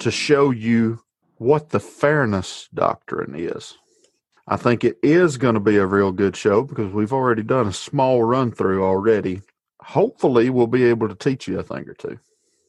to 0.00 0.10
show 0.10 0.50
you 0.50 1.00
what 1.36 1.70
the 1.70 1.80
fairness 1.80 2.68
doctrine 2.72 3.34
is. 3.36 3.76
I 4.48 4.56
think 4.56 4.84
it 4.84 4.98
is 5.02 5.38
going 5.38 5.54
to 5.54 5.60
be 5.60 5.76
a 5.76 5.86
real 5.86 6.12
good 6.12 6.36
show 6.36 6.62
because 6.62 6.92
we've 6.92 7.12
already 7.12 7.42
done 7.42 7.66
a 7.66 7.72
small 7.72 8.22
run 8.22 8.52
through 8.52 8.84
already. 8.84 9.42
Hopefully, 9.80 10.50
we'll 10.50 10.66
be 10.66 10.84
able 10.84 11.08
to 11.08 11.14
teach 11.14 11.46
you 11.46 11.58
a 11.58 11.62
thing 11.62 11.88
or 11.88 11.94
two 11.94 12.18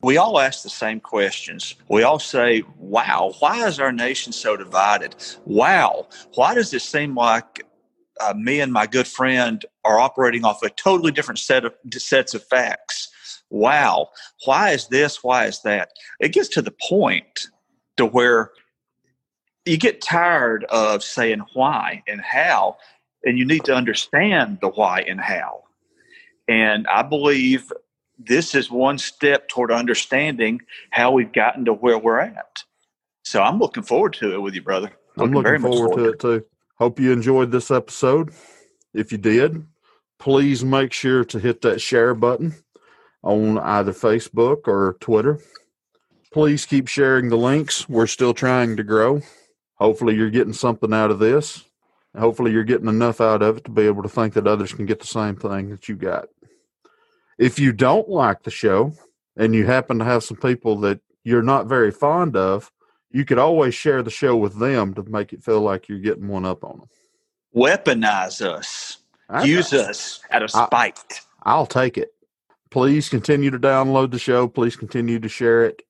we 0.02 0.18
all 0.18 0.40
ask 0.40 0.64
the 0.64 0.70
same 0.70 1.00
questions. 1.00 1.76
We 1.90 2.04
all 2.04 2.20
say, 2.20 2.64
wow, 2.78 3.34
why 3.40 3.68
is 3.68 3.80
our 3.80 3.92
nation 3.92 4.32
so 4.32 4.56
divided? 4.56 5.16
Wow, 5.46 6.08
why 6.36 6.54
does 6.54 6.74
it 6.74 6.82
seem 6.82 7.16
like 7.16 7.66
uh, 8.20 8.34
me 8.34 8.60
and 8.60 8.72
my 8.72 8.88
good 8.88 9.08
friend 9.08 9.64
are 9.84 10.00
operating 10.00 10.46
off 10.46 10.64
a 10.64 10.70
totally 10.70 11.12
different 11.12 11.40
set 11.40 11.66
of 11.66 11.74
sets 11.92 12.34
of 12.34 12.44
facts? 12.44 13.12
Wow, 13.50 14.10
why 14.46 14.72
is 14.72 14.88
this? 14.88 15.24
Why 15.24 15.46
is 15.46 15.62
that? 15.64 15.90
It 16.20 16.34
gets 16.34 16.50
to 16.50 16.62
the 16.62 16.76
point 16.88 17.48
to 17.96 18.06
where 18.06 18.52
you 19.66 19.78
get 19.78 20.02
tired 20.02 20.64
of 20.66 21.04
saying 21.04 21.42
why 21.54 22.04
and 22.08 22.22
how, 22.22 22.78
and 23.24 23.38
you 23.38 23.46
need 23.46 23.66
to 23.66 23.74
understand 23.74 24.60
the 24.62 24.70
why 24.70 25.02
and 25.02 25.20
how. 25.20 25.64
And 26.48 26.88
I 26.88 27.02
believe 27.02 27.72
this 28.18 28.56
is 28.56 28.72
one 28.72 28.98
step 28.98 29.48
toward 29.48 29.72
understanding 29.72 30.62
how 30.92 31.12
we've 31.12 31.32
gotten 31.32 31.66
to 31.66 31.74
where 31.74 31.98
we're 31.98 32.20
at. 32.20 32.64
So 33.24 33.42
I'm 33.42 33.60
looking 33.60 33.84
forward 33.84 34.14
to 34.14 34.34
it 34.34 34.42
with 34.42 34.56
you, 34.56 34.62
brother. 34.62 34.92
Looking 35.16 35.36
I'm 35.36 35.44
looking 35.44 35.62
forward, 35.62 35.96
forward 35.96 35.98
to 35.98 36.10
it 36.10 36.20
too. 36.20 36.46
Hope 36.78 37.00
you 37.00 37.12
enjoyed 37.12 37.52
this 37.52 37.72
episode. 37.72 38.32
If 38.94 39.12
you 39.12 39.18
did, 39.18 39.66
please 40.20 40.64
make 40.64 40.94
sure 40.94 41.24
to 41.26 41.40
hit 41.40 41.62
that 41.62 41.82
share 41.82 42.14
button 42.14 42.56
on 43.24 43.58
either 43.60 43.94
Facebook 43.94 44.68
or 44.68 44.98
Twitter. 45.00 45.40
Please 46.32 46.66
keep 46.66 46.88
sharing 46.88 47.30
the 47.30 47.38
links. 47.38 47.90
We're 47.90 48.08
still 48.08 48.34
trying 48.34 48.78
to 48.78 48.84
grow. 48.84 49.22
Hopefully, 49.76 50.16
you're 50.16 50.30
getting 50.30 50.54
something 50.54 50.94
out 50.94 51.12
of 51.12 51.20
this. 51.20 51.64
Hopefully, 52.18 52.52
you're 52.52 52.64
getting 52.64 52.88
enough 52.88 53.22
out 53.22 53.42
of 53.42 53.58
it 53.58 53.66
to 53.66 53.72
be 53.72 53.84
able 53.84 54.04
to 54.04 54.10
think 54.10 54.34
that 54.34 54.48
others 54.48 54.74
can 54.74 54.86
get 54.86 55.00
the 55.00 55.08
same 55.08 55.36
thing 55.36 55.70
that 55.70 55.88
you 55.90 55.96
got. 55.96 56.30
If 57.38 57.60
you 57.60 57.72
don't 57.72 58.10
like 58.10 58.44
the 58.44 58.52
show 58.52 58.94
and 59.36 59.54
you 59.54 59.66
happen 59.66 60.00
to 60.00 60.06
have 60.06 60.24
some 60.24 60.38
people 60.38 60.78
that 60.82 61.00
you're 61.24 61.44
not 61.44 61.68
very 61.68 61.92
fond 61.92 62.36
of, 62.36 62.72
you 63.12 63.26
could 63.26 63.38
always 63.38 63.74
share 63.74 64.04
the 64.04 64.10
show 64.10 64.36
with 64.36 64.60
them 64.60 64.94
to 64.96 65.04
make 65.04 65.34
it 65.34 65.44
feel 65.44 65.62
like 65.62 65.88
you're 65.88 66.00
getting 66.00 66.28
one 66.28 66.46
up 66.46 66.64
on 66.64 66.80
them. 66.80 66.90
Weaponize 67.56 68.42
us. 68.42 68.98
I 69.30 69.44
Use 69.44 69.72
know. 69.72 69.82
us 69.82 70.22
out 70.32 70.44
of 70.44 70.52
spite. 70.52 71.22
I, 71.44 71.52
I'll 71.52 71.66
take 71.66 71.98
it. 71.98 72.14
Please 72.70 73.10
continue 73.10 73.50
to 73.52 73.60
download 73.60 74.12
the 74.12 74.20
show. 74.20 74.48
Please 74.48 74.76
continue 74.76 75.20
to 75.20 75.30
share 75.30 75.66
it 75.66 75.82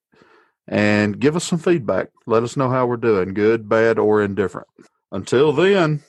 and 0.67 1.19
give 1.19 1.35
us 1.35 1.43
some 1.43 1.59
feedback. 1.59 2.09
Let 2.25 2.43
us 2.43 2.57
know 2.57 2.69
how 2.69 2.85
we're 2.85 2.97
doing, 2.97 3.33
good, 3.33 3.67
bad, 3.69 3.97
or 3.97 4.21
indifferent. 4.21 4.67
Until 5.11 5.53
then, 5.53 6.03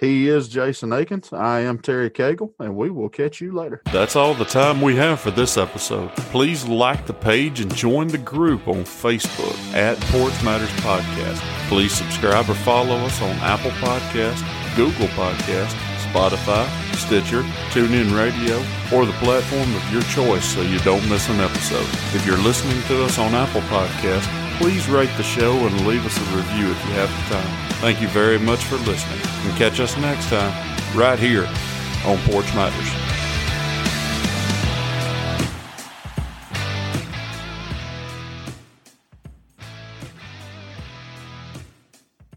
He 0.00 0.28
is 0.28 0.48
Jason 0.48 0.94
Akins. 0.94 1.30
I 1.30 1.60
am 1.60 1.78
Terry 1.78 2.08
Cagle, 2.08 2.54
and 2.58 2.74
we 2.74 2.88
will 2.88 3.10
catch 3.10 3.42
you 3.42 3.52
later. 3.52 3.82
That's 3.92 4.16
all 4.16 4.32
the 4.32 4.46
time 4.46 4.80
we 4.80 4.96
have 4.96 5.20
for 5.20 5.30
this 5.30 5.58
episode. 5.58 6.10
Please 6.32 6.66
like 6.66 7.04
the 7.04 7.12
page 7.12 7.60
and 7.60 7.74
join 7.74 8.08
the 8.08 8.16
group 8.16 8.66
on 8.66 8.84
Facebook 8.84 9.54
at 9.74 10.00
Porch 10.00 10.42
Matters 10.42 10.70
Podcast. 10.80 11.40
Please 11.68 11.92
subscribe 11.92 12.48
or 12.48 12.54
follow 12.54 12.96
us 12.96 13.20
on 13.20 13.36
Apple 13.40 13.72
Podcast, 13.72 14.40
Google 14.74 15.08
Podcast, 15.08 15.74
Spotify, 16.08 16.66
Stitcher, 16.94 17.42
TuneIn 17.68 18.16
Radio, 18.16 18.56
or 18.96 19.04
the 19.04 19.12
platform 19.20 19.74
of 19.74 19.92
your 19.92 20.02
choice 20.04 20.46
so 20.46 20.62
you 20.62 20.78
don't 20.78 21.06
miss 21.10 21.28
an 21.28 21.40
episode. 21.40 21.86
If 22.16 22.24
you're 22.24 22.38
listening 22.38 22.82
to 22.84 23.04
us 23.04 23.18
on 23.18 23.34
Apple 23.34 23.60
Podcast, 23.62 24.49
please 24.60 24.90
rate 24.90 25.08
the 25.16 25.22
show 25.22 25.54
and 25.66 25.86
leave 25.86 26.04
us 26.04 26.18
a 26.18 26.36
review 26.36 26.70
if 26.70 26.84
you 26.84 26.92
have 26.92 27.08
the 27.08 27.34
time. 27.34 27.72
Thank 27.80 28.02
you 28.02 28.08
very 28.08 28.38
much 28.38 28.62
for 28.64 28.76
listening, 28.76 29.18
and 29.24 29.56
catch 29.56 29.80
us 29.80 29.96
next 29.96 30.28
time 30.28 30.52
right 30.94 31.18
here 31.18 31.46
on 32.04 32.18
Porch 32.28 32.54
Matters. 32.54 33.09